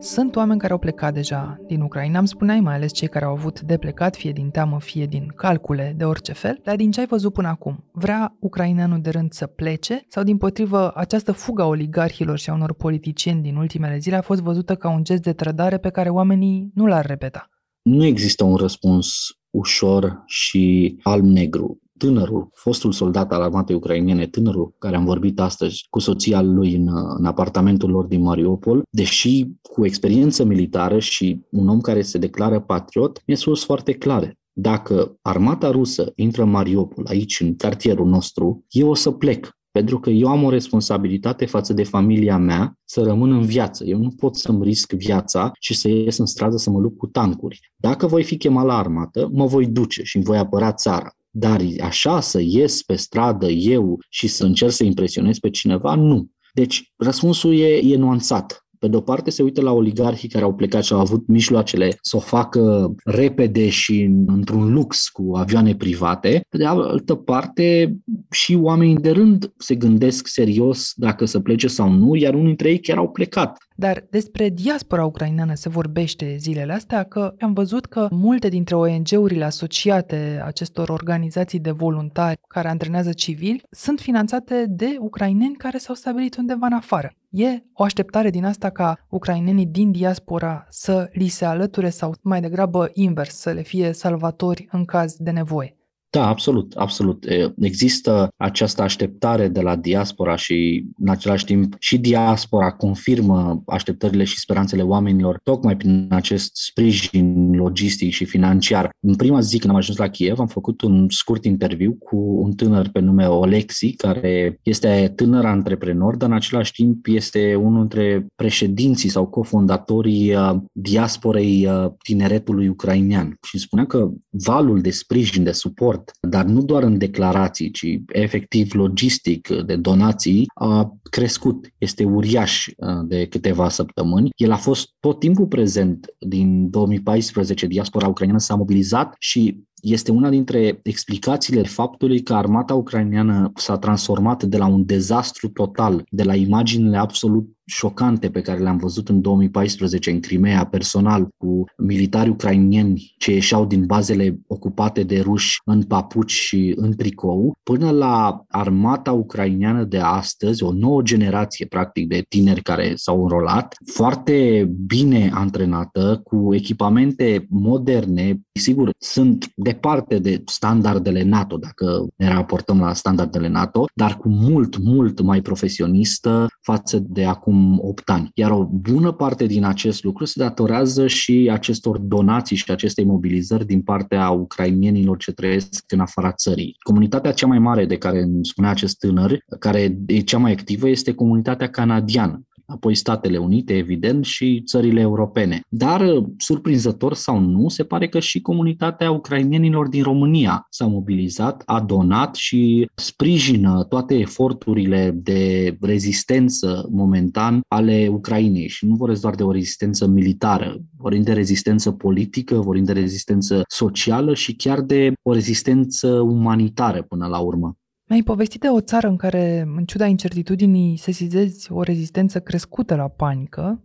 Sunt 0.00 0.36
oameni 0.36 0.58
care 0.58 0.72
au 0.72 0.78
plecat 0.78 1.14
deja 1.14 1.60
din 1.66 1.80
Ucraina, 1.80 2.18
îmi 2.18 2.28
spuneai 2.28 2.60
mai 2.60 2.74
ales 2.74 2.92
cei 2.92 3.08
care 3.08 3.24
au 3.24 3.32
avut 3.32 3.60
de 3.60 3.76
plecat, 3.76 4.16
fie 4.16 4.32
din 4.32 4.50
teamă, 4.50 4.80
fie 4.80 5.06
din 5.06 5.32
calcule, 5.36 5.94
de 5.96 6.04
orice 6.04 6.32
fel, 6.32 6.60
dar 6.64 6.76
din 6.76 6.90
ce 6.90 7.00
ai 7.00 7.06
văzut 7.06 7.32
până 7.32 7.48
acum, 7.48 7.84
vrea 7.92 8.36
ucraineanul 8.40 9.00
de 9.00 9.10
rând 9.10 9.32
să 9.32 9.46
plece 9.46 10.04
sau 10.08 10.22
din 10.22 10.36
potrivă 10.36 10.92
această 10.94 11.32
fugă 11.32 11.62
a 11.62 11.66
oligarhilor 11.66 12.38
și 12.38 12.50
a 12.50 12.54
unor 12.54 12.74
politicieni 12.74 13.42
din 13.42 13.56
ultimele 13.56 13.98
zile 13.98 14.16
a 14.16 14.22
fost 14.22 14.40
văzută 14.40 14.74
ca 14.74 14.90
un 14.90 15.04
gest 15.04 15.22
de 15.22 15.32
trădare 15.32 15.78
pe 15.78 15.90
care 15.90 16.08
oamenii 16.08 16.70
nu 16.74 16.86
l-ar 16.86 17.06
repeta? 17.06 17.48
Nu 17.88 18.04
există 18.04 18.44
un 18.44 18.56
răspuns 18.56 19.38
ușor 19.50 20.22
și 20.26 20.96
alb-negru 21.02 21.80
tânărul, 21.98 22.48
fostul 22.52 22.92
soldat 22.92 23.32
al 23.32 23.42
armatei 23.42 23.76
ucrainene, 23.76 24.26
tânărul 24.26 24.74
care 24.78 24.96
am 24.96 25.04
vorbit 25.04 25.40
astăzi 25.40 25.86
cu 25.90 25.98
soția 25.98 26.42
lui 26.42 26.74
în, 26.74 26.88
în 27.18 27.24
apartamentul 27.24 27.90
lor 27.90 28.04
din 28.04 28.22
Mariupol, 28.22 28.82
deși 28.90 29.46
cu 29.62 29.86
experiență 29.86 30.44
militară 30.44 30.98
și 30.98 31.40
un 31.50 31.68
om 31.68 31.80
care 31.80 32.02
se 32.02 32.18
declară 32.18 32.60
patriot, 32.60 33.22
mi-a 33.26 33.36
spus 33.36 33.64
foarte 33.64 33.92
clare. 33.92 34.38
Dacă 34.52 35.18
armata 35.22 35.70
rusă 35.70 36.12
intră 36.14 36.42
în 36.42 36.50
Mariupol, 36.50 37.04
aici, 37.08 37.40
în 37.40 37.56
cartierul 37.56 38.06
nostru, 38.06 38.64
eu 38.68 38.88
o 38.88 38.94
să 38.94 39.10
plec 39.10 39.50
pentru 39.70 40.00
că 40.00 40.10
eu 40.10 40.28
am 40.28 40.44
o 40.44 40.50
responsabilitate 40.50 41.46
față 41.46 41.72
de 41.72 41.84
familia 41.84 42.38
mea 42.38 42.78
să 42.84 43.02
rămân 43.02 43.32
în 43.32 43.42
viață. 43.42 43.84
Eu 43.84 43.98
nu 43.98 44.08
pot 44.08 44.36
să-mi 44.36 44.64
risc 44.64 44.92
viața 44.92 45.50
și 45.58 45.74
să 45.74 45.88
ies 45.88 46.18
în 46.18 46.26
stradă 46.26 46.56
să 46.56 46.70
mă 46.70 46.78
lupt 46.78 46.98
cu 46.98 47.06
tancuri. 47.06 47.72
Dacă 47.76 48.06
voi 48.06 48.22
fi 48.22 48.36
chemat 48.36 48.64
la 48.64 48.78
armată, 48.78 49.28
mă 49.32 49.46
voi 49.46 49.66
duce 49.66 50.02
și 50.02 50.16
îmi 50.16 50.24
voi 50.24 50.38
apăra 50.38 50.72
țara. 50.72 51.12
Dar 51.30 51.60
așa 51.80 52.20
să 52.20 52.40
ies 52.40 52.82
pe 52.82 52.94
stradă 52.94 53.48
eu 53.48 53.98
și 54.08 54.26
să 54.26 54.44
încerc 54.44 54.72
să 54.72 54.84
impresionez 54.84 55.38
pe 55.38 55.50
cineva, 55.50 55.94
nu. 55.94 56.28
Deci 56.52 56.92
răspunsul 56.96 57.54
e, 57.54 57.76
e 57.76 57.96
nuanțat. 57.96 58.67
Pe 58.78 58.88
de-o 58.88 59.00
parte 59.00 59.30
se 59.30 59.42
uită 59.42 59.60
la 59.60 59.72
oligarhii 59.72 60.28
care 60.28 60.44
au 60.44 60.54
plecat 60.54 60.84
și 60.84 60.92
au 60.92 61.00
avut 61.00 61.26
mijloacele 61.26 61.98
să 62.00 62.16
o 62.16 62.20
facă 62.20 62.94
repede 63.04 63.68
și 63.68 64.02
într-un 64.26 64.72
lux 64.72 65.08
cu 65.08 65.32
avioane 65.34 65.74
private. 65.74 66.40
Pe 66.48 66.56
de 66.56 66.64
altă 66.64 67.14
parte, 67.14 67.96
și 68.30 68.54
oamenii 68.54 68.96
de 68.96 69.10
rând 69.10 69.52
se 69.56 69.74
gândesc 69.74 70.26
serios 70.26 70.92
dacă 70.96 71.24
să 71.24 71.40
plece 71.40 71.66
sau 71.66 71.90
nu, 71.90 72.14
iar 72.14 72.34
unii 72.34 72.46
dintre 72.46 72.68
ei 72.68 72.80
chiar 72.80 72.96
au 72.96 73.08
plecat. 73.08 73.58
Dar 73.76 74.06
despre 74.10 74.48
diaspora 74.48 75.04
ucraineană 75.04 75.54
se 75.54 75.68
vorbește 75.68 76.36
zilele 76.38 76.72
astea 76.72 77.02
că 77.02 77.34
am 77.40 77.52
văzut 77.52 77.86
că 77.86 78.08
multe 78.10 78.48
dintre 78.48 78.74
ONG-urile 78.74 79.44
asociate 79.44 80.42
acestor 80.44 80.88
organizații 80.88 81.58
de 81.58 81.70
voluntari 81.70 82.40
care 82.48 82.68
antrenează 82.68 83.12
civili 83.12 83.62
sunt 83.70 84.00
finanțate 84.00 84.66
de 84.68 84.96
ucraineni 84.98 85.54
care 85.54 85.78
s-au 85.78 85.94
stabilit 85.94 86.36
undeva 86.36 86.66
în 86.66 86.72
afară. 86.72 87.12
E 87.30 87.62
o 87.72 87.84
așteptare 87.84 88.30
din 88.30 88.44
asta 88.44 88.70
ca 88.70 89.06
ucrainenii 89.08 89.66
din 89.66 89.90
diaspora 89.90 90.66
să 90.68 91.10
li 91.12 91.28
se 91.28 91.44
alăture 91.44 91.90
sau 91.90 92.14
mai 92.22 92.40
degrabă 92.40 92.90
invers, 92.92 93.34
să 93.34 93.50
le 93.50 93.62
fie 93.62 93.92
salvatori 93.92 94.68
în 94.70 94.84
caz 94.84 95.16
de 95.16 95.30
nevoie. 95.30 95.77
Da, 96.10 96.26
absolut, 96.26 96.72
absolut. 96.76 97.26
Există 97.58 98.28
această 98.36 98.82
așteptare 98.82 99.48
de 99.48 99.60
la 99.60 99.76
diaspora 99.76 100.36
și, 100.36 100.86
în 100.98 101.08
același 101.08 101.44
timp, 101.44 101.74
și 101.78 101.98
diaspora 101.98 102.72
confirmă 102.72 103.62
așteptările 103.66 104.24
și 104.24 104.38
speranțele 104.38 104.82
oamenilor 104.82 105.40
tocmai 105.42 105.76
prin 105.76 106.06
acest 106.10 106.56
sprijin 106.56 107.50
logistic 107.54 108.12
și 108.12 108.24
financiar. 108.24 108.90
În 109.00 109.14
prima 109.14 109.40
zi 109.40 109.58
când 109.58 109.72
am 109.72 109.78
ajuns 109.78 109.98
la 109.98 110.08
Kiev, 110.08 110.38
am 110.38 110.46
făcut 110.46 110.82
un 110.82 111.06
scurt 111.08 111.44
interviu 111.44 111.96
cu 111.98 112.16
un 112.16 112.52
tânăr 112.52 112.88
pe 112.92 113.00
nume 113.00 113.26
Olexi, 113.26 113.94
care 113.94 114.58
este 114.62 115.12
tânăr 115.16 115.44
antreprenor, 115.44 116.16
dar 116.16 116.28
în 116.28 116.34
același 116.34 116.72
timp 116.72 117.06
este 117.06 117.54
unul 117.54 117.78
dintre 117.78 118.26
președinții 118.34 119.08
sau 119.08 119.26
cofondatorii 119.26 120.34
uh, 120.34 120.56
diasporei 120.72 121.66
uh, 121.66 121.90
tineretului 122.02 122.68
ucrainean. 122.68 123.36
Și 123.42 123.58
spunea 123.58 123.86
că 123.86 124.08
valul 124.30 124.80
de 124.80 124.90
sprijin, 124.90 125.42
de 125.42 125.52
suport 125.52 125.97
suport, 125.98 126.16
dar 126.20 126.44
nu 126.44 126.62
doar 126.62 126.82
în 126.82 126.98
declarații, 126.98 127.70
ci 127.70 127.86
efectiv 128.06 128.74
logistic 128.74 129.48
de 129.48 129.76
donații, 129.76 130.46
a 130.54 130.92
crescut. 131.10 131.68
Este 131.78 132.04
uriaș 132.04 132.66
uh, 132.66 132.88
de 133.06 133.26
câteva 133.26 133.68
săptămâni. 133.68 134.30
El 134.36 134.52
a 134.52 134.56
fost 134.56 134.88
tot 135.00 135.18
timpul 135.18 135.46
prezent 135.46 136.06
din 136.18 136.70
2014. 136.70 137.66
Diaspora 137.66 138.08
ucraineană 138.08 138.42
s-a 138.42 138.54
mobilizat 138.54 139.14
și 139.18 139.66
este 139.82 140.10
una 140.10 140.28
dintre 140.28 140.80
explicațiile 140.82 141.62
faptului 141.62 142.22
că 142.22 142.34
armata 142.34 142.74
ucraineană 142.74 143.52
s-a 143.54 143.78
transformat 143.78 144.42
de 144.42 144.56
la 144.56 144.66
un 144.66 144.84
dezastru 144.86 145.48
total, 145.48 146.04
de 146.10 146.22
la 146.22 146.34
imaginile 146.34 146.96
absolut 146.96 147.58
șocante 147.68 148.30
pe 148.30 148.40
care 148.40 148.60
le-am 148.60 148.76
văzut 148.76 149.08
în 149.08 149.20
2014 149.20 150.10
în 150.10 150.20
Crimea 150.20 150.66
personal 150.66 151.28
cu 151.36 151.64
militari 151.76 152.28
ucrainieni 152.28 153.14
ce 153.18 153.32
ieșeau 153.32 153.66
din 153.66 153.86
bazele 153.86 154.40
ocupate 154.46 155.02
de 155.02 155.20
ruși 155.20 155.60
în 155.64 155.82
papuci 155.82 156.30
și 156.30 156.72
în 156.76 156.96
tricou, 156.96 157.56
până 157.62 157.90
la 157.90 158.44
armata 158.48 159.12
ucraineană 159.12 159.84
de 159.84 159.98
astăzi, 159.98 160.62
o 160.62 160.72
nouă 160.72 161.02
generație 161.02 161.66
practic 161.66 162.08
de 162.08 162.24
tineri 162.28 162.62
care 162.62 162.92
s-au 162.94 163.22
înrolat, 163.22 163.76
foarte 163.86 164.68
bine 164.86 165.30
antrenată, 165.34 166.20
cu 166.24 166.54
echipamente 166.54 167.46
moderne, 167.48 168.40
sigur, 168.52 168.90
sunt 168.98 169.52
departe 169.70 170.18
de 170.18 170.42
standardele 170.44 171.22
NATO, 171.22 171.56
dacă 171.56 172.06
ne 172.16 172.28
raportăm 172.28 172.80
la 172.80 172.94
standardele 172.94 173.48
NATO, 173.48 173.84
dar 173.94 174.16
cu 174.16 174.28
mult, 174.28 174.78
mult 174.78 175.20
mai 175.20 175.40
profesionistă 175.40 176.46
față 176.60 176.98
de 177.08 177.24
acum 177.24 177.48
acum 177.48 177.78
8 177.82 178.10
ani. 178.10 178.30
Iar 178.34 178.50
o 178.50 178.64
bună 178.64 179.12
parte 179.12 179.46
din 179.46 179.64
acest 179.64 180.04
lucru 180.04 180.24
se 180.24 180.40
datorează 180.40 181.06
și 181.06 181.48
acestor 181.52 181.98
donații 181.98 182.56
și 182.56 182.70
acestei 182.70 183.04
mobilizări 183.04 183.66
din 183.66 183.82
partea 183.82 184.30
ucrainienilor 184.30 185.16
ce 185.16 185.32
trăiesc 185.32 185.84
în 185.88 186.00
afara 186.00 186.32
țării. 186.32 186.76
Comunitatea 186.78 187.32
cea 187.32 187.46
mai 187.46 187.58
mare 187.58 187.86
de 187.86 187.98
care 187.98 188.22
îmi 188.22 188.46
spunea 188.46 188.70
acest 188.70 188.98
tânăr, 188.98 189.38
care 189.58 189.98
e 190.06 190.20
cea 190.20 190.38
mai 190.38 190.52
activă, 190.52 190.88
este 190.88 191.14
comunitatea 191.14 191.68
canadiană 191.68 192.42
apoi 192.68 192.94
Statele 192.94 193.38
Unite, 193.38 193.76
evident, 193.76 194.24
și 194.24 194.62
țările 194.66 195.00
europene. 195.00 195.60
Dar, 195.68 196.22
surprinzător 196.36 197.14
sau 197.14 197.38
nu, 197.38 197.68
se 197.68 197.84
pare 197.84 198.08
că 198.08 198.20
și 198.20 198.40
comunitatea 198.40 199.10
ucrainienilor 199.10 199.88
din 199.88 200.02
România 200.02 200.66
s-a 200.70 200.86
mobilizat, 200.86 201.62
a 201.66 201.80
donat 201.80 202.34
și 202.34 202.90
sprijină 202.94 203.84
toate 203.88 204.14
eforturile 204.14 205.10
de 205.22 205.76
rezistență 205.80 206.88
momentan 206.90 207.60
ale 207.68 208.08
Ucrainei. 208.12 208.68
Și 208.68 208.86
nu 208.86 208.94
vorbesc 208.94 209.20
doar 209.20 209.34
de 209.34 209.42
o 209.42 209.52
rezistență 209.52 210.06
militară, 210.06 210.76
vorbim 210.96 211.22
de 211.22 211.32
rezistență 211.32 211.90
politică, 211.90 212.54
vorbim 212.54 212.84
de 212.84 212.92
rezistență 212.92 213.62
socială 213.68 214.34
și 214.34 214.54
chiar 214.56 214.80
de 214.80 215.12
o 215.22 215.32
rezistență 215.32 216.08
umanitară 216.08 217.02
până 217.02 217.26
la 217.26 217.38
urmă. 217.38 217.76
Mi-ai 218.08 218.22
povestit 218.22 218.60
de 218.60 218.68
o 218.68 218.80
țară 218.80 219.08
în 219.08 219.16
care, 219.16 219.60
în 219.76 219.84
ciuda 219.84 220.06
incertitudinii, 220.06 220.96
sesizezi 220.96 221.72
o 221.72 221.82
rezistență 221.82 222.40
crescută 222.40 222.94
la 222.94 223.08
panică, 223.08 223.84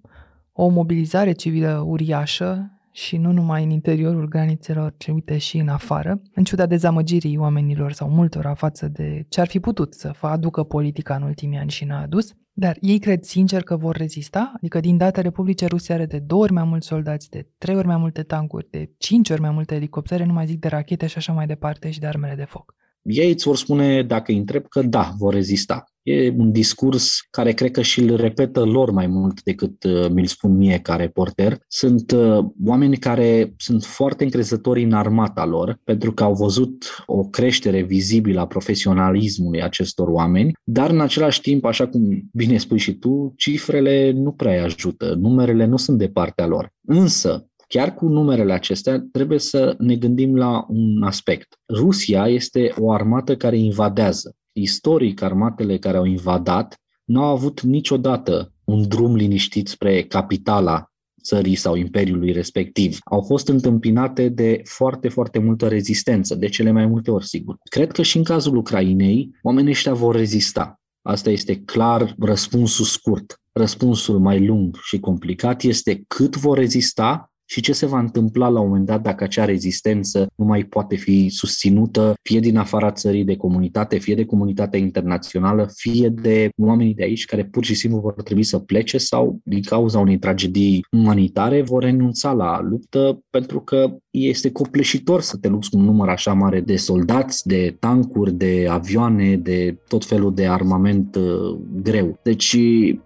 o 0.54 0.68
mobilizare 0.68 1.32
civilă 1.32 1.84
uriașă 1.88 2.72
și 2.92 3.18
nu 3.18 3.32
numai 3.32 3.64
în 3.64 3.70
interiorul 3.70 4.28
granițelor, 4.28 4.94
ci 4.98 5.08
uite 5.08 5.38
și 5.38 5.58
în 5.58 5.68
afară, 5.68 6.22
în 6.34 6.44
ciuda 6.44 6.66
dezamăgirii 6.66 7.38
oamenilor 7.38 7.92
sau 7.92 8.10
multora 8.10 8.54
față 8.54 8.88
de 8.88 9.26
ce 9.30 9.42
ar 9.42 9.48
fi 9.48 9.60
putut 9.60 9.94
să 9.94 10.12
aducă 10.22 10.64
politica 10.64 11.16
în 11.16 11.22
ultimii 11.22 11.58
ani 11.58 11.72
și 11.72 11.86
n-a 11.86 12.02
adus. 12.02 12.34
Dar 12.54 12.78
ei 12.80 13.00
cred 13.00 13.24
sincer 13.24 13.64
că 13.64 13.76
vor 13.76 13.96
rezista? 13.96 14.52
Adică 14.56 14.80
din 14.80 14.98
data 14.98 15.22
Republicii 15.22 15.68
Ruse 15.68 15.94
are 15.94 16.06
de 16.06 16.20
două 16.20 16.42
ori 16.42 16.54
mai 16.54 16.64
mulți 16.64 16.88
soldați, 16.88 17.30
de 17.30 17.48
trei 17.58 17.76
ori 17.76 17.88
mai 17.88 17.98
multe 17.98 18.24
tancuri, 18.24 18.68
de 18.70 18.92
cinci 18.98 19.30
ori 19.30 19.42
mai 19.42 19.52
multe 19.52 19.76
elicoptere, 19.76 20.26
nu 20.26 20.34
mai 20.34 20.46
zic 20.46 20.60
de 20.60 20.68
rachete 20.68 21.08
și 21.08 21.18
așa 21.18 21.34
mai 21.34 21.46
departe 21.46 21.92
și 21.92 22.00
de 22.00 22.08
armele 22.08 22.36
de 22.36 22.46
foc. 22.46 22.76
Ei 23.04 23.32
îți 23.32 23.44
vor 23.44 23.58
spune, 23.58 24.04
dacă 24.04 24.32
îi 24.32 24.38
întreb, 24.38 24.68
că 24.68 24.82
da, 24.82 25.14
vor 25.18 25.34
rezista. 25.34 25.84
E 26.04 26.30
un 26.38 26.52
discurs 26.52 27.28
care 27.30 27.52
cred 27.52 27.72
că 27.72 27.82
și 27.82 28.00
îl 28.00 28.16
repetă 28.16 28.64
lor 28.64 28.92
mai 28.92 29.08
mult 29.08 29.44
decât 29.44 29.84
uh, 29.84 30.10
mi-l 30.10 30.26
spun 30.26 30.58
mie 30.58 30.80
ca 30.80 30.96
reporter. 30.96 31.58
Sunt 31.68 32.12
uh, 32.12 32.46
oameni 32.66 32.98
care 32.98 33.54
sunt 33.58 33.84
foarte 33.84 34.24
încrezători 34.24 34.84
în 34.84 34.94
armata 34.94 35.46
lor, 35.46 35.80
pentru 35.84 36.14
că 36.14 36.24
au 36.24 36.34
văzut 36.34 37.04
o 37.06 37.24
creștere 37.24 37.82
vizibilă 37.82 38.40
a 38.40 38.48
profesionalismului 38.48 39.64
acestor 39.64 40.08
oameni, 40.08 40.52
dar 40.64 40.90
în 40.90 41.02
același 41.02 41.42
timp, 41.42 41.66
așa 41.66 41.88
cum 41.88 42.30
bine 42.34 42.58
spui 42.58 42.80
și 42.80 42.94
tu, 42.94 43.34
cifrele 43.38 44.12
nu 44.12 44.32
prea 44.32 44.64
ajută, 44.64 45.16
numerele 45.20 45.66
nu 45.66 45.78
sunt 45.78 45.98
de 45.98 46.08
partea 46.08 46.46
lor. 46.46 46.72
Însă, 46.86 47.48
Chiar 47.74 47.94
cu 47.94 48.08
numerele 48.08 48.54
acestea, 48.54 49.06
trebuie 49.12 49.40
să 49.40 49.76
ne 49.78 49.96
gândim 49.96 50.36
la 50.36 50.66
un 50.68 51.04
aspect. 51.04 51.60
Rusia 51.74 52.28
este 52.28 52.74
o 52.78 52.92
armată 52.92 53.36
care 53.36 53.58
invadează. 53.58 54.36
Istoric, 54.52 55.22
armatele 55.22 55.78
care 55.78 55.98
au 55.98 56.06
invadat 56.06 56.78
nu 57.04 57.24
au 57.24 57.32
avut 57.32 57.62
niciodată 57.62 58.54
un 58.64 58.88
drum 58.88 59.16
liniștit 59.16 59.68
spre 59.68 60.04
capitala 60.04 60.92
țării 61.24 61.56
sau 61.56 61.76
imperiului 61.76 62.32
respectiv. 62.32 62.98
Au 63.04 63.22
fost 63.22 63.48
întâmpinate 63.48 64.30
de 64.30 64.62
foarte, 64.64 65.10
foarte 65.10 65.40
multă 65.40 65.68
rezistență, 65.68 66.36
de 66.36 66.48
cele 66.48 66.72
mai 66.72 66.86
multe 66.86 67.12
ori, 67.12 67.26
sigur. 67.26 67.58
Cred 67.70 67.92
că 67.92 68.02
și 68.02 68.18
în 68.18 68.24
cazul 68.24 68.56
Ucrainei, 68.56 69.30
oamenii 69.42 69.72
ăștia 69.72 69.94
vor 69.94 70.16
rezista. 70.16 70.80
Asta 71.02 71.30
este 71.30 71.56
clar 71.56 72.16
răspunsul 72.20 72.86
scurt. 72.86 73.42
Răspunsul 73.52 74.20
mai 74.20 74.46
lung 74.46 74.76
și 74.82 75.00
complicat 75.00 75.64
este 75.64 76.04
cât 76.08 76.36
vor 76.36 76.58
rezista 76.58 77.33
și 77.46 77.62
ce 77.62 77.74
se 77.74 77.86
va 77.86 78.00
întâmpla 78.00 78.48
la 78.48 78.60
un 78.60 78.68
moment 78.68 78.86
dat 78.86 79.02
dacă 79.02 79.24
acea 79.24 79.46
rezistență 79.46 80.28
nu 80.36 80.46
mai 80.46 80.64
poate 80.64 80.96
fi 80.96 81.30
susținută 81.30 82.14
fie 82.22 82.40
din 82.40 82.58
afara 82.58 82.92
țării 82.92 83.24
de 83.24 83.36
comunitate, 83.36 83.98
fie 83.98 84.16
de 84.16 84.26
comunitatea 84.26 84.80
internațională, 84.80 85.70
fie 85.76 86.10
de 86.10 86.50
oamenii 86.58 86.94
de 86.94 87.04
aici 87.04 87.26
care 87.26 87.46
pur 87.46 87.64
și 87.64 87.76
simplu 87.76 88.00
vor 88.00 88.14
trebui 88.14 88.44
să 88.44 88.60
plece 88.60 88.98
sau 88.98 89.40
din 89.44 89.62
cauza 89.62 90.00
unei 90.00 90.18
tragedii 90.18 90.86
umanitare 90.92 91.62
vor 91.62 91.84
renunța 91.84 92.32
la 92.32 92.62
luptă 92.62 93.24
pentru 93.30 93.60
că 93.60 93.96
este 94.10 94.52
copleșitor 94.52 95.22
să 95.22 95.38
te 95.38 95.48
lupți 95.48 95.70
cu 95.70 95.78
un 95.78 95.84
număr 95.84 96.10
așa 96.10 96.34
mare 96.34 96.62
de 96.62 96.76
soldați, 96.76 97.48
de 97.48 97.76
tancuri, 97.80 98.34
de 98.34 98.68
avioane, 98.70 99.36
de 99.36 99.78
tot 99.88 100.06
felul 100.06 100.34
de 100.34 100.48
armament 100.48 101.16
uh, 101.16 101.60
greu. 101.82 102.20
Deci 102.24 102.58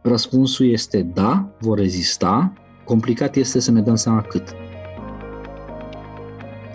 răspunsul 0.02 0.70
este 0.70 1.02
da, 1.14 1.56
vor 1.60 1.78
rezista, 1.78 2.54
Complicat 2.88 3.36
este 3.36 3.60
să 3.60 3.72
ne 3.72 3.82
dăm 3.82 3.96
seama 3.96 4.22
cât. 4.22 4.56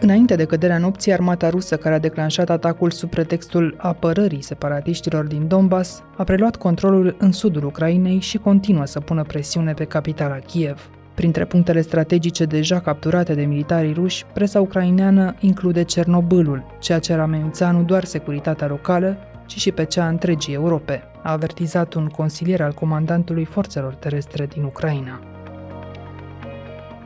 Înainte 0.01 0.37
de 0.37 0.45
căderea 0.45 0.79
nopții, 0.79 1.13
armata 1.13 1.49
rusă 1.49 1.77
care 1.77 1.95
a 1.95 1.99
declanșat 1.99 2.51
atacul 2.51 2.91
sub 2.91 3.11
pretextul 3.11 3.75
apărării 3.79 4.43
separatiștilor 4.43 5.25
din 5.25 5.49
Donbass 5.49 6.03
a 6.17 6.25
preluat 6.25 6.57
controlul 6.57 7.17
în 7.19 7.33
sudul 7.33 7.65
Ucrainei 7.65 8.21
și 8.21 8.39
continuă 8.39 8.85
să 8.85 9.01
pună 9.01 9.23
presiune 9.23 9.73
pe 9.73 9.85
capitala 9.85 10.39
Kiev. 10.39 10.91
Printre 11.15 11.45
punctele 11.45 11.81
strategice 11.81 12.45
deja 12.45 12.81
capturate 12.81 13.35
de 13.35 13.45
militarii 13.45 13.93
ruși, 13.93 14.25
presa 14.35 14.61
ucraineană 14.61 15.35
include 15.41 15.83
Cernobâlul, 15.83 16.65
ceea 16.81 16.99
ce 16.99 17.13
ar 17.13 17.19
amenința 17.19 17.71
nu 17.71 17.83
doar 17.83 18.05
securitatea 18.05 18.67
locală, 18.67 19.17
ci 19.47 19.57
și 19.57 19.73
pe 19.73 19.85
cea 19.85 20.05
a 20.05 20.09
întregii 20.09 20.55
Europe, 20.55 21.03
a 21.23 21.33
avertizat 21.33 21.95
un 21.95 22.07
consilier 22.07 22.61
al 22.61 22.73
comandantului 22.73 23.45
forțelor 23.45 23.95
terestre 23.95 24.47
din 24.47 24.63
Ucraina. 24.63 25.21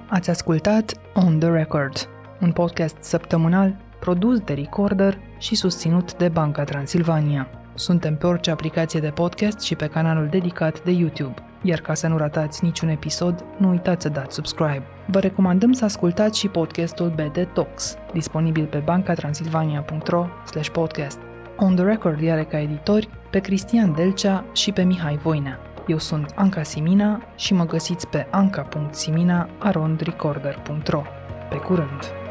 Ați 0.08 0.30
ascultat 0.30 0.92
On 1.14 1.38
The 1.38 1.48
Record, 1.48 2.08
un 2.40 2.52
podcast 2.52 2.96
săptămânal 3.00 3.76
produs 4.00 4.40
de 4.40 4.52
Recorder 4.52 5.18
și 5.38 5.54
susținut 5.54 6.16
de 6.16 6.28
Banca 6.28 6.64
Transilvania. 6.64 7.48
Suntem 7.74 8.16
pe 8.16 8.26
orice 8.26 8.50
aplicație 8.50 9.00
de 9.00 9.10
podcast 9.10 9.60
și 9.60 9.74
pe 9.74 9.86
canalul 9.86 10.26
dedicat 10.30 10.84
de 10.84 10.90
YouTube. 10.90 11.34
Iar 11.62 11.80
ca 11.80 11.94
să 11.94 12.06
nu 12.06 12.16
ratați 12.16 12.64
niciun 12.64 12.88
episod, 12.88 13.44
nu 13.58 13.68
uitați 13.68 14.02
să 14.02 14.08
dați 14.08 14.34
subscribe. 14.34 14.82
Vă 15.06 15.18
recomandăm 15.18 15.72
să 15.72 15.84
ascultați 15.84 16.38
și 16.38 16.48
podcastul 16.48 17.08
BD 17.08 17.48
Talks, 17.52 17.96
disponibil 18.12 18.66
pe 18.66 18.78
bancatransilvania.ro 18.78 20.26
podcast. 20.72 21.18
On 21.56 21.74
The 21.74 21.84
Record 21.84 22.28
are 22.30 22.44
ca 22.44 22.60
editori 22.60 23.08
pe 23.30 23.38
Cristian 23.38 23.94
Delcea 23.94 24.44
și 24.52 24.72
pe 24.72 24.82
Mihai 24.82 25.16
Voinea. 25.16 25.65
Eu 25.86 25.98
sunt 25.98 26.32
Anca 26.34 26.62
Simina 26.62 27.22
și 27.36 27.54
mă 27.54 27.66
găsiți 27.66 28.06
pe 28.06 28.26
anca.simina.arondrecorder.ro. 28.30 31.02
Pe 31.48 31.56
curând! 31.56 32.25